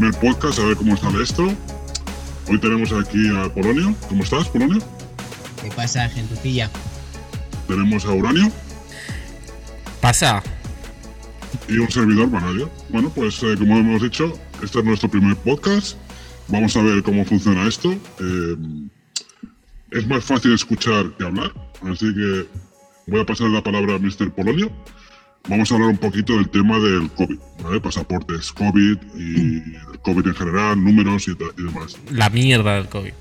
primer 0.00 0.18
podcast 0.18 0.58
a 0.58 0.64
ver 0.64 0.76
cómo 0.76 0.96
sale 0.96 1.22
esto. 1.22 1.46
Hoy 2.48 2.58
tenemos 2.58 2.90
aquí 2.90 3.28
a 3.36 3.52
Polonio. 3.52 3.94
¿Cómo 4.08 4.22
estás, 4.24 4.48
Polonio? 4.48 4.78
¿Qué 5.62 5.68
pasa, 5.76 6.08
gentucilla? 6.08 6.70
Tenemos 7.68 8.06
a 8.06 8.12
Uranio 8.12 8.50
Pasa. 10.00 10.42
y 11.68 11.76
un 11.76 11.90
servidor, 11.90 12.30
Vanadio. 12.30 12.70
Bueno, 12.88 13.12
pues 13.14 13.42
eh, 13.42 13.56
como 13.58 13.76
hemos 13.76 14.00
dicho, 14.00 14.32
este 14.62 14.78
es 14.78 14.84
nuestro 14.86 15.10
primer 15.10 15.36
podcast. 15.36 15.98
Vamos 16.48 16.74
a 16.78 16.82
ver 16.82 17.02
cómo 17.02 17.22
funciona 17.26 17.68
esto. 17.68 17.92
Eh, 17.92 18.56
es 19.90 20.06
más 20.06 20.24
fácil 20.24 20.54
escuchar 20.54 21.14
que 21.18 21.24
hablar, 21.24 21.52
así 21.82 22.06
que 22.14 22.46
voy 23.06 23.20
a 23.20 23.26
pasar 23.26 23.50
la 23.50 23.62
palabra 23.62 23.96
a 23.96 23.98
Mr. 23.98 24.32
Polonio. 24.32 24.72
Vamos 25.48 25.70
a 25.70 25.74
hablar 25.74 25.90
un 25.90 25.98
poquito 25.98 26.34
del 26.34 26.48
tema 26.48 26.78
del 26.78 27.10
COVID, 27.10 27.38
¿vale? 27.62 27.80
Pasaportes 27.80 28.52
COVID 28.52 28.98
y 29.16 29.56
el 29.92 29.98
COVID 30.02 30.26
en 30.26 30.34
general, 30.34 30.82
números 30.82 31.28
y, 31.28 31.36
demás. 31.62 31.96
La 32.10 32.30
mierda 32.30 32.74
del 32.74 32.88
COVID. 32.88 33.12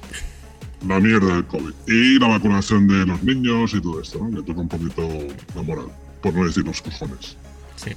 La 0.88 1.00
mierda 1.00 1.36
del 1.36 1.46
COVID. 1.46 1.74
Y 1.88 2.20
la 2.20 2.28
vacunación 2.28 2.88
de 2.88 3.06
los 3.06 3.24
niños 3.24 3.74
y 3.74 3.82
todo 3.82 4.02
esto, 4.02 4.20
¿no? 4.20 4.38
Que 4.38 4.44
toca 4.44 4.62
un 4.62 4.70
poquito 4.70 5.10
la 5.56 5.62
moral, 5.64 5.88
por 6.22 6.34
no 6.34 6.46
decir 6.46 6.64
los 6.64 6.82
cojones. 6.82 7.38
Sí. 7.76 7.92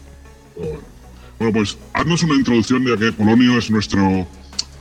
Bueno. 0.56 0.92
Bueno, 1.38 1.54
pues 1.54 1.76
haznos 1.92 2.22
una 2.22 2.34
introducción 2.34 2.84
de 2.84 2.96
que 2.96 3.10
Polonio 3.10 3.58
es 3.58 3.68
nuestro 3.68 4.28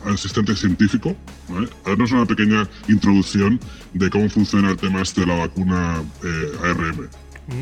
asistente 0.05 0.55
científico. 0.55 1.15
¿vale? 1.49 1.67
Haznos 1.85 2.11
una 2.11 2.25
pequeña 2.25 2.69
introducción 2.87 3.59
de 3.93 4.09
cómo 4.09 4.29
funciona 4.29 4.69
el 4.69 4.77
tema 4.77 5.01
este 5.01 5.21
de 5.21 5.27
la 5.27 5.35
vacuna 5.35 6.03
eh, 6.23 6.51
ARM. 6.63 7.09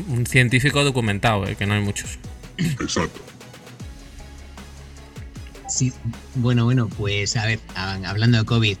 Un, 0.08 0.26
científico 0.26 0.84
documentado, 0.84 1.46
eh, 1.46 1.56
que 1.56 1.66
no 1.66 1.74
hay 1.74 1.82
muchos. 1.82 2.18
Exacto. 2.58 3.20
Sí, 5.68 5.92
bueno, 6.34 6.64
bueno, 6.64 6.88
pues 6.88 7.36
a 7.36 7.46
ver, 7.46 7.60
hablando 7.74 8.38
de 8.38 8.44
COVID, 8.44 8.76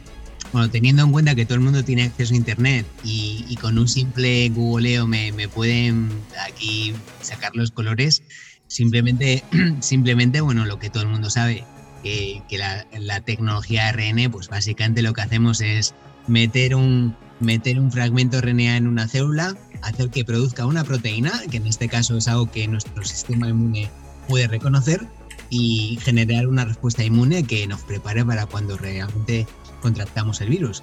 bueno, 0.52 0.70
teniendo 0.70 1.04
en 1.04 1.12
cuenta 1.12 1.34
que 1.34 1.44
todo 1.44 1.54
el 1.54 1.60
mundo 1.60 1.84
tiene 1.84 2.02
acceso 2.04 2.34
a 2.34 2.36
internet 2.36 2.84
y, 3.04 3.44
y 3.48 3.56
con 3.56 3.78
un 3.78 3.86
simple 3.86 4.48
googleo 4.48 5.06
me, 5.06 5.30
me 5.32 5.48
pueden 5.48 6.10
aquí 6.44 6.92
sacar 7.20 7.54
los 7.54 7.70
colores, 7.70 8.22
simplemente, 8.66 9.44
simplemente, 9.80 10.40
bueno, 10.40 10.66
lo 10.66 10.78
que 10.78 10.90
todo 10.90 11.04
el 11.04 11.08
mundo 11.08 11.30
sabe, 11.30 11.64
que, 12.02 12.42
que 12.48 12.58
la, 12.58 12.86
la 12.98 13.20
tecnología 13.20 13.88
ARN, 13.88 14.30
pues 14.30 14.48
básicamente 14.48 15.02
lo 15.02 15.12
que 15.12 15.20
hacemos 15.22 15.60
es 15.60 15.94
meter 16.26 16.74
un, 16.74 17.16
meter 17.38 17.78
un 17.78 17.92
fragmento 17.92 18.40
RNA 18.40 18.76
en 18.76 18.86
una 18.86 19.06
célula, 19.06 19.56
hacer 19.82 20.10
que 20.10 20.24
produzca 20.24 20.66
una 20.66 20.84
proteína, 20.84 21.42
que 21.50 21.58
en 21.58 21.66
este 21.66 21.88
caso 21.88 22.16
es 22.16 22.28
algo 22.28 22.50
que 22.50 22.66
nuestro 22.68 23.04
sistema 23.04 23.48
inmune 23.48 23.90
puede 24.28 24.46
reconocer, 24.48 25.06
y 25.50 25.98
generar 26.00 26.46
una 26.46 26.64
respuesta 26.64 27.04
inmune 27.04 27.42
que 27.42 27.66
nos 27.66 27.82
prepare 27.82 28.24
para 28.24 28.46
cuando 28.46 28.78
realmente 28.78 29.46
contractamos 29.82 30.40
el 30.40 30.48
virus. 30.48 30.82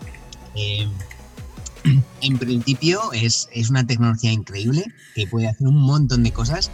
Eh, 0.56 0.88
en 2.22 2.38
principio 2.38 3.12
es, 3.14 3.48
es 3.54 3.70
una 3.70 3.88
tecnología 3.88 4.31
increíble 4.31 4.86
que 5.16 5.26
puede 5.26 5.48
hacer 5.48 5.67
un 5.67 5.78
montón 5.78 6.23
de 6.23 6.32
cosas, 6.32 6.70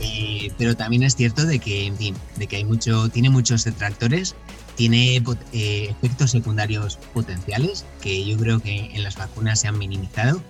eh, 0.00 0.50
pero 0.58 0.76
también 0.76 1.04
es 1.04 1.14
cierto 1.14 1.46
de 1.46 1.58
que, 1.60 1.92
de 2.36 2.46
que 2.46 2.56
hay 2.56 2.64
mucho, 2.64 3.08
tiene 3.08 3.30
muchos 3.30 3.64
detractores, 3.64 4.34
tiene 4.74 5.22
eh, 5.52 5.88
efectos 5.90 6.32
secundarios 6.32 6.98
potenciales 7.14 7.86
que 8.02 8.26
yo 8.26 8.36
creo 8.36 8.58
que 8.60 8.90
en 8.94 9.04
las 9.04 9.16
vacunas 9.16 9.60
se 9.60 9.68
han 9.68 9.78
minimizado, 9.78 10.42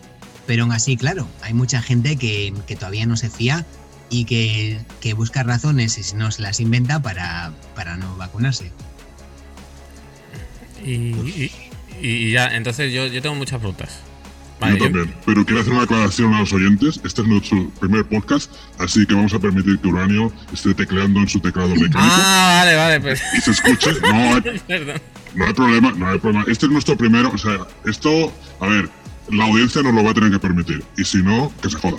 pero 0.47 0.62
aún 0.65 0.73
así, 0.73 0.97
claro, 0.97 1.29
hay 1.43 1.55
mucha 1.55 1.83
gente 1.83 2.17
que, 2.17 2.53
que 2.67 2.77
todavía 2.77 3.07
no 3.07 3.17
se 3.17 3.31
fía 3.31 3.67
y 4.11 4.25
que, 4.25 4.79
que 5.01 5.15
busca 5.15 5.43
razones 5.43 5.99
y 5.99 6.03
si 6.05 6.15
no 6.17 6.31
se 6.31 6.43
las 6.43 6.61
inventa 6.61 7.01
para, 7.03 7.53
para 7.75 7.97
no 7.97 8.17
vacunarse. 8.17 8.71
Y, 10.84 10.91
y- 10.91 11.53
y 12.01 12.31
ya, 12.31 12.49
entonces 12.55 12.93
yo, 12.93 13.07
yo 13.07 13.23
tengo 13.23 13.34
muchas 13.34 13.59
preguntas. 13.59 13.89
Yo 13.99 14.61
Vale, 14.61 14.79
yo- 14.79 14.84
también. 14.84 15.15
Pero 15.25 15.45
quiero 15.45 15.61
hacer 15.62 15.73
una 15.73 15.83
aclaración 15.83 16.34
a 16.34 16.41
los 16.41 16.53
oyentes. 16.53 17.01
Este 17.05 17.23
es 17.23 17.27
nuestro 17.28 17.69
primer 17.81 18.05
podcast, 18.07 18.51
así 18.78 19.07
que 19.07 19.15
vamos 19.15 19.33
a 19.34 19.39
permitir 19.39 19.78
que 19.78 19.89
Uranio 19.89 20.33
esté 20.53 20.75
tecleando 20.75 21.21
en 21.21 21.28
su 21.28 21.41
teclado 21.41 21.71
mecánico 21.71 21.99
Ah, 21.99 22.63
vale, 22.65 22.77
vale, 22.77 23.01
pues. 23.01 23.23
y 23.37 23.41
se 23.41 23.51
escuche. 23.51 23.91
No 24.03 24.15
hay, 24.15 24.41
Perdón. 24.67 25.01
no 25.34 25.47
hay 25.47 25.53
problema, 25.55 25.93
no 25.93 26.09
hay 26.09 26.19
problema. 26.19 26.45
Este 26.49 26.67
es 26.67 26.73
nuestro 26.73 26.97
primero. 26.97 27.31
O 27.34 27.39
sea, 27.39 27.59
esto, 27.87 28.33
a 28.61 28.67
ver, 28.67 28.89
la 29.31 29.45
audiencia 29.45 29.83
nos 29.83 29.95
lo 29.95 30.05
va 30.05 30.11
a 30.11 30.15
tener 30.15 30.31
que 30.31 30.39
permitir. 30.39 30.85
Y 30.97 31.05
si 31.05 31.23
no, 31.23 31.53
que 31.63 31.71
se 31.71 31.77
joda. 31.79 31.99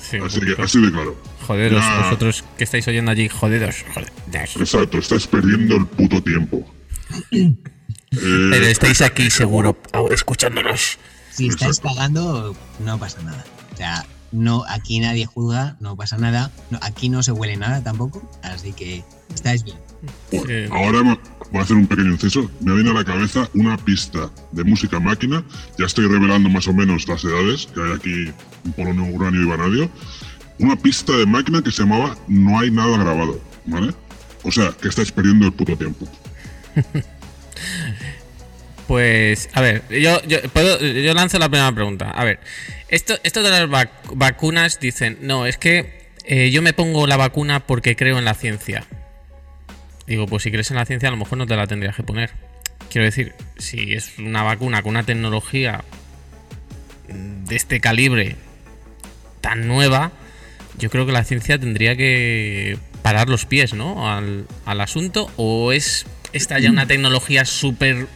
Sí, 0.00 0.16
Así 0.24 0.40
que, 0.40 0.62
así 0.62 0.80
de 0.80 0.90
claro. 0.90 1.16
joderos, 1.46 1.82
Ya. 1.82 1.98
vosotros 2.04 2.44
que 2.56 2.64
estáis 2.64 2.88
oyendo 2.88 3.10
allí, 3.10 3.28
joderos, 3.28 3.84
joderos. 3.92 4.56
Exacto, 4.56 4.98
estáis 4.98 5.26
perdiendo 5.26 5.76
el 5.76 5.86
puto 5.86 6.22
tiempo. 6.22 6.64
Eh, 8.10 8.48
Pero 8.50 8.66
estáis 8.66 9.02
aquí 9.02 9.30
seguro, 9.30 9.76
escuchándonos. 10.10 10.98
Si 11.30 11.48
estáis 11.48 11.78
cagando, 11.78 12.56
no 12.80 12.98
pasa 12.98 13.20
nada. 13.22 13.44
O 13.74 13.76
sea, 13.76 14.06
no, 14.32 14.64
aquí 14.66 14.98
nadie 15.00 15.26
juzga, 15.26 15.76
no 15.80 15.94
pasa 15.94 16.16
nada. 16.16 16.50
No, 16.70 16.78
aquí 16.80 17.10
no 17.10 17.22
se 17.22 17.32
huele 17.32 17.58
nada 17.58 17.82
tampoco, 17.84 18.26
así 18.42 18.72
que 18.72 19.04
estáis 19.34 19.62
bien. 19.62 19.76
Bueno, 20.30 20.74
ahora 20.74 21.02
voy 21.02 21.60
a 21.60 21.62
hacer 21.62 21.76
un 21.76 21.86
pequeño 21.86 22.12
inciso. 22.12 22.50
Me 22.60 22.74
viene 22.74 22.90
a 22.90 22.94
la 22.94 23.04
cabeza 23.04 23.48
una 23.54 23.76
pista 23.76 24.30
de 24.52 24.64
música 24.64 25.00
máquina. 25.00 25.42
Ya 25.78 25.86
estoy 25.86 26.06
revelando 26.06 26.48
más 26.48 26.68
o 26.68 26.72
menos 26.72 27.08
las 27.08 27.24
edades 27.24 27.66
que 27.74 27.80
hay 27.82 27.92
aquí 27.92 28.32
en 28.64 28.72
Polonio, 28.72 29.04
Uranio 29.14 29.42
y 29.42 29.46
Vanadio. 29.46 29.90
Una 30.58 30.76
pista 30.76 31.16
de 31.16 31.26
máquina 31.26 31.62
que 31.62 31.70
se 31.70 31.82
llamaba 31.82 32.16
No 32.28 32.58
hay 32.58 32.70
nada 32.70 32.96
grabado, 32.98 33.40
¿vale? 33.66 33.92
O 34.42 34.52
sea, 34.52 34.72
que 34.80 34.88
estáis 34.88 35.10
perdiendo 35.12 35.46
el 35.46 35.52
puto 35.52 35.76
tiempo. 35.76 36.06
Pues, 38.86 39.50
a 39.52 39.60
ver, 39.60 39.82
yo, 39.90 40.22
yo, 40.26 40.40
puedo- 40.50 40.78
yo 40.80 41.12
lanzo 41.12 41.38
la 41.38 41.50
primera 41.50 41.70
pregunta. 41.72 42.10
A 42.10 42.24
ver, 42.24 42.40
esto, 42.88 43.14
esto 43.22 43.42
de 43.42 43.50
las 43.50 43.68
vac- 43.68 43.90
vacunas 44.14 44.80
dicen, 44.80 45.18
no, 45.20 45.44
es 45.44 45.58
que 45.58 46.08
eh, 46.24 46.50
yo 46.50 46.62
me 46.62 46.72
pongo 46.72 47.06
la 47.06 47.18
vacuna 47.18 47.60
porque 47.66 47.96
creo 47.96 48.18
en 48.18 48.24
la 48.24 48.32
ciencia. 48.32 48.86
Digo, 50.08 50.26
pues 50.26 50.42
si 50.42 50.50
crees 50.50 50.70
en 50.70 50.76
la 50.78 50.86
ciencia, 50.86 51.08
a 51.08 51.12
lo 51.12 51.18
mejor 51.18 51.38
no 51.38 51.46
te 51.46 51.54
la 51.54 51.66
tendrías 51.66 51.94
que 51.94 52.02
poner. 52.02 52.30
Quiero 52.90 53.04
decir, 53.04 53.34
si 53.58 53.92
es 53.92 54.18
una 54.18 54.42
vacuna 54.42 54.82
con 54.82 54.90
una 54.90 55.02
tecnología 55.04 55.84
de 57.08 57.54
este 57.56 57.80
calibre 57.80 58.36
tan 59.40 59.66
nueva, 59.68 60.12
yo 60.78 60.90
creo 60.90 61.06
que 61.06 61.12
la 61.12 61.24
ciencia 61.24 61.58
tendría 61.58 61.96
que 61.96 62.78
parar 63.02 63.28
los 63.28 63.44
pies, 63.44 63.74
¿no? 63.74 64.10
Al, 64.10 64.46
al 64.64 64.80
asunto. 64.80 65.30
¿O 65.36 65.72
es 65.72 66.06
esta 66.32 66.58
ya 66.58 66.70
una 66.70 66.86
tecnología 66.86 67.44
súper 67.44 68.06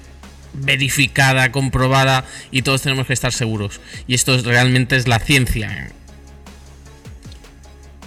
verificada, 0.54 1.50
comprobada 1.52 2.25
y 2.50 2.62
todos 2.62 2.82
tenemos 2.82 3.06
que 3.06 3.12
estar 3.12 3.32
seguros? 3.32 3.81
Y 4.06 4.14
esto 4.14 4.34
es- 4.34 4.44
realmente 4.44 4.97
es 4.97 5.08
la 5.08 5.19
ciencia. 5.19 5.91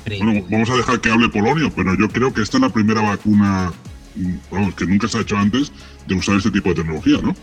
Bueno, 0.07 0.45
vamos 0.51 0.69
a 0.69 0.75
dejar 0.75 1.01
que 1.01 1.09
hable 1.09 1.29
Polonio, 1.29 1.71
pero 1.75 1.95
yo 1.97 2.07
creo 2.09 2.33
que 2.33 2.41
esta 2.41 2.57
es 2.57 2.61
la 2.61 2.69
primera 2.69 3.01
vacuna, 3.01 3.73
vamos, 4.51 4.75
que 4.75 4.85
nunca 4.85 5.07
se 5.07 5.17
ha 5.17 5.21
hecho 5.21 5.37
antes 5.37 5.71
de 6.07 6.15
usar 6.15 6.37
este 6.37 6.51
tipo 6.51 6.69
de 6.69 6.75
tecnología, 6.75 7.17
¿no? 7.21 7.35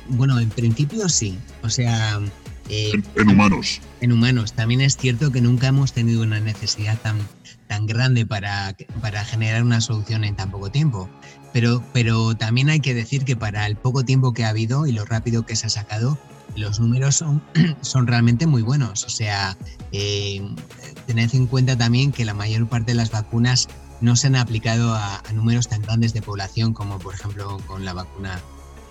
Bueno, 0.09 0.39
en 0.39 0.51
principio 0.51 1.09
sí. 1.09 1.37
O 1.63 1.69
sea, 1.69 2.21
eh, 2.69 2.93
En, 2.95 3.05
en 3.17 3.29
humanos. 3.29 3.81
en 4.01 4.13
humanos. 4.13 4.53
También 4.53 4.81
es 4.81 4.97
cierto 4.97 5.33
que 5.33 5.41
nunca 5.41 5.67
hemos 5.67 5.93
tenido 5.93 6.23
una 6.23 6.39
necesidad 6.39 6.97
tan, 7.01 7.19
tan 7.67 7.87
grande 7.87 8.25
para, 8.25 8.77
para 9.01 9.25
generar 9.25 9.65
una 9.65 9.81
solución 9.81 10.23
en 10.23 10.37
tan 10.37 10.51
poco 10.53 10.71
tiempo. 10.71 11.11
Pero, 11.53 11.83
pero 11.93 12.37
también 12.37 12.71
hay 12.71 12.79
que 12.79 12.95
decir 12.95 13.25
que 13.25 13.35
para 13.35 13.67
el 13.67 13.75
poco 13.75 14.05
tiempo 14.05 14.33
que 14.33 14.45
ha 14.45 14.51
habido 14.51 14.87
y 14.87 14.93
lo 14.93 15.05
rápido 15.05 15.45
que 15.45 15.57
se 15.57 15.67
ha 15.67 15.71
sacado, 15.71 16.19
los 16.55 16.81
números 16.81 17.17
son, 17.17 17.43
son 17.81 18.07
realmente 18.07 18.47
muy 18.47 18.63
buenos. 18.63 19.05
O 19.05 19.09
sea, 19.09 19.57
eh, 19.93 20.43
tened 21.07 21.35
en 21.35 21.47
cuenta 21.47 21.77
también 21.77 22.13
que 22.13 22.25
la 22.25 22.35
mayor 22.35 22.69
parte 22.69 22.93
de 22.93 22.97
las 22.97 23.11
vacunas 23.11 23.69
no 24.01 24.17
se 24.17 24.27
han 24.27 24.37
aplicado 24.37 24.95
a, 24.95 25.23
números 25.33 25.69
tan 25.69 25.83
grandes 25.83 26.13
de 26.13 26.23
población 26.23 26.75
como 26.75 26.99
por 26.99 27.15
ejemplo 27.15 27.59
con 27.67 27.85
la 27.85 27.93
vacuna 27.93 28.41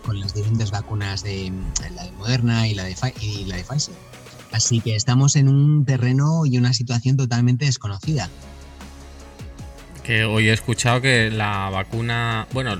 con 0.03 0.19
las 0.19 0.33
diferentes 0.33 0.71
vacunas 0.71 1.23
de 1.23 1.51
la 1.95 2.03
de 2.03 2.11
Moderna 2.13 2.67
y 2.67 2.75
la 2.75 2.83
de, 2.83 2.95
y 3.21 3.45
la 3.45 3.57
de 3.57 3.63
Pfizer. 3.63 3.95
Así 4.51 4.79
que 4.79 4.95
estamos 4.95 5.35
en 5.35 5.47
un 5.47 5.83
terreno 5.83 6.45
y 6.45 6.57
una 6.57 6.73
situación 6.73 7.17
totalmente 7.17 7.65
desconocida. 7.65 8.29
Que 10.03 10.23
hoy 10.25 10.49
he 10.49 10.53
escuchado 10.53 11.01
que 11.01 11.31
la 11.31 11.71
vacuna. 11.71 12.47
Bueno, 12.53 12.79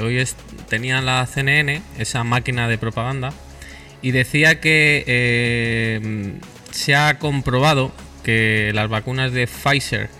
hoy 0.00 0.18
es, 0.18 0.36
tenía 0.68 1.00
la 1.00 1.26
CNN, 1.26 1.82
esa 1.96 2.22
máquina 2.24 2.68
de 2.68 2.76
propaganda, 2.76 3.32
y 4.02 4.10
decía 4.10 4.60
que 4.60 5.04
eh, 5.06 6.38
se 6.70 6.94
ha 6.94 7.18
comprobado 7.18 7.92
que 8.22 8.72
las 8.74 8.88
vacunas 8.88 9.32
de 9.32 9.46
Pfizer 9.46 10.10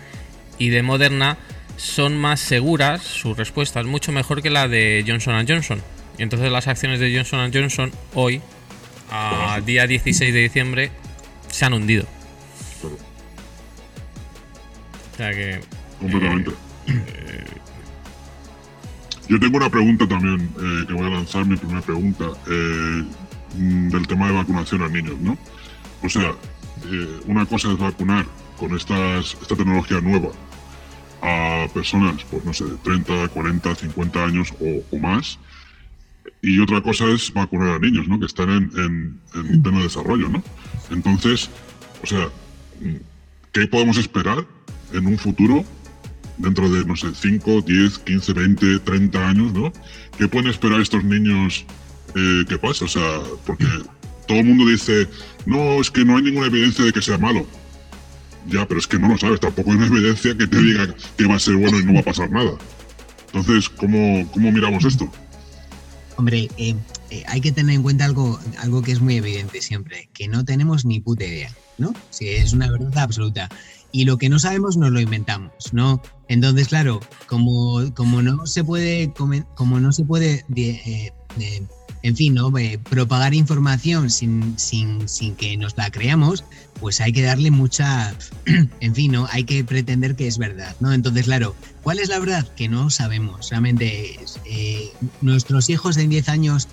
y 0.57 0.69
de 0.69 0.81
Moderna 0.81 1.37
son 1.77 2.17
más 2.17 2.39
seguras, 2.39 3.03
su 3.03 3.33
respuesta 3.33 3.79
es 3.79 3.85
mucho 3.85 4.11
mejor 4.11 4.41
que 4.41 4.49
la 4.49 4.67
de 4.67 5.03
Johnson 5.07 5.45
Johnson. 5.47 5.81
Y 6.17 6.23
entonces 6.23 6.51
las 6.51 6.67
acciones 6.67 6.99
de 6.99 7.15
Johnson 7.15 7.51
Johnson 7.53 7.91
hoy, 8.15 8.41
a 9.11 9.61
día 9.63 9.85
16 9.85 10.33
de 10.33 10.39
diciembre, 10.39 10.91
se 11.49 11.65
han 11.65 11.73
hundido. 11.73 12.05
O 15.13 15.17
sea 15.17 15.31
que. 15.31 15.59
completamente. 15.99 16.51
Yo 19.29 19.39
tengo 19.39 19.57
una 19.57 19.69
pregunta 19.69 20.07
también, 20.07 20.49
eh, 20.57 20.85
que 20.87 20.93
voy 20.93 21.05
a 21.05 21.09
lanzar 21.09 21.45
mi 21.45 21.57
primera 21.57 21.81
pregunta, 21.81 22.25
eh, 22.49 23.03
del 23.55 24.07
tema 24.07 24.27
de 24.27 24.33
vacunación 24.33 24.83
a 24.83 24.89
niños, 24.89 25.19
¿no? 25.19 25.37
O 26.03 26.09
sea, 26.09 26.35
eh, 26.91 27.19
una 27.25 27.45
cosa 27.45 27.71
es 27.71 27.77
vacunar 27.77 28.25
con 28.57 28.75
estas, 28.75 29.37
esta 29.41 29.55
tecnología 29.55 30.01
nueva 30.01 30.29
a 31.21 31.67
personas, 31.73 32.23
pues 32.29 32.45
no 32.45 32.53
sé, 32.53 32.65
de 32.65 32.77
30, 32.77 33.29
40, 33.29 33.75
50 33.75 34.23
años 34.23 34.53
o, 34.59 34.95
o 34.95 34.99
más, 34.99 35.39
y 36.41 36.59
otra 36.59 36.81
cosa 36.81 37.05
es 37.05 37.33
vacunar 37.33 37.69
a 37.69 37.79
niños, 37.79 38.07
¿no? 38.07 38.19
Que 38.19 38.25
están 38.25 38.49
en, 38.49 38.71
en, 38.77 39.19
en 39.33 39.63
pleno 39.63 39.81
desarrollo, 39.81 40.29
¿no? 40.29 40.43
Entonces, 40.91 41.49
o 42.03 42.05
sea, 42.05 42.29
¿qué 43.51 43.67
podemos 43.67 43.97
esperar 43.97 44.45
en 44.93 45.07
un 45.07 45.17
futuro 45.17 45.65
dentro 46.37 46.69
de, 46.69 46.85
no 46.85 46.95
sé, 46.95 47.07
5, 47.13 47.61
10, 47.61 47.99
15, 47.99 48.33
20, 48.33 48.79
30 48.79 49.27
años, 49.27 49.53
¿no? 49.53 49.73
¿Qué 50.17 50.27
pueden 50.27 50.49
esperar 50.49 50.79
estos 50.81 51.03
niños 51.03 51.65
eh, 52.15 52.45
que 52.47 52.57
pase? 52.57 52.85
O 52.85 52.87
sea, 52.87 53.21
porque 53.45 53.65
todo 54.27 54.37
el 54.39 54.45
mundo 54.45 54.65
dice, 54.67 55.07
no, 55.45 55.79
es 55.81 55.89
que 55.89 56.05
no 56.05 56.17
hay 56.17 56.23
ninguna 56.23 56.47
evidencia 56.47 56.85
de 56.85 56.93
que 56.93 57.01
sea 57.01 57.17
malo. 57.17 57.45
Ya, 58.47 58.65
pero 58.67 58.79
es 58.79 58.87
que 58.87 58.99
no 58.99 59.09
lo 59.09 59.17
sabes, 59.17 59.39
tampoco 59.39 59.71
hay 59.71 59.77
una 59.77 59.87
evidencia 59.87 60.37
que 60.37 60.47
te 60.47 60.61
diga 60.61 60.95
que 61.17 61.25
va 61.25 61.35
a 61.35 61.39
ser 61.39 61.55
bueno 61.55 61.79
y 61.79 61.85
no 61.85 61.93
va 61.93 61.99
a 61.99 62.03
pasar 62.03 62.31
nada. 62.31 62.57
Entonces, 63.27 63.69
¿cómo, 63.69 64.29
cómo 64.31 64.51
miramos 64.51 64.85
esto? 64.85 65.11
Hombre, 66.15 66.49
eh, 66.57 66.75
eh, 67.09 67.23
hay 67.27 67.41
que 67.41 67.51
tener 67.51 67.75
en 67.75 67.83
cuenta 67.83 68.05
algo, 68.05 68.39
algo 68.59 68.81
que 68.81 68.91
es 68.91 69.01
muy 69.01 69.17
evidente 69.17 69.61
siempre, 69.61 70.09
que 70.13 70.27
no 70.27 70.45
tenemos 70.45 70.85
ni 70.85 70.99
puta 70.99 71.25
idea, 71.25 71.53
¿no? 71.77 71.93
Si 72.09 72.27
es 72.29 72.53
una 72.53 72.71
verdad 72.71 72.97
absoluta. 72.97 73.49
Y 73.91 74.05
lo 74.05 74.17
que 74.17 74.29
no 74.29 74.39
sabemos 74.39 74.77
nos 74.77 74.91
lo 74.91 74.99
inventamos, 74.99 75.51
¿no? 75.71 76.01
Entonces, 76.27 76.67
claro, 76.67 76.99
como, 77.27 77.93
como 77.93 78.21
no 78.21 78.45
se 78.45 78.63
puede, 78.63 79.13
como 79.13 79.79
no 79.79 79.91
se 79.91 80.03
puede 80.03 80.45
eh, 80.55 81.11
en 82.07 82.15
fin, 82.15 82.35
¿no? 82.35 82.57
Eh, 82.57 82.79
propagar 82.89 83.33
información 83.33 84.09
sin, 84.09 84.57
sin, 84.57 85.09
sin, 85.09 85.35
que 85.35 85.57
nos 85.57 85.75
la 85.75 85.91
creamos, 85.91 86.45
pues 86.79 87.01
hay 87.01 87.11
que 87.11 87.21
darle 87.21 87.51
mucha, 87.51 88.15
en 88.79 88.95
fin, 88.95 89.11
¿no? 89.11 89.27
Hay 89.29 89.43
que 89.43 89.65
pretender 89.65 90.15
que 90.15 90.25
es 90.25 90.37
verdad, 90.37 90.73
¿no? 90.79 90.93
Entonces, 90.93 91.25
claro, 91.25 91.53
¿cuál 91.83 91.99
es 91.99 92.07
la 92.07 92.19
verdad? 92.19 92.47
Que 92.55 92.69
no 92.69 92.89
sabemos. 92.89 93.49
Realmente, 93.49 94.17
eh, 94.45 94.89
nuestros 95.19 95.69
hijos 95.69 95.97
en 95.97 96.09
10 96.09 96.29
años 96.29 96.69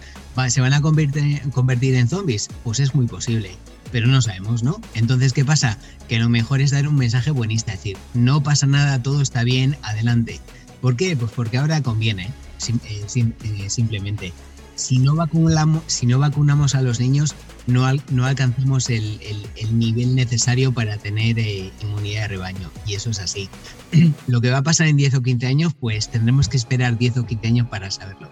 se 0.48 0.60
van 0.60 0.72
a 0.72 0.80
convertir, 0.80 1.94
en 1.96 2.08
zombies, 2.08 2.48
pues 2.62 2.78
es 2.78 2.94
muy 2.94 3.06
posible. 3.06 3.56
Pero 3.90 4.06
no 4.06 4.22
sabemos, 4.22 4.62
¿no? 4.62 4.80
Entonces, 4.94 5.32
¿qué 5.32 5.44
pasa? 5.44 5.78
Que 6.08 6.20
lo 6.20 6.28
mejor 6.28 6.60
es 6.60 6.70
dar 6.70 6.86
un 6.86 6.94
mensaje 6.94 7.32
buenista, 7.32 7.72
es 7.72 7.78
decir, 7.78 7.96
no 8.14 8.40
pasa 8.40 8.66
nada, 8.66 9.02
todo 9.02 9.20
está 9.20 9.42
bien, 9.42 9.76
adelante. 9.82 10.40
¿Por 10.80 10.94
qué? 10.94 11.16
Pues 11.16 11.32
porque 11.32 11.58
ahora 11.58 11.82
conviene, 11.82 12.30
eh, 12.68 13.68
simplemente 13.68 14.32
si 14.74 14.98
no 14.98 15.14
vacunamos, 15.14 15.82
si 15.86 16.06
no 16.06 16.18
vacunamos 16.18 16.74
a 16.74 16.82
los 16.82 17.00
niños, 17.00 17.34
no, 17.66 17.86
al, 17.86 18.02
no 18.10 18.26
alcanzamos 18.26 18.90
el, 18.90 19.18
el, 19.22 19.46
el, 19.56 19.78
nivel 19.78 20.14
necesario 20.14 20.72
para 20.72 20.96
tener 20.98 21.38
eh, 21.38 21.70
inmunidad 21.82 22.22
de 22.22 22.28
rebaño. 22.28 22.70
Y 22.86 22.94
eso 22.94 23.10
es 23.10 23.20
así. 23.20 23.48
Lo 24.26 24.40
que 24.40 24.50
va 24.50 24.58
a 24.58 24.62
pasar 24.62 24.86
en 24.88 24.96
10 24.96 25.14
o 25.14 25.22
15 25.22 25.46
años, 25.46 25.74
pues 25.74 26.10
tendremos 26.10 26.48
que 26.48 26.56
esperar 26.56 26.98
10 26.98 27.18
o 27.18 27.26
15 27.26 27.46
años 27.46 27.68
para 27.68 27.90
saberlo. 27.90 28.30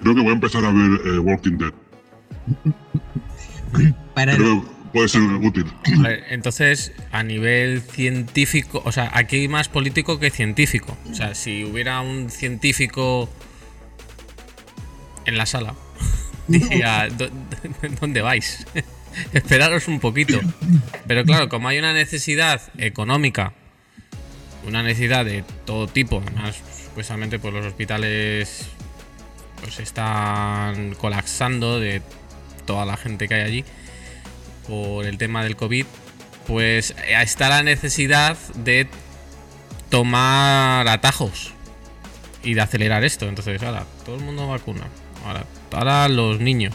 Creo 0.00 0.14
que 0.14 0.20
voy 0.20 0.30
a 0.30 0.34
empezar 0.34 0.64
a 0.64 0.70
ver 0.70 1.00
eh, 1.06 1.18
Walking 1.18 1.58
Dead. 1.58 1.72
para 4.14 4.36
Creo 4.36 4.74
puede 4.94 5.08
ser 5.08 5.22
útil. 5.22 5.66
Entonces, 6.30 6.92
a 7.10 7.24
nivel 7.24 7.82
científico, 7.82 8.80
o 8.84 8.92
sea, 8.92 9.10
aquí 9.12 9.40
hay 9.40 9.48
más 9.48 9.68
político 9.68 10.20
que 10.20 10.30
científico. 10.30 10.96
O 11.10 11.14
sea, 11.14 11.34
si 11.34 11.64
hubiera 11.64 12.00
un 12.00 12.30
científico 12.30 13.28
en 15.24 15.36
la 15.36 15.46
sala. 15.46 15.74
Diría, 16.48 17.08
¿dónde 18.00 18.22
vais? 18.22 18.66
Esperaros 19.32 19.88
un 19.88 20.00
poquito. 20.00 20.38
Pero 21.06 21.24
claro, 21.24 21.48
como 21.48 21.68
hay 21.68 21.78
una 21.78 21.92
necesidad 21.92 22.60
económica, 22.78 23.52
una 24.66 24.82
necesidad 24.82 25.24
de 25.24 25.44
todo 25.64 25.86
tipo, 25.86 26.22
además, 26.24 26.56
supuestamente 26.86 27.38
pues 27.38 27.54
los 27.54 27.66
hospitales 27.66 28.66
pues 29.60 29.78
están 29.78 30.94
colapsando 30.94 31.80
de 31.80 32.02
toda 32.66 32.84
la 32.84 32.96
gente 32.96 33.28
que 33.28 33.34
hay 33.34 33.42
allí 33.42 33.64
por 34.68 35.06
el 35.06 35.16
tema 35.16 35.44
del 35.44 35.56
COVID, 35.56 35.86
pues 36.46 36.94
está 37.08 37.48
la 37.48 37.62
necesidad 37.62 38.36
de 38.56 38.88
tomar 39.90 40.88
atajos 40.88 41.52
y 42.42 42.54
de 42.54 42.60
acelerar 42.60 43.04
esto. 43.04 43.28
Entonces, 43.28 43.62
ahora, 43.62 43.86
todo 44.04 44.16
el 44.16 44.22
mundo 44.22 44.48
vacuna. 44.48 44.88
Ahora, 45.24 45.44
para 45.70 46.08
los 46.08 46.40
niños. 46.40 46.74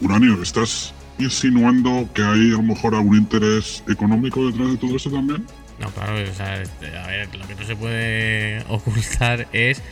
Uranio, 0.00 0.42
¿estás 0.42 0.92
insinuando 1.18 2.08
que 2.14 2.22
hay 2.22 2.50
a 2.50 2.56
lo 2.56 2.62
mejor 2.62 2.94
algún 2.94 3.18
interés 3.18 3.82
económico 3.88 4.46
detrás 4.46 4.70
de 4.70 4.76
todo 4.76 4.96
eso 4.96 5.10
también? 5.10 5.46
No, 5.78 5.90
claro, 5.90 6.14
o 6.22 6.34
sea, 6.34 6.54
a 6.54 7.06
ver, 7.06 7.34
lo 7.34 7.46
que 7.46 7.54
no 7.54 7.64
se 7.64 7.76
puede 7.76 8.64
ocultar 8.68 9.48
es 9.52 9.82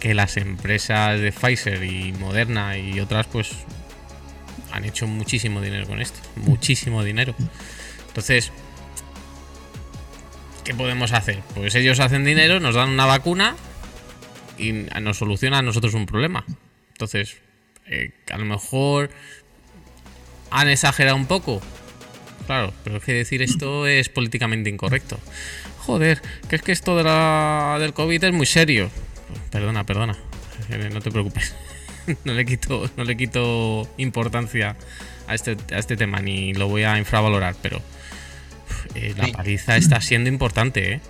que 0.00 0.14
las 0.14 0.36
empresas 0.36 1.20
de 1.20 1.32
Pfizer 1.32 1.82
y 1.84 2.12
Moderna 2.12 2.76
y 2.76 3.00
otras, 3.00 3.26
pues, 3.26 3.50
han 4.72 4.84
hecho 4.84 5.06
muchísimo 5.06 5.60
dinero 5.60 5.86
con 5.86 6.00
esto. 6.00 6.18
Muchísimo 6.36 7.02
dinero. 7.02 7.34
Entonces, 8.08 8.52
¿qué 10.64 10.74
podemos 10.74 11.12
hacer? 11.12 11.40
Pues 11.54 11.74
ellos 11.76 12.00
hacen 12.00 12.24
dinero, 12.24 12.60
nos 12.60 12.74
dan 12.74 12.90
una 12.90 13.06
vacuna 13.06 13.56
y 14.58 14.72
nos 14.72 15.18
soluciona 15.18 15.58
a 15.58 15.62
nosotros 15.62 15.94
un 15.94 16.06
problema. 16.06 16.44
Entonces, 16.92 17.36
eh, 17.86 18.12
a 18.30 18.38
lo 18.38 18.44
mejor 18.44 19.10
han 20.50 20.68
exagerado 20.68 21.16
un 21.16 21.26
poco. 21.26 21.60
Claro, 22.46 22.72
pero 22.84 22.98
es 22.98 23.04
que 23.04 23.12
decir 23.12 23.42
esto 23.42 23.86
es 23.86 24.08
políticamente 24.08 24.70
incorrecto. 24.70 25.18
Joder, 25.78 26.22
que 26.48 26.56
es 26.56 26.62
que 26.62 26.72
esto 26.72 26.96
de 26.96 27.04
la, 27.04 27.76
del 27.80 27.92
COVID 27.92 28.22
es 28.24 28.32
muy 28.32 28.46
serio. 28.46 28.90
Perdona, 29.50 29.84
perdona. 29.84 30.16
Eh, 30.70 30.90
no 30.92 31.00
te 31.00 31.10
preocupes. 31.10 31.54
No 32.24 32.34
le 32.34 32.46
quito, 32.46 32.88
no 32.96 33.02
le 33.02 33.16
quito 33.16 33.88
importancia 33.96 34.76
a 35.26 35.34
este, 35.34 35.56
a 35.72 35.78
este 35.78 35.96
tema, 35.96 36.20
ni 36.20 36.54
lo 36.54 36.68
voy 36.68 36.84
a 36.84 36.98
infravalorar, 36.98 37.56
pero 37.60 37.82
eh, 38.94 39.12
la 39.16 39.26
paliza 39.26 39.76
está 39.76 40.00
siendo 40.00 40.30
importante, 40.30 40.92
¿eh? 40.92 41.00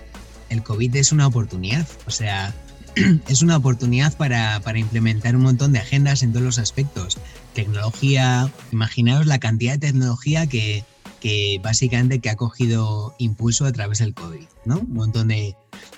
El 0.49 0.63
COVID 0.63 0.95
es 0.95 1.11
una 1.11 1.27
oportunidad. 1.27 1.87
O 2.07 2.09
sea, 2.09 2.51
es 3.27 3.41
una 3.41 3.57
oportunidad 3.57 4.15
para, 4.17 4.59
para, 4.61 4.79
implementar 4.79 5.35
un 5.35 5.43
montón 5.43 5.71
de 5.73 5.79
agendas 5.79 6.23
en 6.23 6.31
todos 6.31 6.45
los 6.45 6.59
aspectos. 6.59 7.17
Tecnología, 7.53 8.51
imaginaos 8.71 9.25
la 9.25 9.39
cantidad 9.39 9.73
de 9.73 9.87
tecnología 9.87 10.47
que, 10.47 10.83
que 11.19 11.59
básicamente 11.63 12.19
que 12.19 12.29
ha 12.29 12.35
cogido 12.35 13.15
impulso 13.17 13.65
a 13.65 13.71
través 13.71 13.99
del 13.99 14.13
COVID, 14.13 14.45
¿no? 14.65 14.79
Un 14.79 14.93
montón 14.93 15.27
de, 15.29 15.55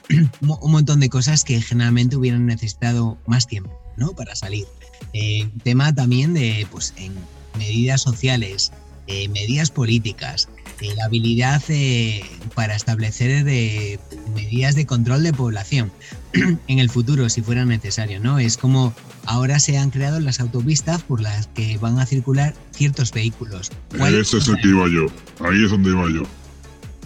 un 0.41 0.71
montón 0.71 0.99
de 0.99 1.09
cosas 1.09 1.43
que 1.43 1.61
generalmente 1.61 2.15
hubieran 2.15 2.45
necesitado 2.45 3.17
más 3.27 3.47
tiempo, 3.47 3.79
¿no? 3.97 4.13
Para 4.13 4.35
salir. 4.35 4.65
Eh, 5.13 5.49
tema 5.63 5.93
también 5.93 6.33
de, 6.33 6.67
pues, 6.71 6.93
en 6.97 7.13
medidas 7.57 8.01
sociales, 8.01 8.71
eh, 9.07 9.27
medidas 9.29 9.71
políticas, 9.71 10.49
la 10.95 11.05
habilidad 11.05 11.61
eh, 11.69 12.23
para 12.55 12.75
establecer 12.75 13.43
de 13.43 13.99
medidas 14.33 14.75
de 14.75 14.85
control 14.85 15.23
de 15.23 15.33
población 15.33 15.91
en 16.67 16.79
el 16.79 16.89
futuro, 16.89 17.29
si 17.29 17.41
fuera 17.41 17.65
necesario, 17.65 18.19
¿no? 18.19 18.39
Es 18.39 18.57
como 18.57 18.93
ahora 19.25 19.59
se 19.59 19.77
han 19.77 19.91
creado 19.91 20.19
las 20.19 20.39
autopistas 20.39 21.03
por 21.03 21.21
las 21.21 21.47
que 21.47 21.77
van 21.77 21.99
a 21.99 22.05
circular 22.05 22.55
ciertos 22.71 23.11
vehículos. 23.11 23.71
Ese 23.93 24.37
es 24.37 24.47
el 24.47 24.55
que 24.57 24.69
iba 24.69 24.87
yo. 24.87 25.05
Ahí 25.47 25.63
es 25.63 25.71
donde 25.71 25.89
iba 25.89 26.09
yo. 26.09 26.23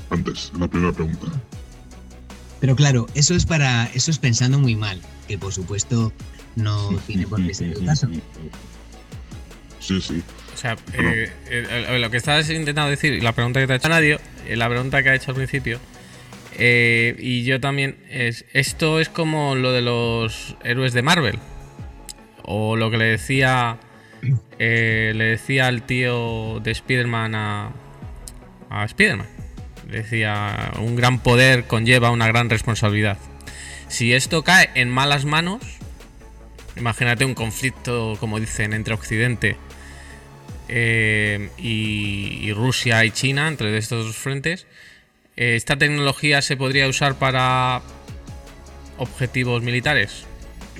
Antes, 0.10 0.51
la 0.58 0.68
primera 0.68 0.94
pregunta. 0.94 1.27
Pero 2.60 2.75
claro, 2.75 3.08
eso 3.13 3.36
es 3.36 3.46
para, 3.46 3.86
eso 3.94 4.12
es 4.12 4.20
pensando 4.20 4.58
muy 4.60 4.75
mal, 4.75 5.01
que 5.27 5.38
por 5.38 5.51
supuesto 5.51 6.13
no 6.56 6.89
tiene 7.08 7.27
por 7.27 7.46
qué 7.46 7.53
ser 7.53 7.72
el 7.72 7.86
caso. 7.86 8.08
Sí, 9.80 10.00
sí. 10.00 10.24
O 10.54 10.58
sea, 10.58 10.78
eh, 10.94 11.32
eh, 11.50 11.98
lo 12.00 12.10
que 12.12 12.18
estás 12.18 12.50
intentando 12.50 12.90
decir, 12.90 13.22
la 13.24 13.34
pregunta 13.34 13.60
que 13.60 13.68
te 13.68 13.74
ha 13.74 13.76
hecho 13.78 13.90
Nadio, 13.90 14.20
eh, 14.48 14.56
la 14.56 14.70
pregunta 14.70 15.02
que 15.02 15.10
ha 15.10 15.16
hecho 15.16 15.32
al 15.32 15.36
principio, 15.36 15.80
y 16.58 17.44
yo 17.44 17.60
también, 17.60 17.98
es 18.10 18.46
esto 18.54 19.00
es 19.00 19.10
como 19.10 19.56
lo 19.56 19.72
de 19.72 19.82
los 19.82 20.56
héroes 20.64 20.94
de 20.94 21.02
Marvel. 21.02 21.40
O 22.44 22.76
lo 22.76 22.92
que 22.92 22.98
le 22.98 23.06
decía, 23.06 23.80
le 24.60 25.14
decía 25.14 25.68
al 25.68 25.82
tío 25.84 26.60
de 26.60 26.72
Spider-Man 26.72 27.34
a, 27.34 27.72
a 28.70 28.86
Spider-Man. 28.86 29.28
Decía, 29.90 30.72
un 30.78 30.96
gran 30.96 31.20
poder 31.20 31.64
conlleva 31.66 32.12
una 32.12 32.28
gran 32.28 32.50
responsabilidad. 32.50 33.18
Si 33.88 34.14
esto 34.14 34.44
cae 34.44 34.70
en 34.76 34.90
malas 34.90 35.26
manos, 35.26 35.64
imagínate 36.78 37.26
un 37.26 37.34
conflicto, 37.34 38.16
como 38.20 38.40
dicen, 38.40 38.74
entre 38.74 38.94
Occidente 38.94 39.58
eh, 40.67 41.50
y, 41.58 42.51
Rusia 42.53 43.03
y 43.05 43.12
China, 43.12 43.48
entre 43.48 43.77
estos 43.77 44.05
dos 44.05 44.15
frentes, 44.15 44.65
eh, 45.36 45.55
¿esta 45.55 45.77
tecnología 45.77 46.41
se 46.41 46.58
podría 46.58 46.88
usar 46.88 47.15
para 47.15 47.82
objetivos 48.98 49.62
militares? 49.63 50.25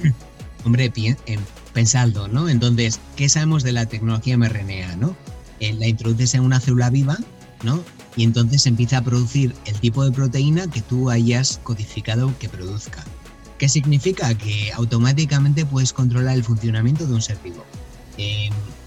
Hombre, 0.66 0.92
eh, 0.96 1.40
pensadlo, 1.74 2.28
¿no? 2.28 2.50
Entonces, 2.50 3.00
¿qué 3.16 3.28
sabemos 3.30 3.64
de 3.64 3.74
la 3.74 3.86
tecnología 3.86 4.38
mRNA, 4.38 4.96
no? 4.98 5.16
La 5.60 5.88
introduces 5.88 6.34
en 6.36 6.42
una 6.42 6.60
célula 6.60 6.90
viva, 6.90 7.18
¿no? 7.64 7.84
Y 8.16 8.24
entonces 8.24 8.66
empieza 8.68 8.98
a 8.98 9.04
producir 9.04 9.56
el 9.66 9.80
tipo 9.80 10.04
de 10.04 10.12
proteína 10.12 10.70
que 10.70 10.82
tú 10.82 11.10
hayas 11.10 11.60
codificado 11.64 12.38
que 12.38 12.50
produzca. 12.50 13.04
¿Qué 13.58 13.70
significa? 13.70 14.34
Que 14.38 14.72
automáticamente 14.74 15.66
puedes 15.66 15.94
controlar 15.94 16.36
el 16.36 16.44
funcionamiento 16.44 17.08
de 17.08 17.14
un 17.14 17.22
ser 17.22 17.38
vivo. 17.44 17.66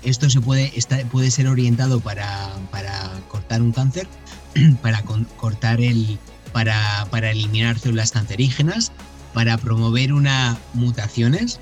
Esto 0.07 0.31
se 0.31 0.41
puede, 0.41 0.73
puede 1.11 1.31
ser 1.31 1.49
orientado 1.49 2.01
para, 2.01 2.55
para 2.71 3.11
cortar 3.29 3.61
un 3.61 3.73
cáncer, 3.73 4.07
para 4.83 5.03
cortar 5.37 5.81
el, 5.81 6.19
para, 6.53 7.07
para, 7.11 7.33
eliminar 7.33 7.79
células 7.79 8.13
cancerígenas, 8.13 8.93
para 9.35 9.59
promover 9.59 10.13
una 10.13 10.57
mutaciones 10.75 11.61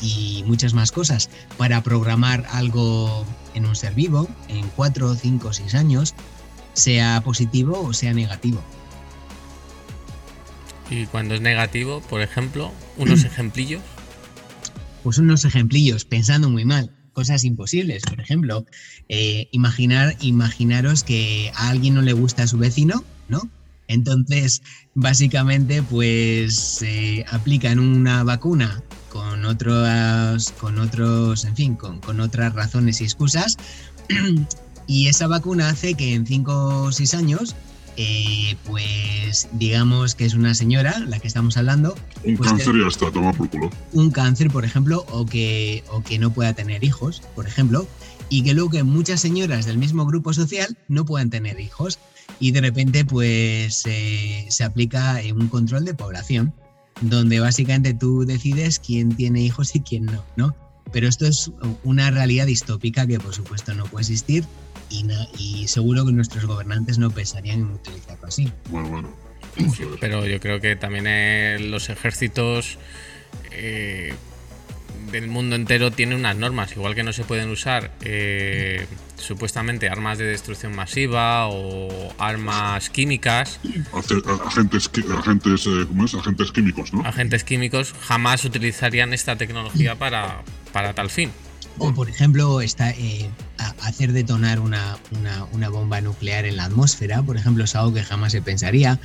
y 0.00 0.44
muchas 0.46 0.72
más 0.72 0.92
cosas, 0.92 1.30
para 1.56 1.82
programar 1.82 2.46
algo 2.52 3.24
en 3.54 3.66
un 3.66 3.74
ser 3.74 3.94
vivo 3.94 4.28
en 4.48 4.68
4, 4.76 5.16
5, 5.16 5.52
6 5.52 5.74
años, 5.74 6.14
sea 6.74 7.20
positivo 7.22 7.80
o 7.80 7.92
sea 7.92 8.14
negativo. 8.14 8.62
Y 10.90 11.06
cuando 11.06 11.34
es 11.34 11.40
negativo, 11.40 12.00
por 12.02 12.20
ejemplo, 12.20 12.70
unos 12.96 13.24
ejemplillos. 13.24 13.82
Pues 15.02 15.18
unos 15.18 15.44
ejemplillos, 15.44 16.04
pensando 16.04 16.50
muy 16.50 16.64
mal 16.64 16.90
cosas 17.12 17.44
imposibles. 17.44 18.02
Por 18.02 18.20
ejemplo, 18.20 18.64
eh, 19.08 19.48
imaginar, 19.52 20.16
imaginaros 20.20 21.04
que 21.04 21.50
a 21.54 21.70
alguien 21.70 21.94
no 21.94 22.02
le 22.02 22.12
gusta 22.12 22.44
a 22.44 22.46
su 22.46 22.58
vecino, 22.58 23.04
¿no? 23.28 23.48
Entonces, 23.88 24.62
básicamente, 24.94 25.82
pues 25.82 26.54
se 26.54 27.24
aplican 27.28 27.80
una 27.80 28.22
vacuna 28.22 28.82
con 29.08 29.44
otros, 29.44 30.52
con 30.60 30.78
otros, 30.78 31.44
en 31.44 31.56
fin, 31.56 31.74
con, 31.74 32.00
con 32.00 32.20
otras 32.20 32.54
razones 32.54 33.00
y 33.00 33.04
excusas. 33.04 33.56
y 34.86 35.08
esa 35.08 35.26
vacuna 35.26 35.70
hace 35.70 35.94
que 35.94 36.14
en 36.14 36.26
5 36.26 36.84
o 36.84 36.92
6 36.92 37.14
años 37.14 37.56
eh, 37.96 38.56
pues 38.64 39.48
digamos 39.52 40.14
que 40.14 40.24
es 40.24 40.34
una 40.34 40.54
señora, 40.54 40.98
la 41.00 41.18
que 41.18 41.28
estamos 41.28 41.56
hablando. 41.56 41.94
Un 42.24 42.36
pues 42.36 42.50
cáncer 42.50 42.74
y 42.76 42.84
hasta 42.84 43.10
toma 43.10 43.32
por 43.32 43.48
culo. 43.48 43.70
Un 43.92 44.10
cáncer, 44.10 44.50
por 44.50 44.64
ejemplo, 44.64 45.04
o 45.10 45.26
que, 45.26 45.84
o 45.90 46.02
que 46.02 46.18
no 46.18 46.32
pueda 46.32 46.52
tener 46.52 46.84
hijos, 46.84 47.22
por 47.34 47.46
ejemplo, 47.46 47.86
y 48.28 48.42
que 48.42 48.54
luego 48.54 48.70
que 48.70 48.82
muchas 48.84 49.20
señoras 49.20 49.66
del 49.66 49.78
mismo 49.78 50.06
grupo 50.06 50.32
social 50.32 50.76
no 50.88 51.04
puedan 51.04 51.30
tener 51.30 51.60
hijos 51.60 51.98
y 52.38 52.52
de 52.52 52.60
repente 52.60 53.04
pues 53.04 53.84
eh, 53.86 54.46
se 54.48 54.64
aplica 54.64 55.20
un 55.34 55.48
control 55.48 55.84
de 55.84 55.94
población 55.94 56.54
donde 57.00 57.40
básicamente 57.40 57.94
tú 57.94 58.24
decides 58.24 58.78
quién 58.78 59.14
tiene 59.14 59.42
hijos 59.42 59.74
y 59.74 59.80
quién 59.80 60.06
no, 60.06 60.24
¿no? 60.36 60.54
Pero 60.92 61.08
esto 61.08 61.26
es 61.26 61.50
una 61.84 62.10
realidad 62.10 62.46
distópica 62.46 63.06
que 63.06 63.18
por 63.18 63.34
supuesto 63.34 63.74
no 63.74 63.84
puede 63.84 64.02
existir 64.02 64.44
y, 64.90 65.66
seguro 65.68 66.04
que 66.04 66.12
nuestros 66.12 66.44
gobernantes 66.44 66.98
no 66.98 67.10
pensarían 67.10 67.60
en 67.60 67.70
utilizarlo 67.70 68.26
así. 68.26 68.52
Bueno, 68.68 68.88
bueno. 68.88 69.08
Pero 70.00 70.26
yo 70.26 70.40
creo 70.40 70.60
que 70.60 70.76
también 70.76 71.06
eh, 71.08 71.58
los 71.60 71.88
ejércitos 71.88 72.78
eh, 73.50 74.14
del 75.10 75.28
mundo 75.28 75.56
entero 75.56 75.90
tienen 75.90 76.18
unas 76.18 76.36
normas, 76.36 76.72
igual 76.72 76.94
que 76.94 77.02
no 77.02 77.12
se 77.12 77.24
pueden 77.24 77.50
usar 77.50 77.90
eh, 78.02 78.86
supuestamente 79.16 79.88
armas 79.88 80.18
de 80.18 80.24
destrucción 80.24 80.74
masiva 80.74 81.48
o 81.48 82.12
armas 82.18 82.90
químicas. 82.90 83.60
Agentes, 83.92 84.90
agentes, 85.16 85.68
¿cómo 85.88 86.04
es? 86.04 86.14
agentes 86.14 86.52
químicos, 86.52 86.92
¿no? 86.92 87.02
Agentes 87.04 87.44
químicos 87.44 87.94
jamás 88.02 88.44
utilizarían 88.44 89.12
esta 89.12 89.36
tecnología 89.36 89.96
para, 89.98 90.42
para 90.72 90.94
tal 90.94 91.10
fin. 91.10 91.30
O, 91.78 91.94
por 91.94 92.10
ejemplo, 92.10 92.60
está, 92.60 92.90
eh, 92.90 93.30
hacer 93.82 94.12
detonar 94.12 94.60
una, 94.60 94.98
una, 95.52 95.68
bomba 95.68 96.00
nuclear 96.00 96.44
en 96.44 96.56
la 96.56 96.64
atmósfera, 96.64 97.22
por 97.22 97.36
ejemplo, 97.36 97.64
es 97.64 97.74
algo 97.74 97.94
que 97.94 98.02
jamás 98.02 98.32
se 98.32 98.42
pensaría. 98.42 98.98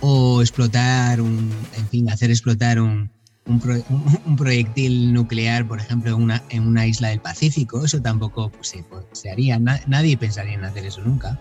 O 0.00 0.40
explotar, 0.40 1.20
un, 1.20 1.50
en 1.76 1.88
fin, 1.88 2.10
hacer 2.10 2.30
explotar 2.30 2.80
un, 2.80 3.10
un, 3.46 4.36
proyectil 4.36 5.12
nuclear, 5.12 5.66
por 5.66 5.78
ejemplo, 5.78 6.16
en 6.16 6.22
una, 6.22 6.42
en 6.50 6.66
una 6.66 6.86
isla 6.86 7.08
del 7.08 7.20
Pacífico, 7.20 7.84
eso 7.84 8.00
tampoco 8.02 8.50
pues, 8.50 8.74
se, 9.12 9.30
haría. 9.30 9.58
nadie 9.58 10.16
pensaría 10.16 10.54
en 10.54 10.64
hacer 10.64 10.84
eso 10.86 11.02
nunca. 11.02 11.38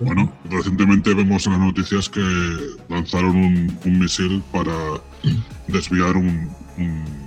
Bueno, 0.00 0.32
recientemente 0.44 1.14
vemos 1.14 1.46
en 1.46 1.52
las 1.52 1.60
noticias 1.60 2.08
que 2.08 2.20
lanzaron 2.88 3.36
un, 3.36 3.78
un 3.84 3.98
misil 3.98 4.42
para 4.52 4.72
desviar 5.66 6.16
un, 6.16 6.48
un, 6.78 7.23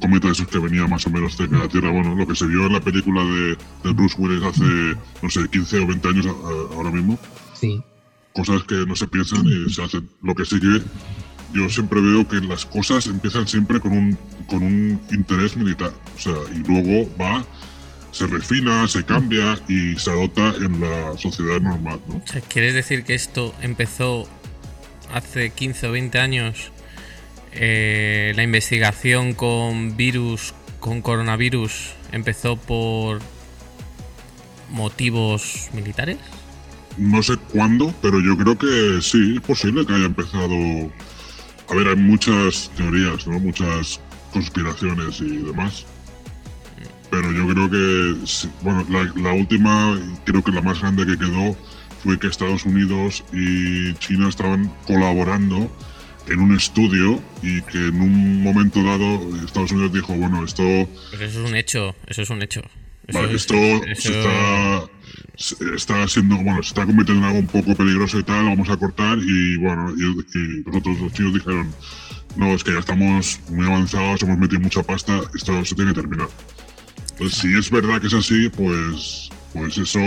cometa 0.00 0.28
de 0.28 0.32
esos 0.32 0.48
que 0.48 0.58
venía 0.58 0.86
más 0.86 1.06
o 1.06 1.10
menos 1.10 1.36
cerca 1.36 1.56
de 1.56 1.62
la 1.62 1.68
Tierra. 1.68 1.90
Bueno, 1.90 2.14
lo 2.14 2.26
que 2.26 2.34
se 2.34 2.46
vio 2.46 2.66
en 2.66 2.72
la 2.72 2.80
película 2.80 3.22
de, 3.24 3.92
Bruce 3.92 4.16
Willis 4.18 4.42
hace, 4.42 4.96
no 5.22 5.30
sé, 5.30 5.48
15 5.48 5.80
o 5.80 5.86
20 5.86 6.08
años 6.08 6.26
ahora 6.26 6.90
mismo. 6.90 7.18
Sí. 7.54 7.82
Cosas 8.32 8.62
que 8.64 8.74
no 8.86 8.96
se 8.96 9.06
piensan 9.08 9.44
y 9.46 9.70
se 9.70 9.82
hacen. 9.82 10.08
Lo 10.22 10.34
que 10.34 10.44
sí 10.44 10.58
que 10.58 10.80
yo 11.52 11.68
siempre 11.68 12.00
veo 12.00 12.26
que 12.26 12.40
las 12.40 12.64
cosas 12.64 13.06
empiezan 13.06 13.46
siempre 13.46 13.78
con 13.78 13.92
un, 13.92 14.18
con 14.46 14.62
un 14.62 15.00
interés 15.10 15.56
militar. 15.56 15.92
O 16.16 16.18
sea, 16.18 16.34
y 16.54 16.66
luego 16.66 17.10
va, 17.20 17.44
se 18.10 18.26
refina, 18.26 18.88
se 18.88 19.04
cambia 19.04 19.58
y 19.68 19.96
se 19.98 20.10
adopta 20.10 20.54
en 20.56 20.80
la 20.80 21.16
sociedad 21.18 21.60
normal, 21.60 22.00
¿no? 22.08 22.22
¿quieres 22.48 22.74
decir 22.74 23.04
que 23.04 23.14
esto 23.14 23.54
empezó 23.60 24.26
hace 25.12 25.50
15 25.50 25.88
o 25.88 25.92
20 25.92 26.18
años 26.18 26.72
eh, 27.54 28.32
la 28.34 28.42
investigación 28.42 29.34
con 29.34 29.96
virus, 29.96 30.54
con 30.80 31.02
coronavirus, 31.02 31.92
empezó 32.12 32.56
por 32.56 33.20
motivos 34.70 35.68
militares? 35.72 36.18
No 36.96 37.22
sé 37.22 37.36
cuándo, 37.52 37.94
pero 38.02 38.20
yo 38.20 38.36
creo 38.36 38.58
que 38.58 39.00
sí, 39.02 39.34
es 39.36 39.40
posible 39.40 39.86
que 39.86 39.94
haya 39.94 40.06
empezado. 40.06 40.54
A 41.68 41.74
ver, 41.74 41.88
hay 41.88 41.96
muchas 41.96 42.70
teorías, 42.76 43.26
¿no? 43.26 43.38
Muchas 43.38 44.00
conspiraciones 44.32 45.20
y 45.20 45.38
demás. 45.38 45.86
Pero 47.10 47.30
yo 47.32 47.46
creo 47.46 47.70
que, 47.70 48.16
bueno, 48.62 48.86
la, 48.88 49.12
la 49.16 49.32
última, 49.34 49.98
creo 50.24 50.42
que 50.42 50.52
la 50.52 50.62
más 50.62 50.80
grande 50.80 51.06
que 51.06 51.18
quedó 51.18 51.56
fue 52.02 52.18
que 52.18 52.26
Estados 52.26 52.64
Unidos 52.64 53.22
y 53.32 53.94
China 53.94 54.28
estaban 54.28 54.72
colaborando 54.86 55.70
en 56.28 56.40
un 56.40 56.54
estudio 56.54 57.20
y 57.42 57.62
que 57.62 57.78
en 57.78 58.00
un 58.00 58.42
momento 58.42 58.82
dado 58.82 59.36
Estados 59.44 59.72
Unidos 59.72 59.92
dijo, 59.92 60.14
bueno, 60.14 60.44
esto... 60.44 60.62
Pero 61.10 61.24
eso 61.24 61.42
es 61.42 61.50
un 61.50 61.56
hecho, 61.56 61.94
eso 62.06 62.22
es 62.22 62.30
un 62.30 62.42
hecho. 62.42 62.62
esto 63.08 63.56
está, 63.86 64.90
está 65.74 66.08
siendo, 66.08 66.36
bueno, 66.36 66.62
se 66.62 66.68
está 66.68 66.86
convirtiendo 66.86 67.26
en 67.26 67.28
algo 67.28 67.40
un 67.40 67.46
poco 67.46 67.74
peligroso 67.74 68.18
y 68.18 68.22
tal, 68.22 68.44
vamos 68.44 68.68
a 68.70 68.76
cortar 68.76 69.18
y 69.18 69.56
bueno, 69.56 69.92
y, 69.96 70.62
nosotros 70.64 71.00
los 71.00 71.12
chinos 71.12 71.34
dijeron, 71.34 71.72
no, 72.36 72.54
es 72.54 72.64
que 72.64 72.72
ya 72.72 72.78
estamos 72.78 73.40
muy 73.48 73.66
avanzados, 73.66 74.22
hemos 74.22 74.38
metido 74.38 74.60
mucha 74.60 74.82
pasta, 74.82 75.20
esto 75.34 75.64
se 75.64 75.74
tiene 75.74 75.92
que 75.92 76.00
terminar. 76.00 76.28
Entonces, 77.12 77.38
si 77.38 77.54
es 77.56 77.70
verdad 77.70 78.00
que 78.00 78.06
es 78.06 78.14
así, 78.14 78.48
pues, 78.48 79.30
pues 79.52 79.78
eso, 79.78 80.00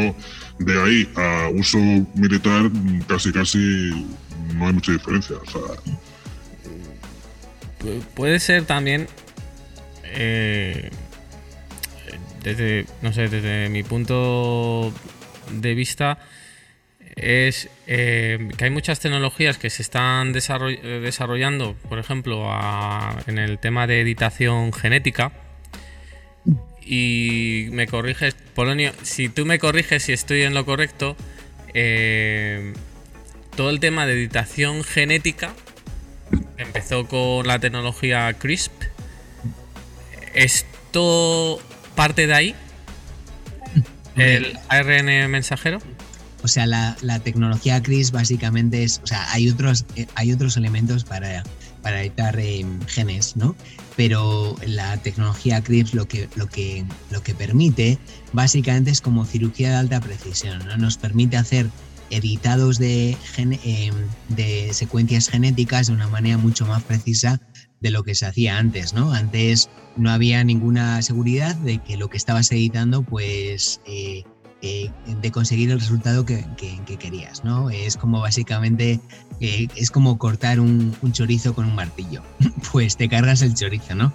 de 0.59 0.81
ahí 0.81 1.09
a 1.15 1.49
uso 1.53 1.77
militar, 2.15 2.69
casi 3.07 3.31
casi 3.31 4.07
no 4.55 4.67
hay 4.67 4.73
mucha 4.73 4.91
diferencia. 4.91 5.35
O 5.37 5.49
sea, 5.49 5.61
puede 8.15 8.39
ser 8.39 8.65
también 8.65 9.07
eh, 10.03 10.89
desde 12.43 12.85
no 13.01 13.11
sé 13.13 13.27
desde 13.27 13.69
mi 13.69 13.83
punto 13.83 14.93
de 15.51 15.73
vista 15.75 16.17
es 17.15 17.69
eh, 17.87 18.49
que 18.57 18.65
hay 18.65 18.71
muchas 18.71 18.99
tecnologías 18.99 19.57
que 19.57 19.69
se 19.69 19.81
están 19.81 20.33
desarrollando 20.33 21.75
por 21.87 21.99
ejemplo 21.99 22.49
en 23.27 23.37
el 23.37 23.57
tema 23.59 23.87
de 23.87 24.01
editación 24.01 24.73
genética 24.73 25.31
y 26.85 27.67
me 27.71 27.87
corriges 27.87 28.35
Polonio 28.53 28.93
si 29.01 29.27
tú 29.27 29.45
me 29.45 29.57
corriges 29.57 30.03
si 30.03 30.13
estoy 30.13 30.43
en 30.43 30.53
lo 30.53 30.65
correcto 30.65 31.17
eh, 31.73 32.73
todo 33.55 33.69
el 33.69 33.79
tema 33.79 34.05
de 34.05 34.13
editación 34.13 34.83
genética 34.83 35.53
empezó 36.57 37.07
con 37.07 37.47
la 37.47 37.59
tecnología 37.59 38.33
CRISP. 38.33 38.71
¿Esto 40.33 41.59
parte 41.95 42.27
de 42.27 42.33
ahí? 42.33 42.55
¿El 44.15 44.57
ARN 44.69 45.29
mensajero? 45.29 45.79
O 46.43 46.47
sea, 46.47 46.65
la, 46.67 47.19
tecnología 47.23 47.81
CRISP 47.81 48.13
básicamente 48.13 48.83
es. 48.83 49.01
O 49.03 49.07
sea, 49.07 49.31
hay 49.31 49.49
otros, 49.49 49.85
eh, 49.95 50.07
hay 50.15 50.31
otros 50.31 50.57
elementos 50.57 51.03
para, 51.03 51.43
para 51.85 52.01
editar 52.01 52.39
em, 52.39 52.81
genes, 52.87 53.37
¿no? 53.37 53.55
Pero 53.95 54.55
la 54.65 54.97
tecnología 54.97 55.61
CRISP 55.61 55.93
lo 55.93 56.07
que, 56.07 56.27
lo, 56.35 56.47
que, 56.47 56.83
lo 57.11 57.21
que 57.21 57.35
permite 57.35 57.99
básicamente 58.33 58.89
es 58.89 59.01
como 59.01 59.23
cirugía 59.23 59.69
de 59.69 59.75
alta 59.75 60.01
precisión, 60.01 60.65
¿no? 60.65 60.77
Nos 60.77 60.97
permite 60.97 61.37
hacer 61.37 61.69
editados 62.09 62.79
de, 62.79 63.15
em, 63.37 63.93
de 64.29 64.73
secuencias 64.73 65.29
genéticas 65.29 65.85
de 65.85 65.93
una 65.93 66.07
manera 66.07 66.39
mucho 66.39 66.65
más 66.65 66.81
precisa 66.81 67.39
de 67.81 67.91
lo 67.91 68.03
que 68.03 68.15
se 68.15 68.25
hacía 68.25 68.57
antes, 68.57 68.93
¿no? 68.93 69.13
Antes 69.13 69.69
no 69.95 70.09
había 70.09 70.43
ninguna 70.43 71.03
seguridad 71.03 71.55
de 71.57 71.77
que 71.83 71.97
lo 71.97 72.09
que 72.09 72.17
estabas 72.17 72.51
editando, 72.51 73.03
pues, 73.03 73.79
eh, 73.85 74.23
eh, 74.67 74.89
de 75.22 75.31
conseguir 75.31 75.69
el 75.69 75.79
resultado 75.79 76.25
que, 76.25 76.43
querías, 77.00 77.43
¿no? 77.43 77.69
Es 77.69 77.98
como 77.98 78.22
básicamente, 78.22 79.00
eh, 79.39 79.67
es 79.75 79.91
como 79.91 80.17
cortar 80.17 80.60
un, 80.60 80.95
chorizo 81.12 81.53
con 81.53 81.65
un 81.65 81.75
martillo, 81.75 82.24
pues 82.72 82.98
te 82.98 83.07
cargas 83.07 83.43
el 83.43 83.53
chorizo, 83.53 83.93
¿no? 83.93 84.12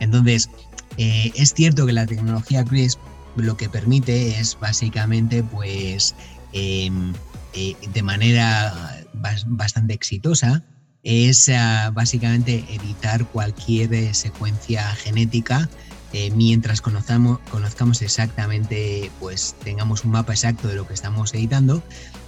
Entonces, 0.00 0.50
es 0.96 1.54
cierto 1.54 1.86
que 1.86 1.92
la 1.92 2.06
tecnología 2.06 2.64
CRISP 2.64 2.98
lo 3.36 3.56
que 3.56 3.68
permite 3.68 4.40
es 4.40 4.58
básicamente, 4.60 5.44
pues, 5.44 6.16
em, 6.52 7.12
de 7.54 8.02
manera 8.02 9.04
bastante 9.46 9.94
exitosa, 9.94 10.64
es 11.04 11.48
ah, 11.48 11.92
básicamente 11.94 12.64
editar 12.68 13.24
cualquier 13.26 13.94
eh, 13.94 14.14
secuencia 14.14 14.84
genética 14.96 15.68
eh, 16.12 16.30
mientras 16.30 16.80
conozcamos, 16.80 17.38
conozcamos 17.50 18.02
exactamente, 18.02 19.10
pues 19.20 19.54
tengamos 19.64 20.04
un 20.04 20.12
mapa 20.12 20.32
exacto 20.32 20.68
de 20.68 20.74
lo 20.74 20.86
que 20.86 20.94
estamos 20.94 21.32
editando 21.34 21.82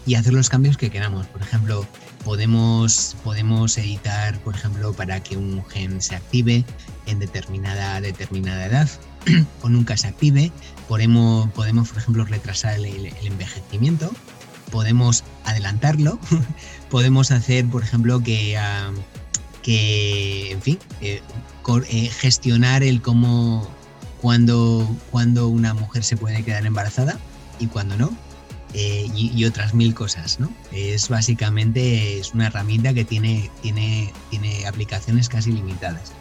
y 0.07 0.15
hacer 0.15 0.33
los 0.33 0.49
cambios 0.49 0.77
que 0.77 0.91
queramos. 0.91 1.27
Por 1.27 1.43
ejemplo, 1.43 1.87
podemos, 2.25 3.17
podemos 3.25 3.77
editar, 3.79 4.39
por 4.41 4.55
ejemplo, 4.55 4.93
para 4.93 5.23
que 5.23 5.37
un 5.37 5.65
gen 5.67 6.01
se 6.01 6.15
active 6.15 6.65
en 7.07 7.19
determinada, 7.19 8.01
determinada 8.01 8.67
edad 8.67 8.89
o 9.63 9.69
nunca 9.69 9.97
se 9.97 10.09
active. 10.09 10.53
Podemos, 10.89 11.51
podemos 11.53 11.89
por 11.89 11.99
ejemplo, 11.99 12.25
retrasar 12.25 12.79
el 12.79 13.13
envejecimiento 13.23 14.11
podemos 14.75 15.23
adelantarlo, 15.45 16.19
podemos 16.91 17.31
hacer, 17.31 17.65
por 17.67 17.85
ejemplo, 17.85 18.21
que, 18.21 18.57
ah, 18.59 18.91
que 19.63 20.51
en 20.51 20.63
fin, 20.63 20.79
eh, 21.01 21.23
eh, 21.91 22.09
gestionar 22.09 22.83
el 22.83 23.01
cómo, 23.03 23.69
cuando, 24.21 24.89
cuando 25.11 25.49
una 25.49 25.75
mujer 25.75 26.05
se 26.05 26.17
puede 26.17 26.43
quedar 26.45 26.67
embarazada 26.67 27.19
y 27.59 27.67
cuando 27.67 27.97
no. 27.97 28.17
Eh, 28.77 29.09
y, 29.15 29.45
otras 29.45 29.73
mil 29.73 29.95
cosas, 29.95 30.41
¿no? 30.41 30.53
Es 30.73 31.09
básicamente 31.09 32.19
es 32.19 32.35
una 32.35 32.49
herramienta 32.49 32.93
que 32.93 33.05
tiene, 33.05 33.49
tiene, 33.63 34.13
tiene 34.31 34.67
aplicaciones 34.67 35.29
casi 35.29 35.53
limitadas. 35.53 36.13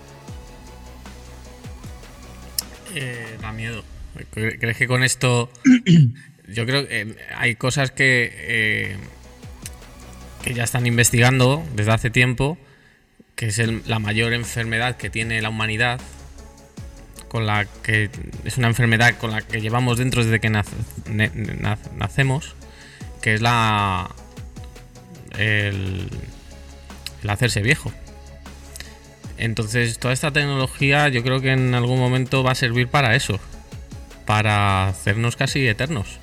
da 3.41 3.51
miedo. 3.51 3.83
¿Crees 4.29 4.77
que 4.77 4.85
con 4.85 5.03
esto 5.03 5.49
yo 6.47 6.65
creo 6.65 6.87
que 6.87 7.01
eh, 7.01 7.15
hay 7.35 7.55
cosas 7.55 7.91
que, 7.91 8.31
eh, 8.33 8.97
que 10.43 10.53
ya 10.53 10.63
están 10.63 10.85
investigando 10.85 11.63
desde 11.75 11.91
hace 11.91 12.09
tiempo, 12.09 12.57
que 13.35 13.47
es 13.47 13.59
la 13.87 13.99
mayor 13.99 14.33
enfermedad 14.33 14.97
que 14.97 15.09
tiene 15.09 15.41
la 15.41 15.49
humanidad, 15.49 15.99
con 17.27 17.45
la 17.47 17.65
que 17.65 18.09
es 18.45 18.57
una 18.57 18.67
enfermedad 18.67 19.17
con 19.17 19.31
la 19.31 19.41
que 19.41 19.59
llevamos 19.59 19.97
dentro 19.97 20.23
desde 20.23 20.39
que 20.39 20.49
nacemos, 21.97 22.55
que 23.21 23.33
es 23.33 23.41
la 23.41 24.09
el, 25.37 26.09
el 27.23 27.29
hacerse 27.29 27.61
viejo. 27.61 27.91
Entonces, 29.37 29.97
toda 29.97 30.13
esta 30.13 30.31
tecnología 30.31 31.09
yo 31.09 31.23
creo 31.23 31.41
que 31.41 31.51
en 31.51 31.73
algún 31.73 31.99
momento 31.99 32.43
va 32.43 32.51
a 32.51 32.55
servir 32.55 32.87
para 32.87 33.15
eso, 33.15 33.39
para 34.25 34.87
hacernos 34.87 35.35
casi 35.35 35.67
eternos. 35.67 36.19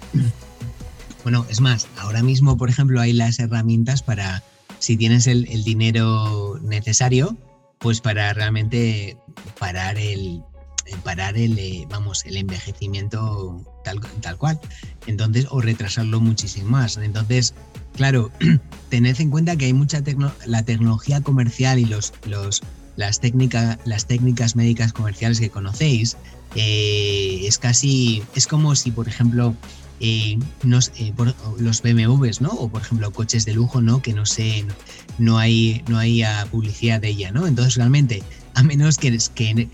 Bueno, 1.23 1.45
es 1.51 1.61
más, 1.61 1.89
ahora 1.99 2.23
mismo, 2.23 2.57
por 2.57 2.71
ejemplo, 2.71 3.01
hay 3.01 3.13
las 3.13 3.39
herramientas 3.41 4.03
para, 4.03 4.43
si 4.81 4.97
tienes 4.97 5.27
el, 5.27 5.45
dinero 5.63 6.59
necesario, 6.63 7.37
pues 7.79 8.01
para 8.01 8.33
realmente 8.33 9.17
parar 9.59 9.99
el, 9.99 10.43
parar 11.05 11.37
el, 11.37 11.59
eh, 11.59 11.87
vamos, 11.89 12.25
el 12.25 12.37
envejecimiento 12.37 13.65
tal, 13.85 14.01
tal 14.21 14.37
cual. 14.37 14.59
Entonces, 15.07 15.47
o 15.51 15.61
retrasarlo 15.61 16.21
muchísimo 16.21 16.71
más. 16.71 16.97
Entonces, 16.97 17.55
claro, 17.95 18.33
tened 18.89 19.21
en 19.21 19.31
cuenta 19.31 19.57
que 19.57 19.67
hay 19.67 19.73
mucha 19.75 20.03
la 20.47 20.65
tecnología 20.65 21.21
comercial 21.21 21.79
y 21.79 21.85
los, 21.85 22.13
los, 22.25 22.63
las, 22.97 23.21
técnicas 23.21 23.79
las 23.85 24.07
técnicas 24.07 24.57
médicas 24.57 24.93
comerciales 24.93 25.41
que 25.41 25.51
conocéis, 25.51 26.17
eh, 26.55 27.43
es 27.45 27.59
casi, 27.59 28.23
es 28.35 28.47
como 28.47 28.75
si, 28.75 28.91
por 28.91 29.09
ejemplo, 29.09 29.55
eh, 30.01 30.39
eh, 30.65 31.15
los 31.59 31.83
BMWs, 31.83 32.41
¿no? 32.41 32.51
O 32.51 32.69
por 32.69 32.83
ejemplo 32.83 33.13
coches 33.13 33.45
de 33.45 33.53
lujo, 33.53 33.83
¿no? 33.83 34.01
Que 34.01 34.15
no 34.15 34.27
sé, 34.27 34.65
no 35.19 35.39
hay, 35.39 35.85
no 35.89 35.99
hay 35.99 36.23
publicidad 36.51 37.01
de 37.01 37.09
ella, 37.09 37.31
¿no? 37.33 37.47
Entonces 37.47 37.77
realmente, 37.77 38.23
a 38.55 38.63
menos 38.63 38.97
que, 38.97 39.19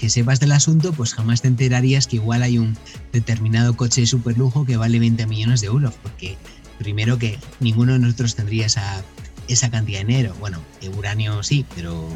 sepas 0.09 0.41
del 0.41 0.53
asunto, 0.53 0.93
pues 0.93 1.15
jamás 1.15 1.43
te 1.43 1.49
enterarías 1.49 2.07
que 2.07 2.17
igual 2.17 2.43
hay 2.43 2.59
un 2.59 2.77
determinado 3.13 3.77
coche 3.77 4.03
de 4.03 4.07
super 4.07 4.37
lujo 4.37 4.65
que 4.65 4.77
vale 4.77 4.99
20 4.99 5.27
millones 5.27 5.61
de 5.61 5.69
euros, 5.69 5.95
porque 6.03 6.37
primero 6.79 7.19
que 7.19 7.39
ninguno 7.61 7.93
de 7.93 8.01
nosotros 8.01 8.35
tendría 8.35 8.67
esa, 8.67 9.03
esa 9.49 9.71
cantidad 9.71 10.01
de 10.01 10.07
dinero. 10.07 10.35
Bueno, 10.41 10.61
uranio 10.99 11.43
sí, 11.43 11.65
pero 11.75 12.09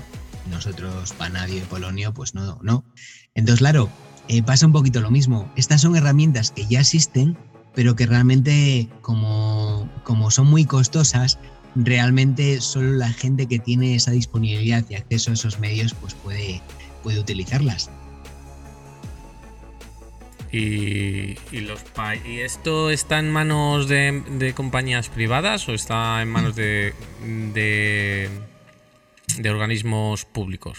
nosotros, 0.51 1.15
vanadio 1.19 1.59
y 1.59 1.61
polonio, 1.61 2.13
pues 2.13 2.35
no, 2.35 2.59
no. 2.63 2.85
Entonces, 3.35 3.61
claro, 3.61 3.89
eh, 4.29 4.43
pasa 4.43 4.67
un 4.67 4.73
poquito 4.73 5.01
lo 5.01 5.11
mismo. 5.11 5.51
Estas 5.57 5.81
son 5.81 5.97
herramientas 5.97 6.51
que 6.51 6.67
ya 6.67 6.81
existen, 6.81 7.37
pero 7.75 7.97
que 7.97 8.07
realmente 8.07 8.89
como, 9.01 9.89
como 10.05 10.31
son 10.31 10.49
muy 10.49 10.65
costosas, 10.65 11.39
realmente 11.75 12.61
solo 12.61 12.93
la 12.93 13.13
gente 13.13 13.47
que 13.47 13.59
tiene 13.59 13.95
esa 13.95 14.11
disponibilidad 14.11 14.85
y 14.89 14.95
acceso 14.95 15.31
a 15.31 15.35
esos 15.35 15.59
medios 15.61 15.95
pues 15.95 16.15
puede, 16.15 16.61
puede 17.03 17.21
utilizarlas. 17.21 17.91
¿Y, 20.53 21.37
los 21.61 21.81
¿Y 22.27 22.41
esto 22.41 22.91
está 22.91 23.21
en 23.21 23.31
manos 23.31 23.87
de, 23.87 24.53
compañías 24.57 25.09
privadas 25.09 25.69
o 25.69 25.75
está 25.75 26.21
en 26.23 26.29
manos 26.29 26.57
de, 26.57 26.93
de, 27.23 28.29
organismos 29.49 30.25
públicos, 30.25 30.79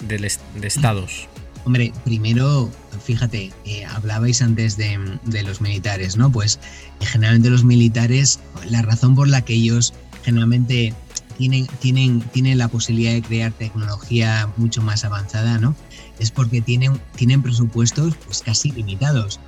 de, 0.00 0.18
de 0.18 0.66
estados? 0.66 1.28
Hombre, 1.70 1.92
primero, 2.04 2.68
fíjate, 3.04 3.52
eh, 3.64 3.84
hablabais 3.84 4.42
antes 4.42 4.76
de, 4.76 4.98
los 5.44 5.60
militares, 5.60 6.16
¿no? 6.16 6.32
Pues 6.32 6.58
eh, 6.98 7.06
generalmente 7.06 7.48
los 7.48 7.62
militares, 7.62 8.40
la 8.68 8.82
razón 8.82 9.14
por 9.14 9.28
la 9.28 9.42
que 9.42 9.54
ellos 9.54 9.94
generalmente 10.24 10.92
tienen, 11.38 11.68
tienen, 11.78 12.22
tienen 12.32 12.58
la 12.58 12.66
posibilidad 12.66 13.12
de 13.12 13.22
crear 13.22 13.52
tecnología 13.52 14.52
mucho 14.56 14.82
más 14.82 15.04
avanzada, 15.04 15.58
¿no? 15.58 15.76
Es 16.18 16.32
porque 16.32 16.60
tienen, 16.60 17.00
tienen 17.14 17.40
presupuestos 17.40 18.16
pues, 18.26 18.42
casi 18.42 18.72
limitados, 18.72 19.38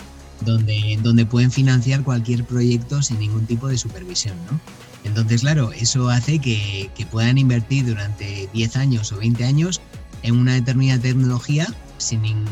donde, 0.43 1.01
donde 1.03 1.27
pueden 1.27 1.51
financiar 1.51 2.05
cualquier 2.05 2.45
proyecto 2.45 3.03
sin 3.03 3.19
ningún 3.19 3.47
tipo 3.47 3.67
de 3.67 3.79
supervisión, 3.79 4.37
¿no? 4.49 4.61
Entonces, 5.03 5.41
claro, 5.41 5.73
eso 5.73 6.09
hace 6.09 6.39
que, 6.39 6.89
que 6.95 7.05
puedan 7.05 7.37
invertir 7.37 7.85
durante 7.85 8.49
10 8.53 8.77
años 8.77 9.11
o 9.11 9.17
20 9.17 9.45
años 9.45 9.81
en 10.23 10.37
una 10.37 10.55
determinada 10.55 11.03
tecnología 11.03 11.67
sin, 12.03 12.45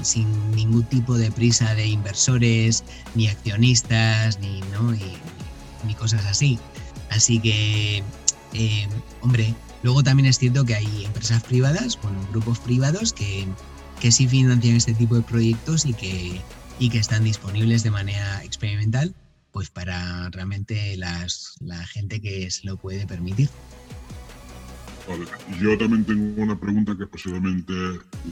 ningún 0.53 0.85
tipo 0.85 1.17
de 1.19 1.31
prisa 1.31 1.75
de 1.75 1.87
inversores, 1.87 2.85
ni 3.15 3.29
accionistas, 3.29 4.39
ni, 4.39 4.61
¿no? 4.73 4.93
ni 5.85 5.95
cosas 5.95 6.25
así. 6.27 6.59
Así 7.11 7.41
que, 7.41 8.03
eh, 8.55 8.89
hombre, 9.21 9.55
luego 9.83 10.03
también 10.03 10.27
es 10.27 10.39
cierto 10.39 10.65
que 10.65 10.77
hay 10.77 11.05
empresas 11.05 11.43
privadas, 11.43 11.99
bueno, 12.03 12.19
grupos 12.31 12.59
privados 12.61 13.13
que, 13.13 13.47
que 14.01 14.13
sí 14.13 14.29
financian 14.29 14.77
este 14.77 14.95
tipo 14.95 15.17
de 15.17 15.23
proyectos 15.23 15.87
y 15.87 15.93
que, 15.93 16.41
y 16.79 16.89
que 16.89 16.99
están 16.99 17.25
disponibles 17.25 17.83
de 17.83 17.91
manera 17.91 18.45
experimental, 18.45 19.15
pues 19.53 19.71
para 19.71 20.31
realmente 20.31 20.97
las, 20.97 21.55
la 21.61 21.85
gente 21.87 22.21
que 22.21 22.51
se 22.51 22.65
lo 22.65 22.77
puede 22.77 23.07
permitir. 23.07 23.49
Yo 25.61 25.77
también 25.79 26.05
tengo 26.05 26.43
una 26.43 26.59
pregunta 26.59 26.97
que 26.97 27.07
posiblemente 27.07 27.73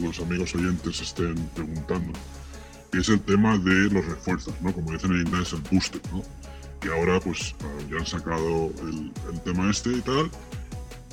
los 0.01 0.19
amigos 0.21 0.55
oyentes 0.55 1.01
estén 1.01 1.35
preguntando. 1.55 2.13
Y 2.93 2.99
es 2.99 3.09
el 3.09 3.21
tema 3.21 3.59
de 3.59 3.91
los 3.91 4.05
refuerzos, 4.05 4.55
¿no? 4.61 4.73
Como 4.73 4.93
dicen 4.93 5.13
en 5.13 5.27
inglés, 5.27 5.53
el 5.53 5.61
booster, 5.71 6.01
¿no? 6.13 6.23
Que 6.81 6.89
ahora 6.89 7.21
pues 7.21 7.55
ya 7.91 7.99
han 7.99 8.07
sacado 8.07 8.73
el, 8.83 9.41
tema 9.45 9.71
este 9.71 9.93
y 9.93 10.01
tal. 10.01 10.31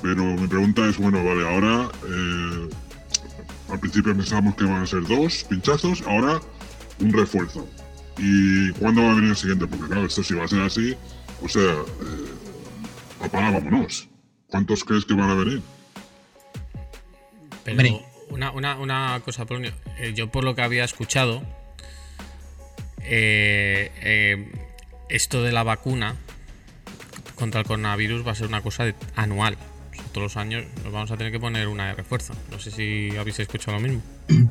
Pero 0.02 0.24
mi 0.24 0.46
pregunta 0.46 0.86
es, 0.88 0.98
bueno, 0.98 1.24
vale, 1.24 1.48
ahora 1.48 1.88
eh, 2.08 2.68
al 3.70 3.80
principio 3.80 4.14
pensábamos 4.14 4.54
que 4.54 4.64
van 4.64 4.82
a 4.82 4.86
ser 4.86 5.02
dos 5.06 5.44
pinchazos, 5.44 6.02
ahora 6.06 6.40
un 7.00 7.12
refuerzo. 7.12 7.66
¿Y 8.18 8.70
cuándo 8.72 9.02
va 9.02 9.12
a 9.12 9.14
venir 9.14 9.30
el 9.30 9.36
siguiente? 9.36 9.66
Porque 9.66 9.86
claro, 9.86 10.06
esto 10.06 10.22
si 10.22 10.34
va 10.34 10.44
a 10.44 10.48
ser 10.48 10.60
así, 10.60 10.94
o 11.42 11.48
sea, 11.48 11.62
eh, 11.62 13.28
vámonos. 13.32 14.08
¿Cuántos 14.48 14.84
crees 14.84 15.04
que 15.04 15.14
van 15.14 15.30
a 15.30 15.34
venir? 15.34 15.62
Pero 17.64 18.00
una, 18.30 19.20
cosa, 19.24 19.44
Polonio. 19.44 19.72
Eh, 19.98 20.12
yo 20.14 20.30
por 20.30 20.44
lo 20.44 20.54
que 20.54 20.62
había 20.62 20.84
escuchado, 20.84 21.42
eh, 23.00 23.90
eh, 24.02 24.52
esto 25.08 25.42
de 25.42 25.52
la 25.52 25.62
vacuna 25.62 26.16
contra 27.34 27.60
el 27.60 27.66
coronavirus 27.66 28.26
va 28.26 28.32
a 28.32 28.34
ser 28.34 28.46
una 28.46 28.62
cosa 28.62 28.94
anual. 29.14 29.56
todos 30.12 30.24
los 30.24 30.36
años 30.36 30.64
nos 30.82 30.92
vamos 30.92 31.10
a 31.10 31.16
tener 31.16 31.32
que 31.32 31.40
poner 31.40 31.68
una 31.68 31.88
de 31.88 31.94
refuerzo. 31.94 32.34
No 32.50 32.58
sé 32.58 32.70
si 32.70 33.16
habéis 33.16 33.38
escuchado 33.38 33.78
lo 33.78 33.82
mismo. 33.82 34.02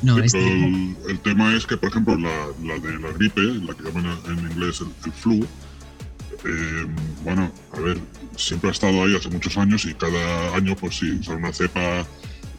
No, 0.00 0.16
el, 0.16 1.18
tema 1.24 1.56
es 1.56 1.66
que, 1.66 1.76
por 1.76 1.88
ejemplo, 1.88 2.16
la, 2.16 2.78
de 2.78 2.98
la 3.00 3.10
gripe, 3.14 3.40
la 3.40 3.74
que 3.74 3.82
llaman 3.82 4.16
en 4.26 4.38
inglés 4.38 4.80
el, 4.80 5.12
flu, 5.12 5.44
eh, 6.44 6.86
bueno, 7.24 7.50
a 7.72 7.80
ver, 7.80 7.98
siempre 8.36 8.70
ha 8.70 8.72
estado 8.72 9.02
ahí 9.02 9.16
hace 9.16 9.28
muchos 9.28 9.56
años 9.56 9.84
y 9.84 9.94
cada 9.94 10.54
año, 10.54 10.76
pues 10.76 10.98
sí, 10.98 11.22
sale 11.22 11.38
una 11.38 11.52
cepa 11.52 12.06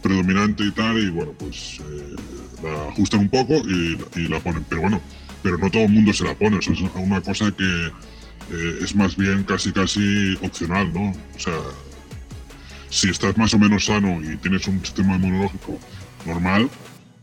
predominante 0.01 0.63
y 0.63 0.71
tal, 0.71 0.97
y 0.97 1.09
bueno, 1.09 1.33
pues 1.37 1.79
eh, 1.79 2.15
la 2.63 2.89
ajustan 2.89 3.21
un 3.21 3.29
poco 3.29 3.55
y, 3.55 4.27
la 4.27 4.39
ponen. 4.39 4.65
Pero 4.69 4.81
bueno, 4.81 5.01
pero 5.41 5.57
no 5.57 5.69
todo 5.69 5.83
el 5.83 5.89
mundo 5.89 6.13
se 6.13 6.23
la 6.23 6.35
pone, 6.35 6.57
o 6.57 6.61
sea, 6.61 6.73
es 6.73 6.81
una 6.81 7.21
cosa 7.21 7.51
que 7.51 7.87
eh, 8.51 8.79
es 8.81 8.95
más 8.95 9.15
bien 9.15 9.43
casi 9.43 9.71
casi 9.71 10.35
opcional, 10.41 10.91
¿no? 10.93 11.11
O 11.11 11.39
sea, 11.39 11.57
si 12.89 13.09
estás 13.09 13.37
más 13.37 13.53
o 13.53 13.59
menos 13.59 13.85
sano 13.85 14.21
y 14.21 14.35
tienes 14.37 14.67
un 14.67 14.83
sistema 14.83 15.15
inmunológico 15.15 15.79
normal, 16.25 16.69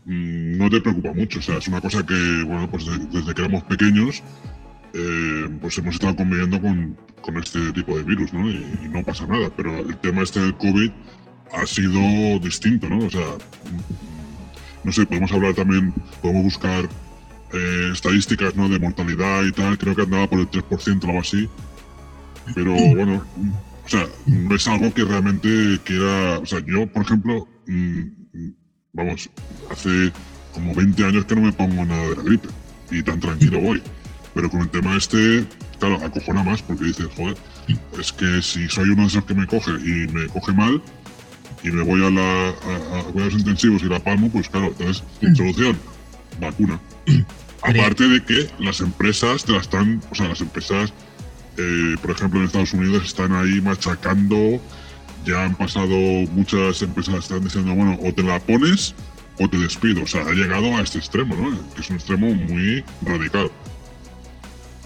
mm, 0.05 0.57
no 0.57 0.69
te 0.69 0.81
preocupa 0.81 1.13
mucho. 1.13 1.39
O 1.39 1.41
sea, 1.41 1.57
es 1.57 1.67
una 1.67 1.81
cosa 1.81 2.05
que, 2.05 2.43
bueno, 2.43 2.69
pues 2.69 2.85
desde 3.11 3.33
que 3.33 3.41
éramos 3.41 3.63
pequeños, 3.63 4.23
eh, 4.97 5.49
pues 5.61 5.77
hemos 5.77 5.95
estado 5.95 6.15
conviviendo 6.15 6.59
con, 6.59 6.97
con, 7.21 7.37
este 7.37 7.71
tipo 7.71 7.95
de 7.95 8.03
virus, 8.03 8.33
¿no? 8.33 8.49
Y, 8.49 8.89
no 8.89 9.03
pasa 9.03 9.27
nada. 9.27 9.49
Pero 9.55 9.77
el 9.77 9.95
tema 9.97 10.23
este 10.23 10.39
del 10.39 10.55
COVID 10.55 10.91
ha 11.53 11.65
sido 11.67 12.39
distinto, 12.39 12.89
¿no? 12.89 13.05
O 13.05 13.09
sea, 13.09 13.21
mm, 13.21 14.85
no 14.85 14.91
sé, 14.91 15.05
podemos 15.05 15.31
hablar 15.31 15.53
también, 15.53 15.93
podemos 16.21 16.43
buscar 16.45 16.89
eh, 17.53 17.89
estadísticas, 17.93 18.55
¿no? 18.55 18.67
De 18.69 18.79
mortalidad 18.79 19.43
y 19.43 19.51
tal. 19.51 19.77
Creo 19.77 19.95
que 19.95 20.01
andaba 20.01 20.27
por 20.27 20.39
el 20.39 20.49
3% 20.49 21.03
o 21.03 21.07
algo 21.07 21.19
así. 21.19 21.47
Pero 22.55 22.73
bueno, 22.95 23.23
o 23.85 23.89
sea, 23.89 24.07
no 24.25 24.55
es 24.55 24.67
algo 24.67 24.91
que 24.93 25.03
realmente 25.03 25.79
quiera. 25.83 26.39
O 26.39 26.45
sea, 26.45 26.59
yo, 26.65 26.87
por 26.87 27.03
ejemplo, 27.03 27.47
mm, 27.67 28.01
vamos, 28.93 29.29
hace 29.69 30.11
como 30.53 30.73
20 30.73 31.05
años 31.05 31.25
que 31.25 31.35
no 31.35 31.41
me 31.41 31.53
pongo 31.53 31.85
nada 31.85 32.09
de 32.09 32.15
la 32.15 32.23
gripe 32.23 32.47
y 32.89 33.03
tan 33.03 33.19
tranquilo 33.19 33.61
voy. 33.61 33.81
Pero 34.37 34.51
con 34.51 34.61
el 34.61 34.69
tema 34.69 34.95
este, 34.95 35.47
claro, 35.79 35.95
acojona 36.05 36.43
más 36.43 36.61
porque 36.61 36.85
dices, 36.85 37.07
joder, 37.15 37.35
es 37.99 38.13
que 38.13 38.39
si 38.43 38.69
soy 38.69 38.89
uno 38.89 39.01
de 39.01 39.07
esos 39.07 39.25
que 39.25 39.33
me 39.33 39.47
coge 39.47 39.71
y 39.71 40.07
me 40.13 40.27
coge 40.27 40.53
mal 40.53 40.79
y 41.63 41.71
me 41.71 41.81
voy 41.81 42.05
a, 42.05 42.11
la, 42.11 42.49
a, 42.49 43.03
cuidados 43.11 43.33
intensivos 43.33 43.81
y 43.81 43.85
la 43.87 43.99
palmo, 43.99 44.29
pues 44.29 44.47
claro, 44.47 44.67
entonces, 44.67 45.03
solución, 45.35 45.75
vacuna. 46.39 46.79
Aparte 47.63 48.07
de 48.07 48.23
que 48.23 48.47
las 48.59 48.79
empresas 48.79 49.43
te 49.43 49.53
la 49.53 49.57
están, 49.57 50.03
o 50.11 50.13
sea, 50.13 50.27
las 50.27 50.41
empresas 50.41 50.93
eh, 51.57 51.95
por 52.01 52.11
ejemplo, 52.11 52.39
en 52.39 52.45
Estados 52.45 52.73
Unidos 52.73 53.03
están 53.03 53.33
ahí 53.33 53.59
machacando. 53.61 54.61
Ya 55.25 55.43
han 55.43 55.55
pasado 55.55 55.89
muchas 56.31 56.81
empresas 56.81 57.15
están 57.15 57.43
diciendo, 57.43 57.73
bueno, 57.73 57.97
o 58.01 58.13
te 58.13 58.21
la 58.23 58.39
pones 58.39 58.93
o 59.39 59.49
te 59.49 59.57
despido. 59.57 60.03
O 60.03 60.07
sea, 60.07 60.21
ha 60.21 60.31
llegado 60.31 60.75
a 60.77 60.81
este 60.81 60.99
extremo, 60.99 61.35
¿no? 61.35 61.73
Que 61.73 61.81
es 61.81 61.89
un 61.89 61.95
extremo 61.95 62.33
muy 62.33 62.83
radical. 63.01 63.51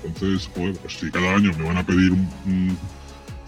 Entonces, 0.04 0.50
pues, 0.54 0.78
si 0.88 1.12
cada 1.12 1.36
año 1.36 1.52
me 1.58 1.66
van 1.66 1.78
a 1.78 1.86
pedir 1.86 2.12
un, 2.12 2.78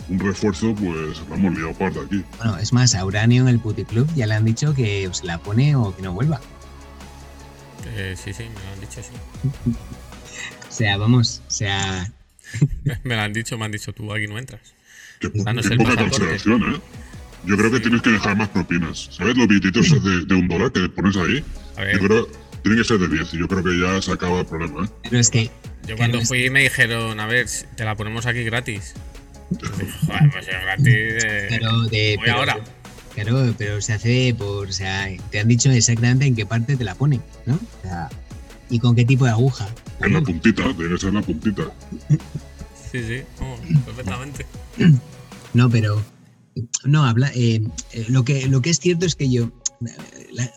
refuerzo, 0.10 0.76
pues 0.76 1.28
vamos 1.30 1.56
liado 1.56 1.74
de 1.74 2.00
aquí. 2.06 2.24
Bueno, 2.38 2.58
es 2.58 2.74
más, 2.74 2.94
a 2.94 3.06
Uranio 3.06 3.44
en 3.44 3.48
el 3.48 3.60
Club 3.60 4.08
ya 4.16 4.28
le 4.28 4.36
han 4.36 4.46
dicho 4.46 4.74
que 4.74 5.10
se 5.12 5.26
la 5.26 5.38
pone 5.40 5.76
o 5.76 5.96
que 5.96 6.02
no 6.02 6.14
vuelva. 6.14 6.40
Eh, 7.96 8.16
sí, 8.22 8.34
sí, 8.34 8.44
me 8.44 8.50
lo 8.50 8.74
han 8.74 8.80
dicho, 8.82 9.02
sí. 9.02 9.72
o 10.70 10.72
sea, 10.72 10.98
vamos, 10.98 11.42
o 11.48 11.52
sea, 11.52 12.12
me 13.04 13.16
lo 13.16 13.22
han 13.22 13.34
dicho, 13.34 13.58
me 13.58 13.66
han 13.66 13.72
dicho, 13.72 13.94
tú 13.94 14.14
aquí 14.14 14.28
no 14.28 14.38
entras. 14.38 14.74
Qué, 15.20 15.30
poca 15.30 15.54
consideración, 15.54 16.74
¿eh? 16.74 16.80
Yo 17.46 17.58
creo 17.58 17.72
que 17.72 17.80
tienes 17.80 18.02
que 18.02 18.12
dejar 18.12 18.38
más 18.38 18.50
propinas. 18.50 19.10
¿Sabes 19.12 19.36
los 19.36 19.48
billetitos 19.48 20.04
de, 20.04 20.26
de 20.26 20.36
un 20.36 20.48
dólar 20.48 20.72
que 20.72 20.88
pones 20.90 21.16
ahí? 21.18 21.44
Yo 21.94 22.00
creo 22.00 22.43
tiene 22.64 22.78
que 22.78 22.84
ser 22.84 22.98
de 22.98 23.08
10 23.08 23.34
y 23.34 23.40
yo 23.40 23.48
creo 23.48 23.64
que 23.64 23.80
ya 23.80 24.02
se 24.02 24.12
acaba 24.12 24.40
el 24.40 24.46
problema, 24.46 24.86
¿eh? 24.86 24.90
Pero 25.04 25.20
es 25.20 25.30
que... 25.30 25.52
Yo 25.86 25.98
cuando 25.98 26.22
fui 26.22 26.50
me 26.50 26.64
dijeron, 26.64 27.20
a 27.20 27.28
ver, 27.28 27.48
te 27.76 27.84
la 27.84 27.96
ponemos 27.96 28.26
aquí 28.26 28.44
gratis. 28.44 28.94
Joder, 29.60 30.32
pues 30.32 30.48
es 30.48 30.62
gratis. 30.62 31.26
pero 31.50 31.82
de, 31.84 32.16
voy 32.18 32.30
ahora. 32.30 32.58
Claro, 33.14 33.54
pero 33.58 33.82
se 33.82 33.94
hace 33.94 34.34
por. 34.36 34.70
O 34.70 34.72
sea, 34.72 35.08
te 35.30 35.40
han 35.40 35.48
dicho 35.48 35.70
exactamente 35.70 36.26
en 36.26 36.36
qué 36.36 36.46
parte 36.46 36.76
te 36.76 36.84
la 36.84 36.96
ponen, 36.96 37.22
¿no? 37.46 37.56
O 37.56 37.82
sea, 37.84 38.10
y 38.70 38.80
con 38.80 38.96
qué 38.96 39.06
tipo 39.06 39.26
de 39.26 39.32
aguja. 39.32 39.68
En 40.00 40.14
la 40.14 40.22
puntita, 40.22 40.64
debe 40.74 40.98
ser 40.98 41.14
la 41.14 41.22
puntita. 41.22 41.64
Sí, 42.92 43.02
sí, 43.02 43.24
perfectamente. 43.86 44.46
No, 45.56 45.68
pero 45.68 46.00
no 46.84 47.06
habla. 47.06 47.32
Eh, 47.34 47.64
eh, 47.92 48.06
lo 48.08 48.24
que 48.24 48.48
lo 48.48 48.62
que 48.62 48.70
es 48.70 48.80
cierto 48.80 49.08
es 49.08 49.16
que 49.16 49.32
yo, 49.32 49.52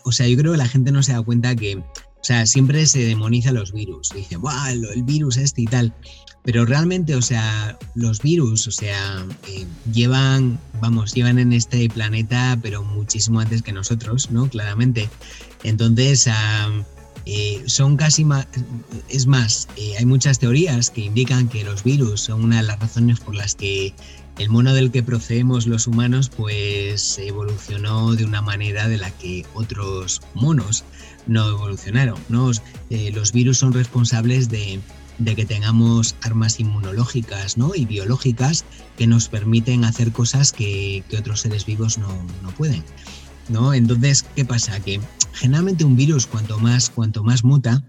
o 0.03 0.11
sea, 0.11 0.27
yo 0.27 0.37
creo 0.37 0.51
que 0.53 0.57
la 0.57 0.67
gente 0.67 0.91
no 0.91 1.03
se 1.03 1.13
da 1.13 1.21
cuenta 1.21 1.55
que, 1.55 1.77
o 1.77 2.23
sea, 2.23 2.45
siempre 2.45 2.85
se 2.87 2.99
demoniza 2.99 3.51
los 3.51 3.71
virus. 3.71 4.11
Dice, 4.15 4.35
¡guau! 4.35 4.67
El 4.93 5.03
virus 5.03 5.37
este 5.37 5.61
y 5.61 5.65
tal. 5.65 5.93
Pero 6.43 6.65
realmente, 6.65 7.13
o 7.15 7.21
sea, 7.21 7.77
los 7.93 8.21
virus, 8.21 8.67
o 8.67 8.71
sea, 8.71 9.25
eh, 9.49 9.65
llevan, 9.91 10.57
vamos, 10.79 11.13
llevan 11.13 11.39
en 11.39 11.51
este 11.51 11.89
planeta, 11.89 12.57
pero 12.61 12.83
muchísimo 12.83 13.41
antes 13.41 13.61
que 13.61 13.73
nosotros, 13.73 14.31
¿no? 14.31 14.47
Claramente. 14.49 15.09
Entonces, 15.63 16.29
eh, 17.25 17.61
son 17.65 17.97
casi 17.97 18.23
más, 18.23 18.47
es 19.09 19.27
más, 19.27 19.67
eh, 19.75 19.95
hay 19.99 20.05
muchas 20.05 20.39
teorías 20.39 20.89
que 20.89 21.01
indican 21.01 21.49
que 21.49 21.65
los 21.65 21.83
virus 21.83 22.21
son 22.21 22.45
una 22.45 22.61
de 22.61 22.63
las 22.63 22.79
razones 22.79 23.19
por 23.19 23.35
las 23.35 23.53
que 23.53 23.93
el 24.37 24.49
mono 24.49 24.73
del 24.73 24.91
que 24.91 25.03
procedemos 25.03 25.65
los 25.67 25.87
humanos 25.87 26.29
pues 26.29 27.17
evolucionó 27.17 28.13
de 28.15 28.25
una 28.25 28.41
manera 28.41 28.87
de 28.87 28.97
la 28.97 29.09
que 29.11 29.45
otros 29.53 30.21
monos 30.33 30.83
no 31.25 31.47
evolucionaron. 31.49 32.19
¿no? 32.29 32.51
Eh, 32.89 33.11
los 33.13 33.31
virus 33.31 33.57
son 33.57 33.73
responsables 33.73 34.49
de, 34.49 34.79
que 35.35 35.45
tengamos 35.45 36.15
armas 36.21 36.59
inmunológicas 36.59 37.57
¿no? 37.57 37.73
y 37.73 37.85
biológicas 37.85 38.65
que 38.97 39.07
nos 39.07 39.27
permiten 39.27 39.83
hacer 39.85 40.11
cosas 40.11 40.53
que, 40.53 41.03
otros 41.17 41.41
seres 41.41 41.65
vivos 41.65 41.97
no, 41.97 42.07
no 42.43 42.51
pueden. 42.51 42.83
¿no? 43.49 43.73
Entonces, 43.73 44.23
¿qué 44.35 44.45
pasa? 44.45 44.79
Que 44.79 45.01
generalmente 45.33 45.83
un 45.83 45.95
virus, 45.95 46.27
cuanto 46.27 46.59
más, 46.59 46.89
cuanto 46.89 47.23
más 47.23 47.43
muta, 47.43 47.83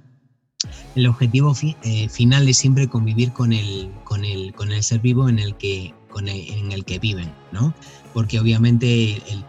el 0.96 1.06
objetivo 1.06 1.54
eh, 1.82 2.08
final 2.08 2.48
es 2.48 2.58
siempre 2.58 2.88
convivir 2.88 3.32
con 3.32 3.52
el, 3.52 3.90
con 4.04 4.24
el, 4.24 4.52
con 4.54 4.72
el 4.72 4.82
ser 4.82 5.00
vivo 5.00 5.28
en 5.28 5.38
el 5.38 5.56
que, 5.56 5.94
en 6.26 6.72
el 6.72 6.84
que 6.84 6.98
viven, 6.98 7.32
¿no? 7.52 7.74
Porque 8.14 8.40
obviamente 8.40 9.22
el, 9.28 9.44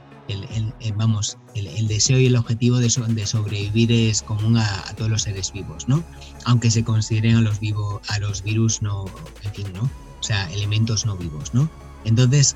vamos, 0.96 1.38
el, 1.56 1.88
deseo 1.88 2.20
y 2.20 2.28
el 2.28 2.36
objetivo 2.36 2.78
de, 2.78 2.90
sobrevivir 2.90 3.92
es 3.92 4.22
común 4.22 4.58
a, 4.58 4.84
todos 4.96 5.10
los 5.10 5.24
seres 5.24 5.52
vivos, 5.52 5.88
¿no? 5.88 6.04
Aunque 6.46 6.70
se 6.70 6.84
consideren 6.84 7.38
a 7.38 7.42
los, 7.42 7.60
vivo, 7.60 8.02
a 8.08 8.20
los 8.20 8.44
virus 8.44 8.82
no, 8.82 9.06
en 9.44 9.54
fin, 9.54 9.68
¿no? 9.74 9.84
O 9.84 10.24
sea, 10.24 10.52
elementos 10.52 11.06
no 11.06 11.18
vivos, 11.18 11.54
¿no? 11.54 11.70
Entonces, 12.06 12.56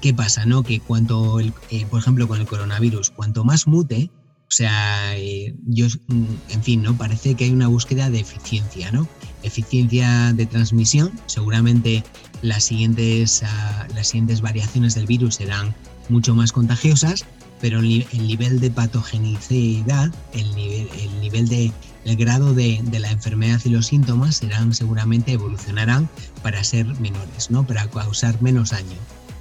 ¿qué 0.00 0.14
pasa? 0.14 0.46
No? 0.46 0.62
Que 0.62 0.80
cuanto, 0.80 1.40
eh, 1.40 1.86
por 1.90 2.00
ejemplo, 2.00 2.28
con 2.28 2.40
el 2.40 2.46
coronavirus, 2.46 3.10
cuanto 3.10 3.44
más 3.44 3.66
mute, 3.66 4.10
o 4.50 4.52
sea, 4.52 5.16
eh, 5.16 5.54
yo, 5.68 5.86
mm, 6.08 6.24
en 6.48 6.62
fin, 6.64 6.82
¿no? 6.82 6.96
Parece 6.96 7.36
que 7.36 7.44
hay 7.44 7.52
una 7.52 7.68
búsqueda 7.68 8.10
de 8.10 8.18
eficiencia, 8.18 8.90
¿no? 8.90 9.06
Eficiencia 9.44 10.32
de 10.32 10.44
transmisión. 10.44 11.12
Seguramente 11.26 12.02
las 12.42 12.64
siguientes, 12.64 13.44
ah, 13.44 13.86
las 13.94 14.08
siguientes 14.08 14.40
variaciones 14.40 14.96
del 14.96 15.06
virus 15.06 15.36
serán 15.36 15.72
mucho 16.08 16.34
más 16.34 16.50
contagiosas, 16.50 17.26
pero 17.60 17.78
el, 17.78 18.04
nivel 18.12 18.58
de 18.58 18.72
patogenicidad, 18.72 20.12
el 20.32 20.52
nivel, 20.56 20.88
el 20.98 21.20
nivel 21.20 21.48
de 21.48 21.72
el 22.04 22.16
grado 22.16 22.52
de, 22.52 22.80
de, 22.82 22.98
la 22.98 23.12
enfermedad 23.12 23.60
y 23.64 23.68
los 23.68 23.86
síntomas 23.86 24.36
serán 24.36 24.74
seguramente 24.74 25.30
evolucionarán 25.30 26.08
para 26.42 26.64
ser 26.64 26.86
menores, 26.98 27.52
¿no? 27.52 27.64
Para 27.64 27.88
causar 27.88 28.42
menos 28.42 28.70
daño 28.70 28.96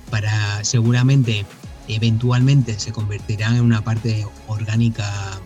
para 0.09 0.63
seguramente 0.63 1.45
eventualmente 1.89 2.79
se 2.79 2.91
convertirá 2.91 3.49
en 3.55 3.61
una 3.61 3.81
parte 3.83 4.25
orgánica 4.47 5.39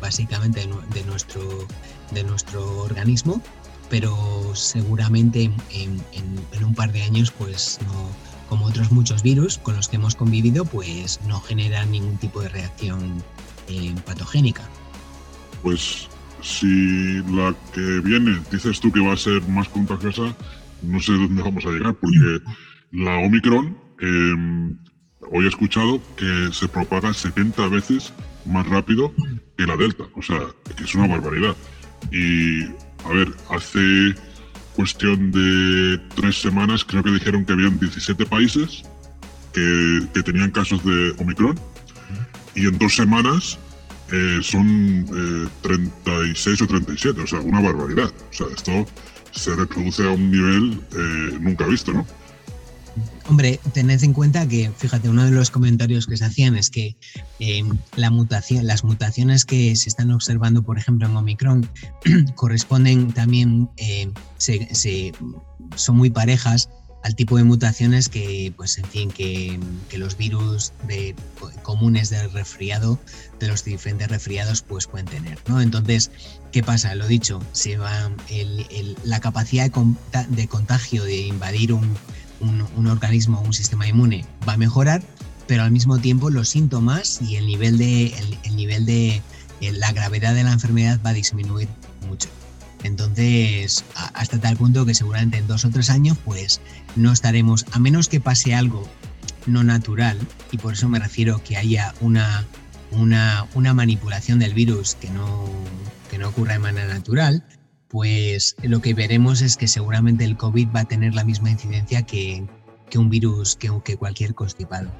básicamente 0.00 0.68
de 0.92 1.04
nuestro, 1.04 1.42
de 2.10 2.24
nuestro 2.24 2.80
organismo, 2.80 3.40
pero 3.88 4.14
seguramente 4.54 5.50
en, 5.70 6.64
un 6.64 6.74
par 6.74 6.92
de 6.92 7.02
años, 7.02 7.30
pues 7.30 7.78
no, 7.84 8.08
como 8.48 8.66
otros 8.66 8.90
muchos 8.90 9.22
virus 9.22 9.58
con 9.58 9.76
los 9.76 9.88
que 9.88 9.96
hemos 9.96 10.14
convivido, 10.14 10.64
pues 10.64 11.20
no 11.26 11.40
generan 11.40 11.92
ningún 11.92 12.16
tipo 12.18 12.40
de 12.40 12.48
reacción 12.48 13.22
eh, 13.68 13.94
patogénica. 14.04 14.62
Pues 15.62 16.08
si 16.42 17.22
la 17.30 17.54
que 17.72 18.00
viene 18.00 18.40
dices 18.50 18.80
tú 18.80 18.90
que 18.90 19.00
va 19.00 19.12
a 19.12 19.16
ser 19.16 19.40
más 19.48 19.68
contagiosa, 19.68 20.34
no 20.82 21.00
sé 21.00 21.12
dónde 21.12 21.42
vamos 21.42 21.64
a 21.64 21.70
llegar, 21.70 21.94
porque 21.94 22.40
la 22.90 23.18
Omicron 23.18 23.82
Em, 24.02 24.76
hoy 25.30 25.44
he 25.44 25.48
escuchado 25.48 26.00
que 26.16 26.50
se 26.52 26.68
propaga 26.68 27.12
70 27.12 27.68
veces 27.68 28.12
más 28.44 28.66
rápido 28.68 29.12
que 29.56 29.66
la 29.66 29.76
Delta. 29.76 30.04
O 30.14 30.22
sea, 30.22 30.40
que 30.76 30.84
es 30.84 30.94
una 30.94 31.06
barbaridad. 31.06 31.56
Y, 32.10 32.64
a 33.04 33.12
ver, 33.12 33.28
hace 33.50 34.14
cuestión 34.74 35.30
de 35.30 35.98
tres 36.14 36.40
semanas, 36.40 36.84
creo 36.84 37.02
que 37.02 37.10
dijeron 37.10 37.44
que 37.44 37.52
habían 37.52 37.78
17 37.78 38.26
países 38.26 38.82
que, 39.52 40.22
tenían 40.22 40.50
casos 40.50 40.84
de 40.84 41.14
Omicron. 41.18 41.58
Y 42.54 42.66
en 42.66 42.78
dos 42.78 42.94
semanas 42.94 43.58
eh, 44.10 44.40
son 44.42 45.06
eh, 45.14 45.48
36 45.62 46.62
o 46.62 46.66
37, 46.66 47.20
o 47.20 47.26
sea, 47.26 47.40
una 47.40 47.60
barbaridad. 47.60 48.12
O 48.30 48.32
sea, 48.32 48.46
esto 48.54 48.86
se 49.30 49.54
reproduce 49.56 50.06
a 50.06 50.10
un 50.10 50.30
nivel 50.30 50.80
eh, 50.94 51.38
nunca 51.40 51.66
visto, 51.66 51.92
¿no? 51.92 52.06
Hombre, 53.28 53.60
tened 53.72 54.02
en 54.02 54.12
cuenta 54.12 54.46
que, 54.46 54.70
fíjate, 54.76 55.08
uno 55.08 55.24
de 55.24 55.30
los 55.30 55.50
comentarios 55.50 56.06
que 56.06 56.16
se 56.16 56.24
hacían 56.24 56.56
es 56.56 56.68
que 56.70 56.96
eh, 57.38 57.62
las 57.96 58.12
mutaciones 58.84 59.44
que 59.44 59.74
se 59.76 59.88
están 59.88 60.10
observando, 60.10 60.62
por 60.62 60.76
ejemplo, 60.78 61.06
en 61.08 61.16
Omicron, 61.16 61.68
corresponden 62.34 63.12
también, 63.12 63.70
eh, 63.76 64.10
se, 64.38 65.12
son 65.76 65.96
muy 65.96 66.10
parejas 66.10 66.68
al 67.04 67.16
tipo 67.16 67.36
de 67.36 67.44
mutaciones 67.44 68.08
que, 68.08 68.52
pues, 68.56 68.78
en 68.78 68.84
fin, 68.84 69.10
que, 69.10 69.58
los 69.96 70.16
virus 70.16 70.72
comunes 71.62 72.10
del 72.10 72.30
resfriado, 72.32 72.98
de 73.40 73.48
los 73.48 73.64
diferentes 73.64 74.08
resfriados, 74.08 74.62
pues 74.62 74.86
pueden 74.86 75.06
tener, 75.06 75.38
¿no? 75.48 75.60
Entonces, 75.60 76.10
¿qué 76.52 76.62
pasa? 76.62 76.94
Lo 76.94 77.06
dicho, 77.08 77.40
se 77.52 77.76
va 77.76 78.10
el- 78.28 78.66
el- 78.70 78.96
la 79.04 79.18
capacidad 79.20 79.70
de, 79.70 80.26
de 80.28 80.46
contagio, 80.48 81.02
de 81.04 81.26
invadir 81.26 81.72
un, 81.72 81.96
un, 82.42 82.86
organismo, 82.86 83.40
un 83.40 83.52
sistema 83.52 83.86
inmune 83.86 84.24
va 84.46 84.54
a 84.54 84.56
mejorar, 84.56 85.02
pero 85.46 85.62
al 85.62 85.70
mismo 85.70 85.98
tiempo 85.98 86.30
los 86.30 86.48
síntomas 86.48 87.20
y 87.22 87.36
el 87.36 87.46
nivel 87.46 87.78
de, 87.78 88.06
el, 88.08 88.38
el 88.44 88.56
nivel 88.56 88.84
de 88.86 89.22
eh, 89.60 89.72
la 89.72 89.92
gravedad 89.92 90.34
de 90.34 90.44
la 90.44 90.52
enfermedad 90.52 91.00
va 91.04 91.10
a 91.10 91.14
disminuir 91.14 91.68
mucho. 92.06 92.28
Entonces, 92.82 93.84
hasta 93.94 94.40
tal 94.40 94.56
punto 94.56 94.84
que 94.84 94.94
seguramente 94.94 95.38
en 95.38 95.46
dos 95.46 95.64
o 95.64 95.70
tres 95.70 95.88
años, 95.88 96.18
pues 96.24 96.60
no 96.96 97.12
estaremos, 97.12 97.64
a 97.72 97.78
menos 97.78 98.08
que 98.08 98.20
pase 98.20 98.54
algo 98.54 98.88
no 99.46 99.62
natural, 99.62 100.18
y 100.50 100.58
por 100.58 100.74
eso 100.74 100.88
me 100.88 100.98
refiero 100.98 101.42
que 101.42 101.56
haya 101.56 101.94
una, 102.00 102.44
una, 102.90 103.46
una 103.54 103.74
manipulación 103.74 104.38
del 104.38 104.54
virus 104.54 104.96
que 104.96 105.10
no, 105.10 105.44
que 106.10 106.18
no 106.18 106.28
ocurra 106.28 106.54
de 106.54 106.58
manera 106.58 106.92
natural, 106.92 107.44
pues 107.92 108.56
lo 108.62 108.80
que 108.80 108.94
veremos 108.94 109.42
es 109.42 109.56
que 109.56 109.68
seguramente 109.68 110.24
el 110.24 110.36
COVID 110.36 110.68
va 110.74 110.80
a 110.80 110.84
tener 110.86 111.14
la 111.14 111.22
misma 111.24 111.50
incidencia 111.50 112.02
que, 112.02 112.44
que 112.90 112.98
un 112.98 113.10
virus, 113.10 113.54
que, 113.54 113.70
que 113.84 113.96
cualquier 113.96 114.34
constipado. 114.34 114.90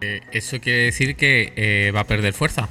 Eh, 0.00 0.20
eso 0.32 0.60
quiere 0.60 0.84
decir 0.84 1.16
que 1.16 1.52
eh, 1.56 1.90
va 1.90 2.00
a 2.00 2.04
perder 2.04 2.32
fuerza. 2.32 2.68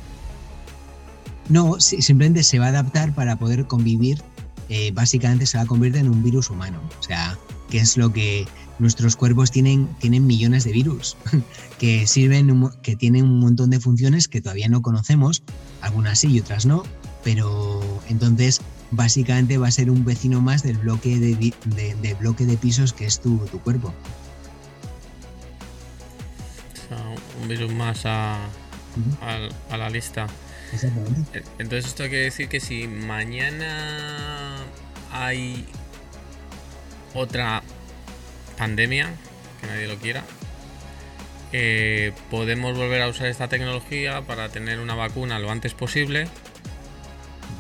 No, 1.49 1.79
si- 1.79 2.01
simplemente 2.01 2.43
se 2.43 2.59
va 2.59 2.67
a 2.67 2.69
adaptar 2.69 3.13
para 3.15 3.35
poder 3.37 3.65
convivir. 3.67 4.21
eh, 4.69 4.91
básicamente 4.93 5.45
se 5.45 5.57
va 5.57 5.63
a 5.63 5.65
convertir 5.65 6.01
en 6.01 6.09
un 6.09 6.21
virus 6.23 6.49
humano. 6.49 6.81
O 6.99 7.03
sea, 7.03 7.37
que 7.69 7.77
es 7.79 7.95
lo 7.95 8.11
que 8.11 8.45
nuestros 8.79 9.15
cuerpos 9.15 9.51
tienen, 9.51 9.87
tienen 9.99 10.25
millones 10.27 10.63
de 10.63 10.71
virus 10.71 11.17
que 11.79 12.05
sirven, 12.07 12.69
que 12.81 12.95
tienen 12.95 13.25
un 13.25 13.39
montón 13.39 13.69
de 13.69 13.79
funciones 13.79 14.27
que 14.27 14.41
todavía 14.41 14.67
no 14.69 14.81
conocemos, 14.81 15.43
algunas 15.81 16.19
sí 16.19 16.27
y 16.29 16.39
otras 16.39 16.65
no, 16.65 16.83
pero 17.23 17.81
entonces 18.09 18.61
básicamente 18.91 19.57
va 19.57 19.67
a 19.67 19.71
ser 19.71 19.89
un 19.89 20.05
vecino 20.05 20.39
más 20.41 20.63
del 20.63 20.77
bloque 20.77 21.19
de, 21.19 21.35
de- 21.35 21.95
de 22.01 22.13
bloque 22.15 22.45
de 22.45 22.55
pisos 22.57 22.93
que 22.93 23.05
es 23.05 23.19
tu, 23.19 23.37
tu 23.51 23.59
cuerpo. 23.59 23.93
O 26.73 26.87
sea, 26.87 27.15
un 27.41 27.47
virus 27.47 27.71
más 27.73 28.05
a, 28.05 28.35
al- 29.21 29.51
a 29.69 29.77
la 29.77 29.89
lista. 29.89 30.27
Exactamente. 30.73 31.39
Eh, 31.39 31.43
Entonces 31.59 31.85
esto 31.87 32.03
quiere 32.03 32.25
decir 32.25 32.47
que 32.49 32.59
si 32.59 32.87
mañana 32.87 34.57
hay 35.11 35.65
otra 37.13 37.63
pandemia, 38.57 39.09
que 39.61 39.67
nadie 39.67 39.87
lo 39.87 39.97
quiera, 39.97 40.23
eh, 41.53 42.11
podemos 42.29 42.75
volver 42.77 43.01
a 43.01 43.07
usar 43.07 43.27
esta 43.27 43.47
tecnología 43.47 44.21
para 44.23 44.49
tener 44.49 44.79
una 44.79 44.95
vacuna 44.95 45.39
lo 45.39 45.49
antes 45.51 45.73
posible 45.73 46.27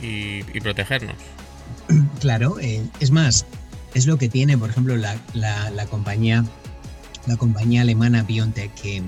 y, 0.01 0.43
protegernos. 0.59 1.15
Claro, 2.19 2.59
eh, 2.59 2.83
es 2.99 3.11
más, 3.11 3.45
es 3.93 4.07
lo 4.07 4.17
que 4.17 4.27
tiene, 4.29 4.57
por 4.57 4.69
ejemplo, 4.69 4.97
la, 4.97 5.17
la- 5.33 5.69
compañía, 5.85 6.43
la 7.27 7.37
compañía 7.37 7.81
alemana 7.81 8.23
BioNTech 8.23 8.73
que, 8.73 9.03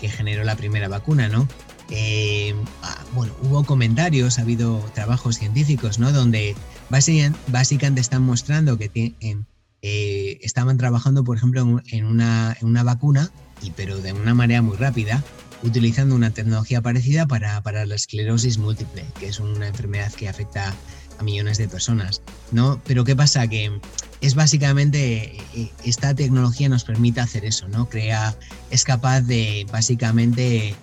que 0.00 0.08
generó 0.08 0.44
la 0.44 0.56
primera 0.56 0.88
vacuna, 0.88 1.28
¿no? 1.28 1.46
Eh, 1.90 2.54
ah, 2.82 3.04
bueno, 3.12 3.34
hubo 3.42 3.64
comentarios, 3.64 4.38
ha 4.38 4.42
habido 4.42 4.78
trabajos 4.94 5.36
científicos, 5.38 5.98
¿no? 5.98 6.12
Donde 6.12 6.54
básicamente 6.88 8.00
están 8.00 8.22
mostrando 8.22 8.78
que 8.78 8.90
tie- 8.90 9.14
em, 9.20 9.44
eh, 9.86 10.38
estaban 10.40 10.78
trabajando, 10.78 11.24
por 11.24 11.36
ejemplo, 11.36 11.82
en, 11.90 12.06
una, 12.06 12.56
en 12.58 12.66
una 12.66 12.82
vacuna, 12.82 13.30
y, 13.60 13.70
pero 13.72 13.98
de 13.98 14.14
una 14.14 14.32
manera 14.32 14.62
muy 14.62 14.78
rápida, 14.78 15.22
utilizando 15.62 16.14
una 16.14 16.30
tecnología 16.30 16.80
parecida 16.80 17.26
para, 17.26 17.62
para 17.62 17.84
la 17.84 17.94
esclerosis 17.94 18.56
múltiple, 18.56 19.04
que 19.20 19.26
es 19.26 19.40
una 19.40 19.68
enfermedad 19.68 20.10
que 20.14 20.26
afecta 20.26 20.74
a 21.18 21.22
millones 21.22 21.58
de 21.58 21.68
personas, 21.68 22.22
¿no? 22.50 22.80
Pero 22.86 23.04
¿qué 23.04 23.14
pasa? 23.14 23.46
Que 23.46 23.78
es 24.22 24.34
básicamente, 24.34 25.36
eh, 25.54 25.70
esta 25.84 26.14
tecnología 26.14 26.70
nos 26.70 26.84
permite 26.84 27.20
hacer 27.20 27.44
eso, 27.44 27.68
¿no? 27.68 27.86
Crea, 27.86 28.34
es 28.70 28.84
capaz 28.84 29.20
de 29.20 29.66
básicamente, 29.70 30.74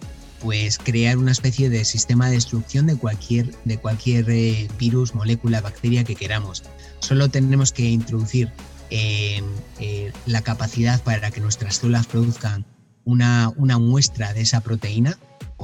pues, 0.41 0.77
crear 0.77 1.17
una 1.17 1.31
especie 1.31 1.71
de 1.71 1.85
sistema 1.85 2.27
de 2.27 2.35
destrucción 2.35 2.85
de 2.85 2.97
cualquier, 2.97 3.51
de 3.65 3.79
cualquier 3.79 4.29
eh, 4.29 4.67
virus, 4.77 5.15
molécula, 5.15 5.59
bacteria 5.59 6.03
que 6.03 6.13
queramos. 6.13 6.61
Solo 6.99 7.29
tenemos 7.29 7.71
que 7.71 7.89
introducir 7.89 8.51
eh, 8.91 9.41
eh, 9.79 10.11
la 10.25 10.41
capacidad 10.41 11.01
para 11.01 11.31
que 11.31 11.41
nuestras 11.41 11.77
células 11.77 12.07
produzcan 12.07 12.65
una, 13.05 13.51
una 13.55 13.79
muestra 13.79 14.33
de 14.33 14.41
esa 14.41 14.61
proteína 14.61 15.17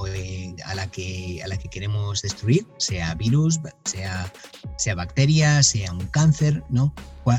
eh, 0.07 0.55
a, 0.65 0.75
la 0.75 0.89
que, 0.89 1.41
a 1.43 1.47
la 1.47 1.57
que 1.57 1.69
queremos 1.69 2.21
destruir, 2.21 2.65
sea 2.77 3.13
virus, 3.15 3.59
sea, 3.85 4.31
sea 4.77 4.95
bacteria, 4.95 5.61
sea 5.61 5.91
un 5.91 6.07
cáncer, 6.07 6.63
¿no? 6.69 6.93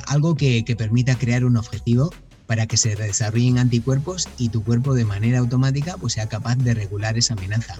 Algo 0.06 0.34
que, 0.34 0.64
que 0.64 0.76
permita 0.76 1.16
crear 1.16 1.44
un 1.44 1.56
objetivo 1.56 2.10
para 2.46 2.66
que 2.66 2.76
se 2.76 2.94
desarrollen 2.94 3.58
anticuerpos 3.58 4.28
y 4.38 4.50
tu 4.50 4.62
cuerpo 4.62 4.94
de 4.94 5.04
manera 5.04 5.38
automática 5.38 5.96
pues, 5.96 6.14
sea 6.14 6.28
capaz 6.28 6.56
de 6.56 6.74
regular 6.74 7.16
esa 7.16 7.34
amenaza. 7.34 7.76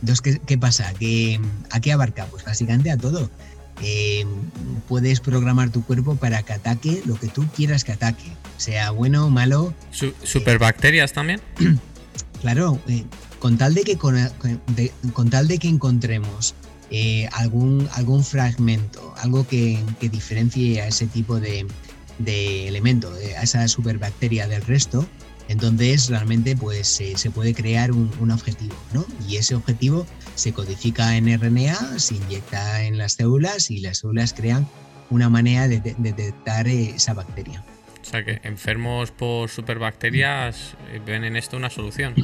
Entonces, 0.00 0.20
¿qué, 0.22 0.38
qué 0.38 0.56
pasa? 0.58 0.92
¿Qué, 0.98 1.40
¿A 1.70 1.80
qué 1.80 1.92
abarca? 1.92 2.26
Pues 2.26 2.44
básicamente 2.44 2.90
a 2.90 2.96
todo. 2.96 3.30
Eh, 3.82 4.26
puedes 4.88 5.20
programar 5.20 5.70
tu 5.70 5.82
cuerpo 5.84 6.16
para 6.16 6.42
que 6.42 6.52
ataque 6.52 7.02
lo 7.06 7.14
que 7.18 7.28
tú 7.28 7.46
quieras 7.56 7.84
que 7.84 7.92
ataque, 7.92 8.24
sea 8.56 8.90
bueno 8.90 9.26
o 9.26 9.30
malo, 9.30 9.72
Su- 9.90 10.12
¿Superbacterias 10.22 11.12
también? 11.12 11.40
Claro, 12.40 12.80
eh, 12.88 13.04
con 13.38 13.58
tal 13.58 13.74
de 13.74 13.82
que 13.82 13.96
con, 13.98 14.14
de- 14.14 14.92
con 15.12 15.28
tal 15.28 15.46
de 15.46 15.58
que 15.58 15.68
encontremos 15.68 16.54
eh, 16.90 17.28
algún, 17.32 17.86
algún 17.92 18.24
fragmento, 18.24 19.14
algo 19.18 19.46
que, 19.46 19.78
que 20.00 20.08
diferencie 20.08 20.80
a 20.80 20.86
ese 20.88 21.06
tipo 21.06 21.38
de, 21.38 21.66
de 22.18 22.66
elemento, 22.66 23.12
a 23.38 23.42
esa 23.42 23.68
superbacteria 23.68 24.48
del 24.48 24.62
resto, 24.62 25.06
entonces 25.50 26.08
realmente 26.08 26.56
pues 26.56 26.86
se- 26.86 27.16
se 27.18 27.30
puede 27.30 27.52
crear 27.54 27.92
un, 27.92 28.10
un 28.20 28.30
objetivo, 28.30 28.74
¿no? 28.94 29.04
Y 29.28 29.36
ese 29.36 29.54
objetivo 29.54 30.06
se 30.34 30.52
codifica 30.52 31.16
en 31.16 31.28
RNA, 31.28 31.98
se 31.98 32.14
inyecta 32.14 32.84
en 32.84 32.96
las 32.98 33.14
células 33.14 33.70
y 33.70 33.80
las 33.80 33.98
células 33.98 34.32
crean 34.32 34.66
una 35.10 35.28
manera 35.28 35.66
de, 35.68 35.80
de- 35.80 35.94
de 35.98 36.12
detectar 36.12 36.68
esa 36.68 37.14
bacteria. 37.14 37.64
O 38.00 38.04
sea 38.04 38.24
que 38.24 38.40
enfermos 38.44 39.10
por 39.10 39.50
superbacterias 39.50 40.74
eh, 40.92 41.00
ven 41.04 41.24
en 41.24 41.36
esto 41.36 41.56
una 41.56 41.68
solución. 41.68 42.14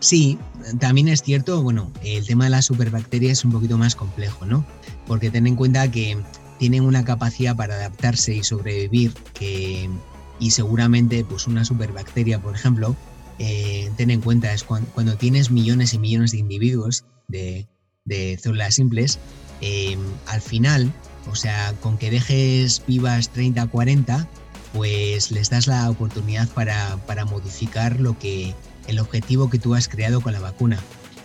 Sí, 0.00 0.38
también 0.78 1.08
es 1.08 1.22
cierto, 1.22 1.62
bueno, 1.62 1.92
el 2.04 2.24
tema 2.26 2.44
de 2.44 2.50
las 2.50 2.66
superbacterias 2.66 3.38
es 3.38 3.44
un 3.44 3.50
poquito 3.52 3.76
más 3.78 3.96
complejo, 3.96 4.46
¿no? 4.46 4.64
Porque 5.06 5.30
ten 5.30 5.46
en 5.48 5.56
cuenta 5.56 5.90
que 5.90 6.16
tienen 6.58 6.84
una 6.84 7.04
capacidad 7.04 7.56
para 7.56 7.74
adaptarse 7.74 8.34
y 8.34 8.42
sobrevivir 8.44 9.12
que, 9.34 9.90
y 10.38 10.50
seguramente 10.52 11.24
pues 11.24 11.46
una 11.46 11.64
superbacteria, 11.64 12.38
por 12.40 12.54
ejemplo, 12.54 12.96
eh, 13.38 13.90
ten 13.96 14.10
en 14.10 14.20
cuenta, 14.20 14.52
es 14.52 14.64
cuan- 14.64 14.86
cuando, 14.94 15.16
tienes 15.16 15.50
millones 15.50 15.94
y 15.94 15.98
millones 15.98 16.32
de 16.32 16.38
individuos 16.38 17.04
de, 17.28 17.66
de 18.04 18.38
células 18.40 18.74
simples, 18.74 19.18
eh, 19.60 19.96
al 20.26 20.40
final, 20.40 20.92
o 21.30 21.34
sea, 21.34 21.74
con 21.80 21.98
que 21.98 22.10
dejes 22.10 22.82
vivas 22.86 23.30
30, 23.30 23.66
40, 23.66 24.28
pues 24.72 25.30
les 25.30 25.50
das 25.50 25.66
la 25.66 25.88
oportunidad 25.90 26.48
para, 26.48 26.96
para 27.06 27.24
modificar 27.24 28.00
lo 28.00 28.18
que 28.18 28.54
el 28.86 28.98
objetivo 28.98 29.50
que 29.50 29.58
tú 29.58 29.74
has 29.74 29.88
creado 29.88 30.20
con 30.20 30.32
la 30.32 30.40
vacuna. 30.40 30.78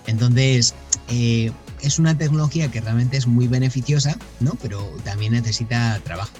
Entonces, 0.07 0.73
eh, 1.07 1.51
es 1.81 1.99
una 1.99 2.17
tecnología 2.17 2.69
que 2.69 2.81
realmente 2.81 3.17
es 3.17 3.27
muy 3.27 3.47
beneficiosa, 3.47 4.17
¿no? 4.39 4.51
Pero 4.61 4.85
también 5.03 5.33
necesita 5.33 5.99
trabajo, 6.03 6.33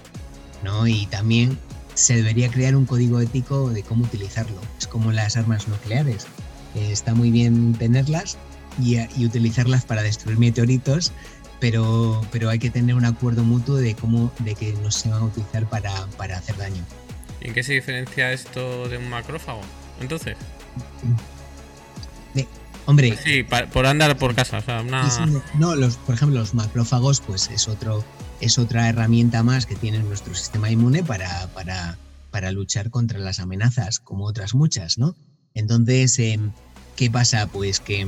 ¿no? 0.63 0.87
Y 0.87 1.05
también 1.07 1.57
se 1.93 2.15
debería 2.15 2.49
crear 2.49 2.75
un 2.75 2.85
código 2.85 3.19
ético 3.19 3.69
de 3.69 3.83
cómo 3.83 4.05
utilizarlo. 4.05 4.59
Es 4.79 4.87
como 4.87 5.11
las 5.11 5.37
armas 5.37 5.67
nucleares. 5.67 6.27
Eh, 6.75 6.91
está 6.91 7.13
muy 7.13 7.31
bien 7.31 7.73
tenerlas 7.73 8.37
y, 8.81 8.97
y 9.17 9.25
utilizarlas 9.25 9.85
para 9.85 10.01
destruir 10.01 10.37
meteoritos, 10.37 11.11
pero, 11.59 12.21
pero 12.31 12.49
hay 12.49 12.59
que 12.59 12.69
tener 12.69 12.95
un 12.95 13.05
acuerdo 13.05 13.43
mutuo 13.43 13.75
de 13.75 13.95
cómo, 13.95 14.31
de 14.39 14.55
que 14.55 14.73
no 14.73 14.91
se 14.91 15.09
van 15.09 15.21
a 15.21 15.25
utilizar 15.25 15.67
para, 15.69 16.07
para 16.17 16.37
hacer 16.37 16.57
daño. 16.57 16.83
¿Y 17.41 17.47
en 17.47 17.53
qué 17.53 17.63
se 17.63 17.73
diferencia 17.73 18.31
esto 18.33 18.89
de 18.89 18.97
un 18.97 19.09
macrófago? 19.09 19.61
Entonces. 20.01 20.35
hombre. 22.85 23.17
Sí, 23.23 23.43
por 23.43 23.85
andar 23.85 24.17
por 24.17 24.35
casa. 24.35 24.57
O 24.57 24.61
sea, 24.61 24.81
una... 24.81 25.09
No, 25.57 25.75
los, 25.75 25.97
por 25.97 26.15
ejemplo, 26.15 26.39
los 26.39 26.53
macrófagos, 26.53 27.21
pues 27.21 27.49
es 27.49 27.67
otro, 27.67 28.03
es 28.41 28.57
otra 28.57 28.89
herramienta 28.89 29.43
más 29.43 29.65
que 29.65 29.75
tiene 29.75 29.99
nuestro 29.99 30.33
sistema 30.35 30.69
inmune 30.69 31.03
para, 31.03 31.47
para, 31.53 31.97
para 32.31 32.51
luchar 32.51 32.89
contra 32.89 33.19
las 33.19 33.39
amenazas, 33.39 33.99
como 33.99 34.25
otras 34.25 34.53
muchas, 34.53 34.97
¿no? 34.97 35.15
Entonces, 35.53 36.17
em, 36.19 36.51
¿qué 36.95 37.09
pasa? 37.09 37.47
Pues 37.47 37.79
que 37.79 38.07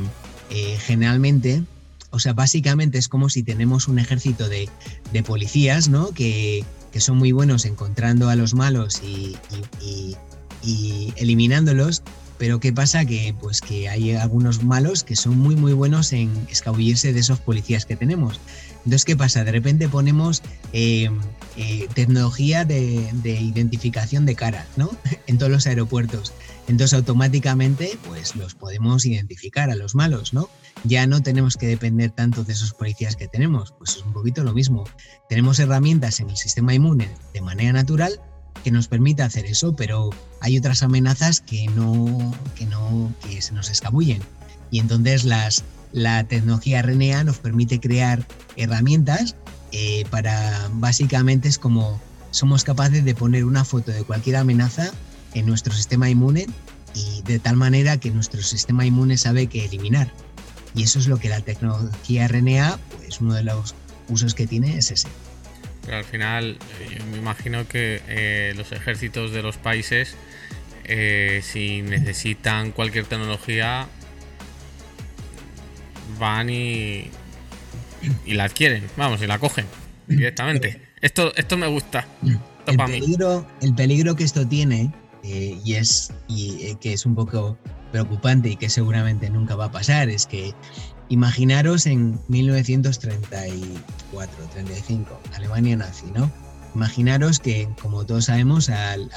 eh, 0.50 0.78
generalmente, 0.80 1.64
o 2.10 2.20
sea, 2.20 2.34
básicamente 2.34 2.98
es 2.98 3.08
como 3.08 3.30
si 3.30 3.44
tenemos 3.44 3.88
un 3.88 4.00
ejército 4.00 4.50
de, 4.50 4.70
de 5.14 5.24
policías, 5.24 5.90
¿no? 5.90 6.12
Que, 6.12 6.66
que, 6.92 7.00
son 7.00 7.18
muy 7.18 7.32
buenos 7.32 7.66
encontrando 7.66 8.30
a 8.30 8.36
los 8.36 8.54
malos 8.54 9.02
y, 9.04 9.36
y, 9.82 10.16
y, 10.64 11.14
eliminándolos, 11.18 12.04
pero 12.38 12.60
¿qué 12.60 12.74
pasa? 12.74 13.06
Que, 13.06 13.34
pues, 13.40 13.62
que 13.62 13.90
hay 13.90 14.14
algunos 14.14 14.64
malos 14.64 15.04
que 15.04 15.16
son 15.16 15.38
muy, 15.38 15.56
muy 15.56 15.74
buenos 15.74 16.14
en 16.14 16.32
escabullirse 16.50 17.14
de 17.14 17.20
esos 17.20 17.40
policías 17.40 17.86
que 17.86 17.96
tenemos. 17.96 18.40
Entonces, 18.80 19.06
¿qué 19.06 19.16
pasa? 19.16 19.44
De 19.44 19.52
repente 19.52 19.90
ponemos 19.90 20.44
eh, 20.72 21.10
eh, 21.58 21.88
tecnología 21.94 22.66
de, 22.66 23.10
de, 23.24 23.40
identificación 23.42 24.26
de 24.26 24.36
cara, 24.36 24.68
¿no? 24.76 24.92
en 25.28 25.38
todos 25.38 25.52
los 25.52 25.66
aeropuertos. 25.66 26.34
Entonces 26.68 26.96
automáticamente 26.96 27.98
pues 28.08 28.36
los 28.36 28.56
podemos 28.56 29.06
identificar 29.06 29.70
a 29.70 29.76
los 29.76 29.94
malos, 29.94 30.34
¿no? 30.34 30.50
Ya 30.84 31.06
no 31.08 31.22
tenemos 31.22 31.58
que 31.58 31.68
depender 31.68 32.12
tanto 32.12 32.44
de 32.44 32.54
esos 32.54 32.74
policías 32.74 33.16
que 33.16 33.28
tenemos, 33.28 33.74
pues 33.78 33.98
es 33.98 34.04
un 34.04 34.14
poquito 34.14 34.44
lo 34.44 34.54
mismo. 34.54 34.84
Tenemos 35.30 35.60
herramientas 35.60 36.20
en 36.20 36.30
el 36.30 36.38
sistema 36.38 36.74
inmune 36.74 37.10
de 37.34 37.42
manera 37.42 37.74
natural 37.74 38.20
que 38.66 38.72
nos 38.72 38.88
permite 38.88 39.22
hacer 39.22 39.46
eso, 39.46 39.76
pero 39.76 40.10
hay 40.42 40.58
otras 40.58 40.82
amenazas 40.82 41.40
que 41.40 41.68
no, 41.68 42.34
que 42.56 42.66
no, 42.66 43.14
que 43.22 43.40
se 43.40 43.54
nos 43.54 43.70
escabullen. 43.70 44.24
Y 44.72 44.80
entonces 44.80 45.24
las, 45.24 45.64
la 45.92 46.24
tecnología 46.24 46.82
RNA 46.82 47.26
nos 47.26 47.38
permite 47.38 47.80
crear 47.80 48.26
herramientas 48.56 49.36
eh, 49.72 50.04
para, 50.10 50.68
básicamente 50.74 51.48
es 51.48 51.60
como 51.60 52.02
somos 52.32 52.64
capaces 52.64 53.06
de 53.06 53.14
poner 53.14 53.46
una 53.46 53.66
foto 53.66 53.92
de 53.92 54.04
cualquier 54.04 54.38
amenaza 54.38 54.90
en 55.36 55.46
nuestro 55.46 55.72
sistema 55.72 56.10
inmune 56.10 56.48
y 56.96 57.22
de 57.22 57.38
tal 57.38 57.58
manera 57.58 58.00
que 58.00 58.10
nuestro 58.10 58.42
sistema 58.42 58.84
inmune 58.84 59.20
sabe 59.20 59.46
que 59.46 59.66
eliminar. 59.66 60.12
Y 60.74 60.82
eso 60.82 60.98
es 60.98 61.06
lo 61.06 61.18
que 61.18 61.30
la 61.30 61.42
tecnología 61.42 62.28
RNA, 62.28 62.80
pues 62.98 63.22
uno 63.22 63.36
de 63.36 63.44
los 63.44 63.76
usos 64.10 64.34
que 64.34 64.48
tiene 64.48 64.76
es 64.76 64.90
ese. 64.90 65.08
Pero 65.86 65.98
al 65.98 66.04
final, 66.04 66.58
eh, 66.80 66.98
yo 66.98 67.06
me 67.06 67.18
imagino 67.18 67.68
que 67.68 68.02
eh, 68.08 68.54
los 68.56 68.72
ejércitos 68.72 69.32
de 69.32 69.44
los 69.44 69.58
países, 69.58 70.16
eh, 70.84 71.42
si 71.44 71.82
necesitan 71.82 72.72
cualquier 72.72 73.06
tecnología, 73.06 73.88
van 76.20 76.50
y, 76.50 77.10
y 78.26 78.34
la 78.34 78.46
adquieren, 78.46 78.84
vamos, 78.98 79.22
y 79.22 79.28
la 79.28 79.40
cogen 79.40 79.66
directamente. 80.08 80.82
Esto, 81.02 81.36
esto 81.36 81.58
me 81.58 81.68
gusta. 81.68 82.08
el, 82.68 82.78
peligro, 82.78 83.48
el 83.62 83.76
peligro 83.76 84.16
que 84.16 84.24
esto 84.24 84.48
tiene 84.48 84.92
eh, 85.24 85.60
y 85.64 85.76
es 85.76 86.12
y, 86.28 86.66
eh, 86.66 86.78
que 86.80 86.94
es 86.94 87.06
un 87.06 87.16
poco 87.16 87.58
preocupante 87.96 88.50
y 88.50 88.58
que 88.58 88.70
seguramente 88.70 89.30
nunca 89.30 89.56
va 89.56 89.68
a 89.68 89.72
pasar 89.72 90.10
es 90.10 90.26
que 90.26 90.54
imaginaros 91.08 91.86
en 91.86 92.20
1934 92.28 94.50
35 94.52 95.22
Alemania 95.34 95.78
nazi 95.78 96.08
no 96.14 96.30
imaginaros 96.76 97.40
que 97.40 97.70
como 97.82 98.06
todos 98.06 98.26
sabemos 98.26 98.68
al, 98.68 99.10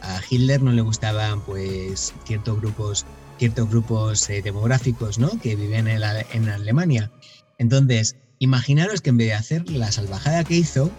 a 0.00 0.18
Hitler 0.30 0.62
no 0.62 0.72
le 0.72 0.80
gustaban 0.80 1.42
pues 1.42 2.14
ciertos 2.24 2.58
grupos 2.58 3.04
ciertos 3.38 3.68
grupos 3.68 4.30
eh, 4.30 4.40
demográficos 4.40 5.18
no 5.18 5.28
que 5.38 5.56
vivían 5.56 5.88
en, 5.88 6.00
en 6.32 6.48
Alemania. 6.48 7.10
Entonces 7.58 8.16
imaginaros 8.38 9.02
que 9.02 9.10
en 9.10 9.18
vez 9.18 9.26
de 9.26 9.34
hacer 9.34 9.70
la 9.70 9.92
salvajada 9.92 10.42
que 10.42 10.54
hizo 10.54 10.90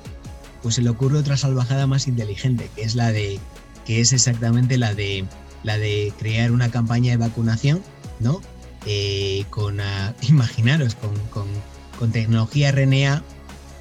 pues 0.62 0.76
se 0.76 0.84
le 0.84 0.92
ocurre 0.92 1.18
otra 1.18 1.36
salvajada 1.36 1.88
más 1.88 2.08
inteligente 2.08 2.70
que 2.76 2.84
es 2.84 2.94
la 2.94 3.12
de 3.12 3.40
que 3.88 4.02
es 4.02 4.14
exactamente 4.14 4.78
la 4.78 4.94
de, 4.94 5.26
la 5.64 5.78
de 5.78 6.14
crear 6.18 6.52
una 6.52 6.70
campaña 6.70 7.12
de 7.12 7.18
vacunación, 7.18 7.82
¿no? 8.20 8.42
Eh, 8.86 9.46
con, 9.50 9.80
imaginaros, 10.22 10.96
con, 10.96 11.14
con, 12.00 12.12
tecnología 12.12 12.72
RNA 12.72 13.24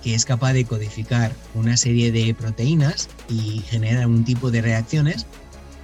que 0.02 0.14
es 0.14 0.24
capaz 0.24 0.52
de 0.52 0.64
codificar 0.64 1.32
una 1.54 1.76
serie 1.76 2.12
de 2.12 2.32
proteínas 2.34 3.08
y 3.28 3.60
generar 3.68 4.06
un 4.06 4.24
tipo 4.24 4.50
de 4.50 4.62
reacciones, 4.62 5.26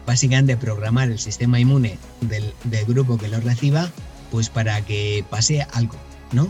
básicamente 0.06 0.56
programar 0.56 1.10
el 1.10 1.18
sistema 1.18 1.58
inmune 1.58 1.98
del, 2.20 2.54
del, 2.64 2.84
grupo 2.86 3.18
que 3.18 3.28
lo 3.28 3.40
reciba, 3.40 3.90
pues 4.30 4.48
para 4.48 4.80
que 4.84 5.24
pase 5.28 5.66
algo, 5.72 5.96
¿no? 6.30 6.48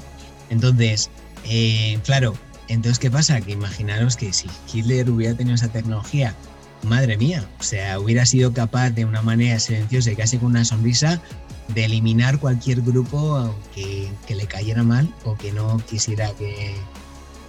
Entonces, 0.51 1.11
eh, 1.45 1.99
claro, 2.05 2.35
entonces, 2.69 2.99
¿qué 2.99 3.11
pasa? 3.11 3.41
Que 3.41 3.53
imaginaros 3.53 4.17
que 4.17 4.33
si 4.33 4.49
Hitler 4.73 5.11
hubiera 5.11 5.35
tenido 5.35 5.55
esa 5.55 5.69
tecnología 5.69 6.35
madre 6.83 7.17
mía, 7.17 7.45
o 7.59 7.63
sea, 7.63 7.99
hubiera 7.99 8.27
sido 8.27 8.53
capaz 8.53 8.91
de 8.91 9.05
una 9.05 9.23
manera 9.23 9.59
silenciosa 9.59 10.13
y 10.13 10.17
casi 10.17 10.39
con 10.39 10.49
una 10.49 10.65
sonrisa 10.65 11.21
de 11.69 11.85
eliminar 11.85 12.39
cualquier 12.39 12.83
grupo 12.83 13.55
que, 13.75 14.09
le 14.29 14.47
cayera 14.47 14.83
mal 14.83 15.13
o 15.25 15.37
que 15.37 15.53
no 15.53 15.79
quisiera 15.89 16.31
que, 16.35 16.75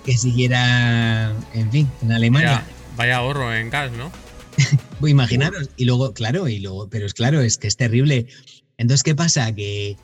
que 0.05 0.17
siguiera, 0.17 1.33
en 1.53 1.71
fin, 1.71 1.89
en 2.01 2.11
Alemania. 2.11 2.63
Vaya, 2.95 3.17
ahorro 3.17 3.53
en 3.53 3.69
gas, 3.69 3.91
¿no? 3.91 4.11
pues 4.99 5.11
imaginaros, 5.11 5.69
y 5.77 5.85
luego, 5.85 6.13
claro, 6.13 6.47
y 6.47 6.59
luego, 6.59 6.87
pero 6.89 7.05
es 7.05 7.13
claro, 7.13 7.41
es 7.41 7.57
que 7.57 7.67
es 7.67 7.77
terrible. 7.77 8.27
Entonces, 8.77 9.03
¿qué 9.03 9.15
pasa? 9.15 9.53
Que 9.53 9.97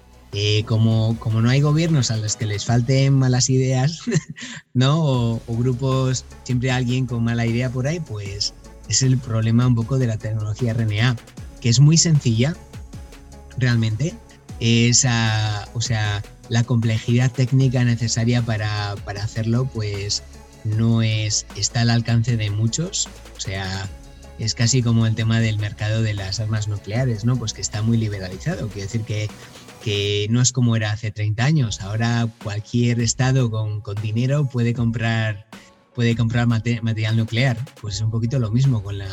como, 0.65 1.17
como 1.19 1.41
no 1.41 1.49
hay 1.49 1.61
gobiernos 1.61 2.11
a 2.11 2.17
los 2.17 2.35
que 2.35 2.45
les 2.45 2.65
falten 2.65 3.13
malas 3.13 3.49
ideas, 3.49 4.01
¿no? 4.73 5.03
O, 5.03 5.41
o 5.45 5.57
grupos, 5.57 6.25
siempre 6.43 6.71
alguien 6.71 7.05
con 7.05 7.23
mala 7.23 7.45
idea 7.45 7.69
por 7.69 7.87
ahí, 7.87 7.99
pues 7.99 8.53
es 8.89 9.03
el 9.03 9.17
problema 9.17 9.67
un 9.67 9.75
poco 9.75 9.97
de 9.97 10.07
la 10.07 10.17
tecnología 10.17 10.73
RNA, 10.73 11.15
que 11.61 11.69
es 11.69 11.79
muy 11.79 11.97
sencilla, 11.97 12.55
realmente. 13.57 14.15
Esa, 14.59 15.69
o 15.73 15.79
sea, 15.79 16.21
la 16.49 16.63
complejidad 16.63 17.31
técnica 17.31 17.83
necesaria 17.85 18.41
para, 18.41 18.95
para 19.05 19.23
hacerlo, 19.23 19.69
pues 19.73 20.23
no 20.65 21.01
es, 21.01 21.45
está 21.55 21.81
al 21.81 21.91
alcance 21.91 22.35
de 22.35 22.49
muchos. 22.49 23.07
O 23.37 23.39
sea, 23.39 23.87
es 24.39 24.55
casi 24.55 24.81
como 24.81 25.05
el 25.05 25.15
tema 25.15 25.39
del 25.39 25.59
mercado 25.59 26.01
de 26.01 26.13
las 26.13 26.39
armas 26.39 26.67
nucleares, 26.67 27.25
¿no? 27.25 27.37
Pues 27.37 27.53
que 27.53 27.61
está 27.61 27.81
muy 27.81 27.97
liberalizado. 27.97 28.67
Quiere 28.67 28.83
decir 28.83 29.01
que, 29.01 29.29
que 29.83 30.27
no 30.29 30.41
es 30.41 30.51
como 30.51 30.75
era 30.75 30.91
hace 30.91 31.11
30 31.11 31.45
años. 31.45 31.81
Ahora 31.81 32.27
cualquier 32.43 32.99
estado 33.01 33.51
con, 33.51 33.81
con 33.81 34.01
dinero 34.01 34.49
puede 34.49 34.73
comprar 34.73 35.45
puede 35.99 36.15
comprar 36.15 36.47
material 36.47 37.17
nuclear. 37.17 37.57
Pues 37.81 37.95
es 37.95 38.01
un 38.01 38.09
poquito 38.09 38.39
lo 38.39 38.49
mismo 38.51 38.81
con 38.81 38.97
la, 38.97 39.09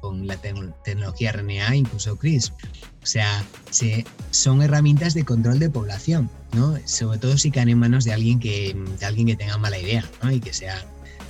con, 0.00 0.26
la 0.26 0.38
tecnología 0.38 1.32
RNA, 1.32 1.76
incluso 1.76 2.16
CRISP. 2.16 2.54
O 3.02 3.06
sea, 3.06 3.44
se, 3.68 4.06
son 4.30 4.62
herramientas 4.62 5.12
de 5.12 5.26
control 5.26 5.58
de 5.58 5.68
población, 5.68 6.30
¿no? 6.54 6.78
Sobre 6.86 7.18
todo 7.18 7.36
si 7.36 7.50
caen 7.50 7.68
en 7.68 7.78
manos 7.78 8.04
de 8.04 8.14
alguien 8.14 8.40
que, 8.40 8.74
de 8.98 9.04
alguien 9.04 9.26
que 9.26 9.36
tenga 9.36 9.58
mala 9.58 9.78
idea, 9.78 10.02
¿no? 10.22 10.32
Y 10.32 10.40
que 10.40 10.54
sea, 10.54 10.82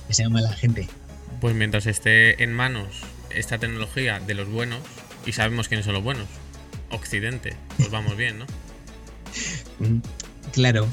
que 0.07 0.13
sea 0.13 0.29
mala 0.29 0.53
gente. 0.53 0.87
Pues 1.41 1.53
mientras 1.53 1.85
esté 1.85 2.41
en 2.41 2.53
manos 2.53 2.87
esta 3.31 3.57
tecnología 3.57 4.21
de 4.21 4.33
los 4.33 4.47
buenos, 4.47 4.79
y 5.25 5.33
sabemos 5.33 5.67
quiénes 5.67 5.87
son 5.87 5.95
los 5.95 6.03
buenos, 6.05 6.27
Occidente, 6.89 7.57
pues 7.75 7.91
vamos 7.91 8.15
bien, 8.15 8.39
¿no? 8.39 8.45
Claro, 10.53 10.87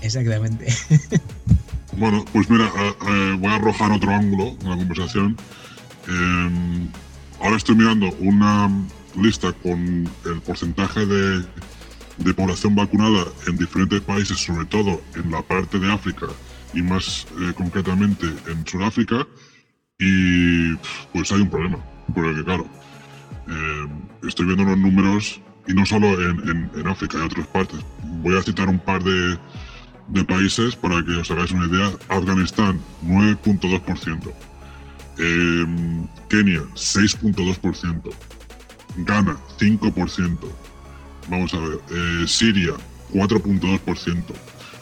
exactamente. 0.00 0.66
Bueno, 1.96 2.24
pues 2.32 2.48
mira, 2.48 2.66
eh, 2.66 2.94
eh, 3.06 3.36
voy 3.38 3.50
a 3.50 3.56
arrojar 3.56 3.92
otro 3.92 4.10
ángulo 4.10 4.56
en 4.60 4.70
la 4.70 4.76
conversación. 4.76 5.36
Em, 6.08 6.88
ahora 7.40 7.56
estoy 7.56 7.76
mirando 7.76 8.08
una 8.18 8.70
lista 9.20 9.52
con 9.52 10.08
el 10.24 10.40
porcentaje 10.44 11.04
de, 11.06 11.44
población 12.34 12.74
vacunada 12.74 13.24
en 13.46 13.56
diferentes 13.56 14.00
países, 14.00 14.38
sobre 14.38 14.64
todo 14.66 15.02
en 15.16 15.30
la 15.30 15.42
parte 15.42 15.78
de 15.78 15.92
África 15.92 16.26
y 16.72 16.80
más 16.80 17.26
eh, 17.40 17.52
concretamente 17.54 18.26
en 18.46 18.66
Sudáfrica, 18.66 19.26
y 19.98 20.74
pues 21.12 21.30
hay 21.32 21.40
un 21.40 21.50
problema, 21.50 21.78
porque 22.14 22.42
claro, 22.44 22.66
em, 23.48 24.28
estoy 24.28 24.46
viendo 24.46 24.64
los 24.64 24.78
números 24.78 25.40
y 25.66 25.74
no 25.74 25.84
solo 25.84 26.06
en, 26.20 26.70
en 26.74 26.86
África, 26.86 27.18
en 27.18 27.24
otras 27.24 27.46
partes. 27.48 27.80
Voy 28.22 28.36
a 28.36 28.42
citar 28.42 28.68
un 28.68 28.78
par 28.78 29.02
de, 29.02 29.36
de 30.12 30.24
países, 30.24 30.76
para 30.76 31.02
que 31.04 31.12
os 31.12 31.30
hagáis 31.30 31.50
una 31.52 31.66
idea, 31.66 31.92
Afganistán 32.08 32.80
9.2%, 33.04 34.32
eh, 35.18 35.66
Kenia 36.28 36.62
6.2%, 36.74 38.12
Ghana 38.98 39.36
5%, 39.58 40.38
vamos 41.28 41.54
a 41.54 41.60
ver, 41.60 41.80
eh, 41.90 42.24
Siria 42.28 42.74
4.2%, 43.12 44.34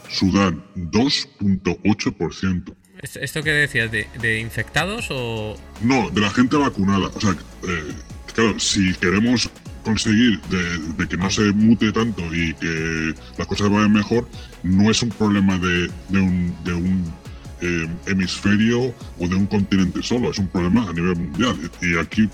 Sudán 0.09 0.63
2.8%. 0.75 2.75
¿Esto 3.03 3.43
qué 3.43 3.51
decías? 3.51 3.91
¿De, 3.91 4.41
infectados 4.41 5.07
o...? 5.11 5.57
No, 5.81 6.11
de 6.11 6.21
la 6.21 6.31
gente 6.31 6.57
vacunada. 6.57 7.11
O 7.15 7.21
sea, 7.21 7.31
eh, 7.31 7.93
claro, 8.35 8.59
si 8.59 8.93
queremos 8.95 9.49
conseguir 9.83 10.41
de, 10.43 11.09
que 11.09 11.17
no 11.17 11.31
se 11.31 11.53
mute 11.53 11.93
tanto 11.93 12.23
y 12.35 12.55
que 12.55 13.15
las 13.39 13.47
cosas 13.47 13.71
vayan 13.71 13.93
mejor, 13.93 14.29
no 14.63 14.91
es 14.91 15.03
un 15.03 15.11
problema 15.11 15.59
de, 15.59 15.91
un, 16.11 16.55
de 16.65 16.75
un 16.75 17.13
eh, 17.61 17.89
hemisferio 18.07 18.95
o 19.19 19.29
de 19.29 19.35
un 19.35 19.47
continente 19.47 20.03
solo, 20.03 20.31
es 20.31 20.39
un 20.39 20.49
problema 20.49 20.89
a 20.89 20.93
nivel 20.93 21.17
mundial. 21.17 21.57
Y 21.83 21.97
aquí 21.99 22.29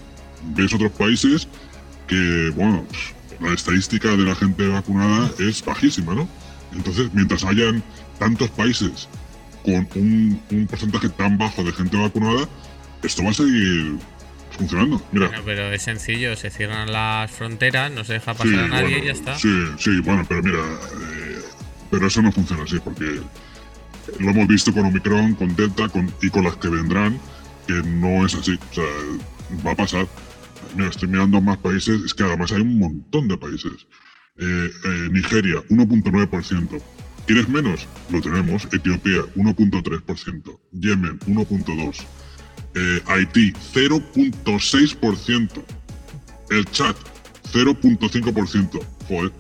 ves 0.55 0.73
otros 0.73 0.93
países 0.93 1.49
que, 2.07 2.53
bueno, 2.55 2.85
la 3.41 3.53
estadística 3.53 4.11
de 4.17 4.25
la 4.25 4.35
gente 4.35 4.69
vacunada 4.69 5.31
es 5.39 5.65
bajísima, 5.65 6.15
¿no? 6.15 6.29
Entonces, 6.73 7.11
mientras 7.13 7.45
hayan 7.45 7.83
tantos 8.19 8.51
países 8.51 9.09
con 9.65 9.89
un, 9.97 10.67
porcentaje 10.69 11.09
tan 11.11 11.37
bajo 11.39 11.65
de 11.65 11.73
gente 11.73 11.97
vacunada, 11.97 12.49
esto 13.03 13.25
va 13.25 13.31
a 13.31 13.35
seguir 13.35 13.99
funcionando. 14.51 15.03
Mira. 15.13 15.31
pero 15.45 15.73
es 15.73 15.83
sencillo, 15.83 16.37
se 16.37 16.51
cierran 16.51 16.93
las 16.93 17.31
fronteras, 17.31 17.91
no 17.91 18.05
se 18.05 18.15
deja 18.15 18.35
pasar 18.35 18.59
a 18.59 18.69
nadie 18.69 18.99
y 18.99 19.07
ya 19.07 19.13
está. 19.13 19.39
Sí, 19.39 19.55
sí, 19.79 20.01
bueno, 20.01 20.25
pero 20.29 20.43
mira, 20.43 20.59
eh, 20.59 21.43
pero 21.91 22.07
eso 22.07 22.23
no 22.23 22.33
funciona 22.33 22.65
así, 22.65 22.79
porque 22.79 23.21
lo 24.19 24.31
hemos 24.31 24.49
visto 24.49 24.73
con 24.73 24.87
Omicron, 24.87 25.35
con 25.35 25.55
Delta 25.55 25.89
con, 25.89 26.13
y 26.23 26.31
con 26.31 26.45
las 26.45 26.57
que 26.57 26.69
vendrán, 26.69 27.19
que 27.67 27.75
no 27.75 28.25
es 28.25 28.35
así. 28.35 28.59
O 28.71 28.75
sea, 28.75 28.85
va 29.65 29.73
a 29.73 29.77
pasar. 29.77 30.07
Mira, 30.75 30.91
estoy 30.91 31.09
mirando 31.09 31.41
más 31.41 31.59
países, 31.59 32.01
es 32.03 32.15
que 32.15 32.25
además 32.25 32.53
hay 32.53 32.61
un 32.61 32.79
montón 32.79 33.29
de 33.29 33.37
países. 33.37 33.87
Eh, 34.39 34.71
eh, 34.85 35.09
Nigeria, 35.11 35.63
1.9%. 35.71 36.83
¿Quieres 37.27 37.49
menos? 37.49 37.89
Lo 38.11 38.21
tenemos. 38.21 38.69
Etiopía, 38.73 39.23
1.3%. 39.35 40.61
Yemen, 40.73 41.19
1.2%. 41.21 42.05
Eh, 42.77 43.03
Haití, 43.07 43.53
0.6%. 43.53 45.65
El 46.51 46.65
Chad, 46.67 46.95
0.5%. 47.53 48.81
Joder. 49.09 49.33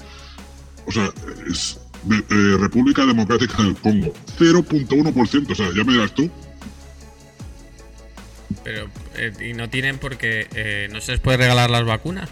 O 0.86 0.92
sea, 0.92 1.08
es 1.48 1.78
República 2.58 3.06
Democrática 3.06 3.62
del 3.62 3.76
Congo, 3.76 4.12
0.1%. 4.38 5.50
O 5.50 5.54
sea, 5.54 5.68
ya 5.76 5.84
me 5.84 5.92
dirás 5.92 6.12
tú. 6.14 6.28
Pero, 8.64 8.88
¿y 9.40 9.52
no 9.52 9.70
tienen 9.70 9.98
porque 9.98 10.88
no 10.92 11.00
se 11.00 11.12
les 11.12 11.20
puede 11.20 11.36
regalar 11.36 11.70
las 11.70 11.84
vacunas? 11.84 12.28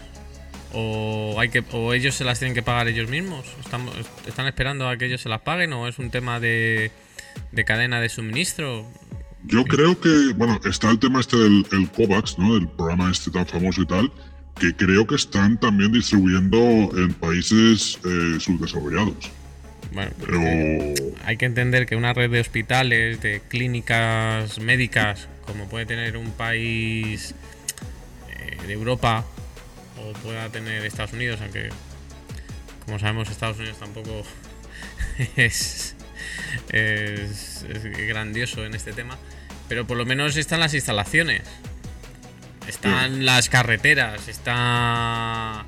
o 0.75 1.39
hay 1.39 1.49
que 1.49 1.63
o 1.71 1.93
ellos 1.93 2.15
se 2.15 2.23
las 2.23 2.39
tienen 2.39 2.53
que 2.53 2.61
pagar 2.61 2.87
ellos 2.87 3.09
mismos 3.09 3.45
están, 3.63 3.87
están 4.27 4.45
esperando 4.45 4.89
a 4.89 4.97
que 4.97 5.05
ellos 5.05 5.21
se 5.21 5.29
las 5.29 5.41
paguen 5.41 5.71
o 5.73 5.87
es 5.87 5.99
un 5.99 6.11
tema 6.11 6.39
de, 6.39 6.91
cadena 7.65 8.01
de 8.01 8.09
suministro 8.09 8.85
yo 9.47 9.63
creo 9.63 9.99
que 9.99 10.33
bueno 10.35 10.59
está 10.65 10.89
el 10.91 10.99
tema 10.99 11.19
este 11.19 11.37
del 11.37 11.89
COVAX 11.95 12.37
no 12.37 12.55
el 12.55 12.67
programa 12.67 13.11
este 13.11 13.31
tan 13.31 13.45
famoso 13.45 13.81
y 13.81 13.85
tal 13.85 14.11
que 14.59 14.73
creo 14.73 15.05
que 15.05 15.15
están 15.15 15.59
también 15.59 15.91
distribuyendo 15.91 16.57
en 16.97 17.13
países 17.13 17.99
eh, 18.05 18.39
subdesarrollados. 18.39 19.29
Bueno, 19.91 20.11
pero 20.25 20.39
hay 21.25 21.37
que 21.37 21.45
entender 21.45 21.85
que 21.85 21.97
una 21.97 22.13
red 22.13 22.29
de 22.31 22.39
hospitales, 22.39 23.21
de 23.21 23.41
clínicas 23.47 24.59
médicas, 24.59 25.27
como 25.45 25.67
puede 25.67 25.85
tener 25.85 26.15
un 26.15 26.31
país 26.31 27.35
eh, 28.29 28.57
de 28.65 28.73
Europa, 28.73 29.25
pueda 30.23 30.49
tener 30.49 30.85
Estados 30.85 31.13
Unidos, 31.13 31.39
aunque 31.41 31.69
como 32.85 32.99
sabemos 32.99 33.29
Estados 33.29 33.57
Unidos 33.57 33.77
tampoco 33.79 34.23
es, 35.35 35.94
es, 36.69 37.65
grandioso 38.07 38.65
en 38.65 38.75
este 38.75 38.93
tema, 38.93 39.17
pero 39.67 39.85
por 39.87 39.97
lo 39.97 40.05
menos 40.05 40.37
están 40.37 40.59
las 40.59 40.73
instalaciones, 40.73 41.41
están 42.67 43.25
las 43.25 43.49
carreteras, 43.49 44.27
está 44.27 45.65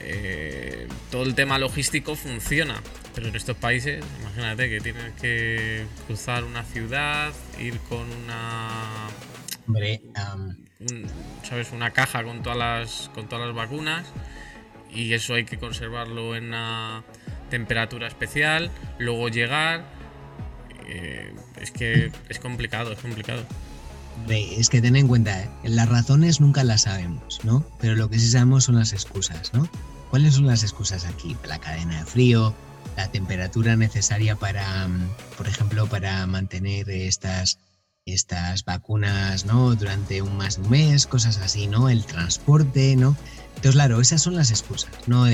eh, 0.00 0.88
todo 1.10 1.24
el 1.24 1.34
tema 1.34 1.58
logístico 1.58 2.14
funciona. 2.14 2.80
Pero 3.14 3.28
en 3.28 3.36
estos 3.36 3.56
países, 3.56 4.04
imagínate 4.20 4.68
que 4.68 4.80
tienes 4.80 5.12
que 5.14 5.86
cruzar 6.06 6.44
una 6.44 6.64
ciudad, 6.64 7.32
ir 7.58 7.78
con 7.88 8.04
una... 8.12 9.08
Hombre, 9.66 10.02
¿sabes? 11.42 11.72
Una 11.72 11.92
caja 11.92 12.22
con 12.22 12.42
todas 12.42 12.58
las, 12.58 13.10
con 13.14 13.26
todas 13.26 13.46
las 13.46 13.56
vacunas 13.56 14.06
y 14.92 15.12
eso 15.12 15.34
hay 15.34 15.44
que 15.44 15.58
conservarlo 15.58 16.36
en 16.36 16.46
una 16.46 17.04
temperatura 17.50 18.06
especial, 18.06 18.70
luego 18.98 19.28
llegar. 19.28 19.84
Eh, 20.86 21.34
es 21.60 21.70
que 21.70 22.12
es 22.28 22.38
complicado, 22.38 22.92
es 22.92 22.98
complicado. 22.98 23.42
Es 24.28 24.70
que 24.70 24.80
ten 24.80 24.96
en 24.96 25.08
cuenta, 25.08 25.42
¿eh? 25.42 25.50
las 25.64 25.88
razones 25.88 26.40
nunca 26.40 26.64
las 26.64 26.82
sabemos, 26.82 27.40
¿no? 27.44 27.64
Pero 27.80 27.96
lo 27.96 28.08
que 28.08 28.18
sí 28.18 28.28
sabemos 28.28 28.64
son 28.64 28.76
las 28.76 28.92
excusas, 28.92 29.52
¿no? 29.52 29.68
¿Cuáles 30.10 30.34
son 30.34 30.46
las 30.46 30.62
excusas 30.62 31.04
aquí? 31.04 31.36
La 31.46 31.58
cadena 31.58 31.98
de 31.98 32.06
frío, 32.06 32.54
la 32.96 33.08
temperatura 33.08 33.76
necesaria 33.76 34.36
para, 34.36 34.88
mm, 34.88 35.08
por 35.36 35.48
ejemplo, 35.48 35.86
para 35.86 36.26
mantener 36.26 36.88
estas 36.88 37.58
estas 38.06 38.64
vacunas, 38.64 39.46
¿no? 39.46 39.74
Durante 39.74 40.22
un 40.22 40.36
más 40.36 40.56
de 40.56 40.62
un 40.62 40.70
mes, 40.70 41.08
cosas 41.08 41.38
así, 41.38 41.66
¿no? 41.66 41.88
El 41.88 42.04
transporte, 42.04 42.94
¿no? 42.94 43.16
Entonces, 43.48 43.72
claro, 43.72 44.00
esas 44.00 44.22
son 44.22 44.36
las 44.36 44.50
excusas, 44.50 44.92
¿no? 45.08 45.26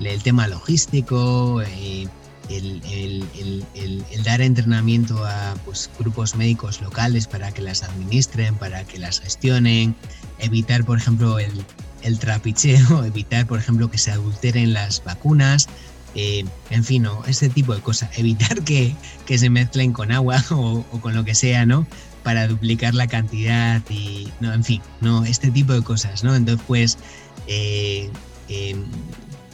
El 0.00 0.22
tema 0.22 0.46
logístico, 0.46 1.62
eh, 1.62 2.06
el, 2.48 4.22
dar 4.24 4.40
entrenamiento 4.40 5.24
a 5.24 5.54
pues, 5.64 5.90
grupos 5.98 6.36
médicos 6.36 6.80
locales 6.80 7.26
para 7.26 7.52
que 7.52 7.62
las 7.62 7.82
administren, 7.82 8.56
para 8.56 8.84
que 8.84 8.98
las 8.98 9.20
gestionen, 9.20 9.94
evitar, 10.38 10.84
por 10.84 10.98
ejemplo, 10.98 11.38
el, 11.38 12.18
trapicheo, 12.18 13.04
evitar, 13.06 13.46
por 13.46 13.58
ejemplo, 13.58 13.90
que 13.90 13.98
se 13.98 14.12
adulteren 14.12 14.72
las 14.72 15.02
vacunas, 15.04 15.68
eh, 16.14 16.44
en 16.70 16.84
fin, 16.84 17.02
¿no? 17.02 17.24
Este 17.26 17.48
tipo 17.48 17.74
de 17.74 17.80
cosas. 17.80 18.10
Evitar 18.16 18.62
que, 18.62 18.94
se 19.26 19.50
mezclen 19.50 19.92
con 19.92 20.12
agua 20.12 20.42
o, 20.50 20.82
con 21.00 21.14
lo 21.14 21.24
que 21.24 21.34
sea, 21.34 21.66
¿no? 21.66 21.86
Para 22.22 22.48
duplicar 22.48 22.94
la 22.94 23.06
cantidad 23.06 23.82
y, 23.90 24.28
no, 24.40 24.52
en 24.52 24.64
fin, 24.64 24.82
¿no? 25.00 25.24
Este 25.24 25.50
tipo 25.50 25.72
de 25.72 25.82
cosas, 25.82 26.24
¿no? 26.24 26.34
Entonces, 26.34 26.64
pues, 26.66 26.98
eh, 27.46 28.10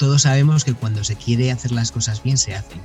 todos 0.03 0.23
sabemos 0.23 0.65
que 0.65 0.75
cuando 0.75 1.05
se 1.05 1.15
quiere 1.15 1.53
hacer 1.53 1.71
las 1.71 1.93
cosas 1.93 2.25
bien, 2.25 2.37
se 2.37 2.57
hacen. 2.57 2.81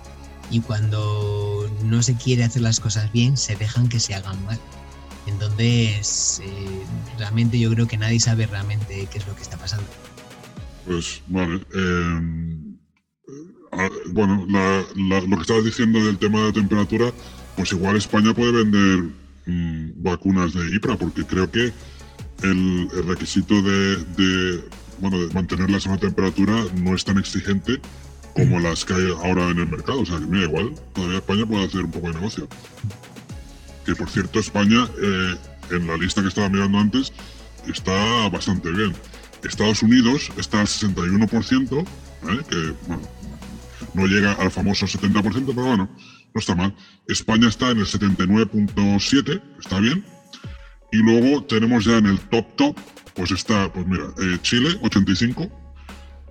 Y 0.52 0.62
cuando 0.62 1.68
no 1.84 2.04
se 2.04 2.16
quiere 2.16 2.44
hacer 2.44 2.62
las 2.62 2.80
cosas 2.80 3.12
bien, 3.12 3.38
se 3.38 3.56
dejan 3.56 3.90
que 3.90 4.00
se 4.00 4.14
hagan 4.14 4.46
mal. 4.46 4.60
Entonces, 5.26 6.42
eh, 6.46 6.84
realmente 7.18 7.60
yo 7.60 7.72
creo 7.72 7.88
que 7.88 7.98
nadie 7.98 8.20
sabe 8.20 8.46
realmente 8.46 9.08
qué 9.12 9.18
es 9.18 9.26
lo 9.26 9.36
que 9.36 9.42
está 9.42 9.58
pasando. 9.58 9.88
Pues, 10.86 11.24
vale. 11.28 11.66
Em, 11.74 12.78
Ah, 13.72 13.90
bueno, 14.12 14.46
lo 14.96 15.36
que 15.36 15.42
estabas 15.42 15.66
diciendo 15.66 16.04
del 16.04 16.18
tema 16.18 16.40
de 16.40 16.46
la 16.48 16.54
temperatura, 16.54 17.12
pues 17.56 17.72
igual 17.72 17.98
España 17.98 18.34
puede 18.34 18.64
vender 18.64 19.10
mm, 19.46 20.04
vacunas 20.04 20.54
de 20.54 20.76
IPRA, 20.76 20.98
porque 20.98 21.26
creo 21.26 21.52
que 21.52 21.74
el, 22.44 22.90
requisito 23.06 23.62
de, 23.62 24.64
bueno, 25.00 25.20
de 25.20 25.34
mantenerlas 25.34 25.86
a 25.86 25.92
una 25.92 26.00
temperatura 26.00 26.66
no 26.76 26.96
es 26.96 27.04
tan 27.06 27.18
exigente 27.18 27.80
como 28.34 28.60
las 28.60 28.86
que 28.86 28.94
hay 28.94 29.12
ahora 29.24 29.50
en 29.50 29.60
el 29.60 29.68
mercado. 29.68 30.02
O 30.02 30.06
sea, 30.06 30.20
que 30.20 30.26
mira, 30.26 30.46
igual 30.46 30.74
todavía 30.94 31.18
España 31.18 31.46
puede 31.46 31.66
hacer 31.66 31.82
un 31.82 31.92
poco 31.92 32.08
de 32.08 32.14
negocio. 32.14 32.48
Que 33.86 33.96
por 33.96 34.10
cierto, 34.10 34.40
España, 34.40 34.88
eh, 35.02 35.36
en 35.72 35.88
la 35.88 35.98
lista 35.98 36.22
que 36.22 36.28
estaba 36.28 36.50
mirando 36.50 36.78
antes, 36.78 37.14
está 37.68 38.30
bastante 38.30 38.72
bien. 38.72 38.94
Estados 39.44 39.82
Unidos 39.82 40.32
está 40.38 40.62
al 40.62 40.68
61%, 40.68 41.82
¿eh? 41.82 41.86
que 42.50 42.74
bueno, 42.88 43.04
no 43.94 44.06
llega 44.06 44.34
al 44.34 44.52
famoso 44.52 44.86
70%, 44.86 45.46
pero 45.48 45.64
bueno, 45.64 45.90
no 46.34 46.40
está 46.40 46.56
mal. 46.56 46.76
España 47.08 47.48
está 47.48 47.72
en 47.72 47.80
el 47.80 47.86
79.7, 47.86 49.42
está 49.60 49.80
bien. 49.80 50.06
Y 50.92 50.98
luego 50.98 51.44
tenemos 51.44 51.86
ya 51.86 51.98
en 51.98 52.06
el 52.06 52.20
top 52.20 52.56
top, 52.56 52.78
pues 53.18 53.32
está, 53.32 53.74
pues 53.74 53.86
mira, 53.88 54.06
eh, 54.20 54.38
Chile 54.44 54.78
85, 54.84 55.50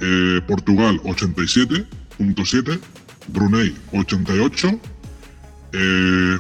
eh, 0.01 0.41
Portugal 0.47 1.01
87.7, 1.03 2.81
Brunei 3.29 3.75
88, 3.93 4.81
eh, 5.73 6.39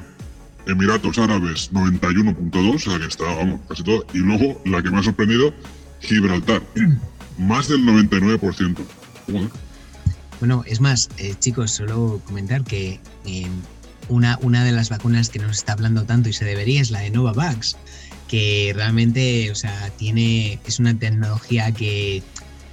Emiratos 0.66 1.18
Árabes 1.18 1.72
91.2, 1.72 2.74
o 2.74 2.78
sea 2.78 2.98
que 2.98 3.06
está, 3.06 3.24
vamos, 3.24 3.60
casi 3.68 3.82
todo. 3.82 4.06
Y 4.14 4.18
luego 4.18 4.62
la 4.64 4.82
que 4.82 4.90
me 4.90 4.98
ha 4.98 5.02
sorprendido, 5.02 5.52
Gibraltar, 6.00 6.62
más 7.38 7.68
del 7.68 7.82
99%. 7.82 8.76
Bueno, 10.38 10.62
es 10.66 10.80
más, 10.80 11.08
eh, 11.18 11.34
chicos, 11.38 11.72
solo 11.72 12.20
comentar 12.24 12.62
que 12.62 13.00
em, 13.24 13.50
una, 14.08 14.38
una 14.42 14.64
de 14.64 14.72
las 14.72 14.88
vacunas 14.88 15.28
que 15.28 15.38
nos 15.38 15.58
está 15.58 15.72
hablando 15.72 16.04
tanto 16.04 16.28
y 16.28 16.32
se 16.32 16.44
debería 16.44 16.80
es 16.80 16.90
la 16.90 17.00
de 17.00 17.10
Novavax, 17.10 17.76
que 18.28 18.72
realmente, 18.74 19.50
o 19.50 19.54
sea, 19.54 19.90
tiene, 19.96 20.58
es 20.66 20.78
una 20.78 20.98
tecnología 20.98 21.72
que, 21.72 22.22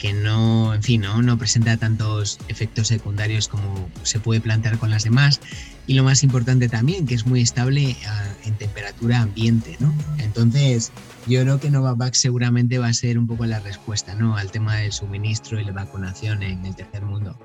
que 0.04 0.12
no, 0.12 0.74
en 0.74 0.84
fin, 0.84 1.00
¿no? 1.00 1.22
no 1.22 1.38
presenta 1.38 1.78
tantos 1.78 2.38
efectos 2.50 2.90
secundarios 2.90 3.48
como 3.48 3.90
se 4.04 4.20
puede 4.20 4.42
plantear 4.42 4.78
con 4.78 4.90
las 4.90 5.06
demás. 5.06 5.40
Y 5.88 5.94
lo 5.94 6.04
más 6.04 6.24
importante 6.24 6.68
también, 6.68 7.06
que 7.06 7.16
es 7.16 7.26
muy 7.26 7.42
estable 7.42 7.96
en 8.44 8.56
temperatura 8.56 9.22
ambiente, 9.22 9.78
¿no? 9.80 9.94
Entonces, 10.18 10.92
yo 11.26 11.42
creo 11.42 11.60
que 11.60 11.70
Novavax 11.70 12.18
seguramente 12.18 12.80
va 12.80 12.88
a 12.88 12.94
ser 12.94 13.18
un 13.18 13.28
poco 13.28 13.46
la 13.46 13.60
respuesta, 13.60 14.14
¿no? 14.14 14.36
Al 14.36 14.52
tema 14.52 14.76
del 14.76 14.92
suministro 14.92 15.60
y 15.60 15.64
la 15.64 15.72
vacunación 15.72 16.44
en 16.44 16.66
el 16.66 16.76
tercer 16.76 17.04
mundo. 17.04 17.38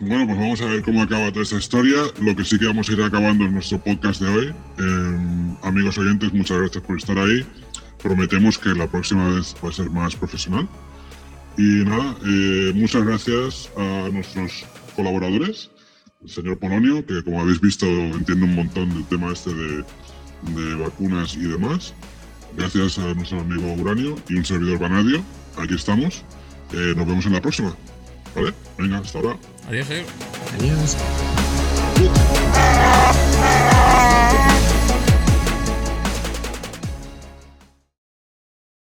Bueno, 0.00 0.24
pues 0.28 0.38
vamos 0.38 0.60
a 0.62 0.64
ver 0.64 0.82
cómo 0.82 1.02
acaba 1.02 1.30
toda 1.30 1.42
esta 1.42 1.56
historia. 1.56 1.98
Lo 2.22 2.34
que 2.34 2.42
sí 2.42 2.58
que 2.58 2.64
vamos 2.66 2.88
a 2.88 2.92
ir 2.92 3.02
acabando 3.02 3.44
en 3.44 3.52
nuestro 3.52 3.78
podcast 3.78 4.22
de 4.22 4.28
hoy. 4.28 4.54
Eh, 4.78 5.56
amigos 5.62 5.98
oyentes, 5.98 6.32
muchas 6.32 6.58
gracias 6.58 6.82
por 6.84 6.96
estar 6.96 7.18
ahí. 7.18 7.44
Prometemos 8.02 8.56
que 8.56 8.70
la 8.70 8.90
próxima 8.90 9.28
vez 9.28 9.54
va 9.62 9.68
a 9.68 9.72
ser 9.72 9.90
más 9.90 10.16
profesional. 10.16 10.66
Y 11.58 11.84
nada, 11.84 12.16
eh, 12.24 12.72
muchas 12.74 13.04
gracias 13.04 13.70
a 13.76 14.08
nuestros 14.10 14.64
colaboradores, 14.96 15.70
el 16.22 16.30
señor 16.30 16.58
Polonio, 16.58 17.04
que 17.04 17.22
como 17.22 17.42
habéis 17.42 17.60
visto 17.60 17.84
entiende 17.84 18.46
un 18.46 18.54
montón 18.54 18.88
del 18.88 19.04
tema 19.04 19.30
este 19.30 19.52
de, 19.52 19.84
de 20.54 20.74
vacunas 20.76 21.34
y 21.34 21.42
demás. 21.42 21.92
Gracias 22.56 22.98
a 22.98 23.12
nuestro 23.12 23.40
amigo 23.40 23.70
Uranio 23.74 24.16
y 24.30 24.36
un 24.36 24.46
servidor 24.46 24.78
Banadio. 24.78 25.22
Aquí 25.58 25.74
estamos. 25.74 26.24
Eh, 26.72 26.94
nos 26.96 27.06
vemos 27.06 27.26
en 27.26 27.34
la 27.34 27.42
próxima. 27.42 27.76
¿Vale? 28.34 28.54
Venga, 28.78 28.98
hasta 28.98 29.18
ahora. 29.18 29.36
Eh. 29.72 30.04
Adiós, 30.52 30.56
Adiós. 30.56 30.96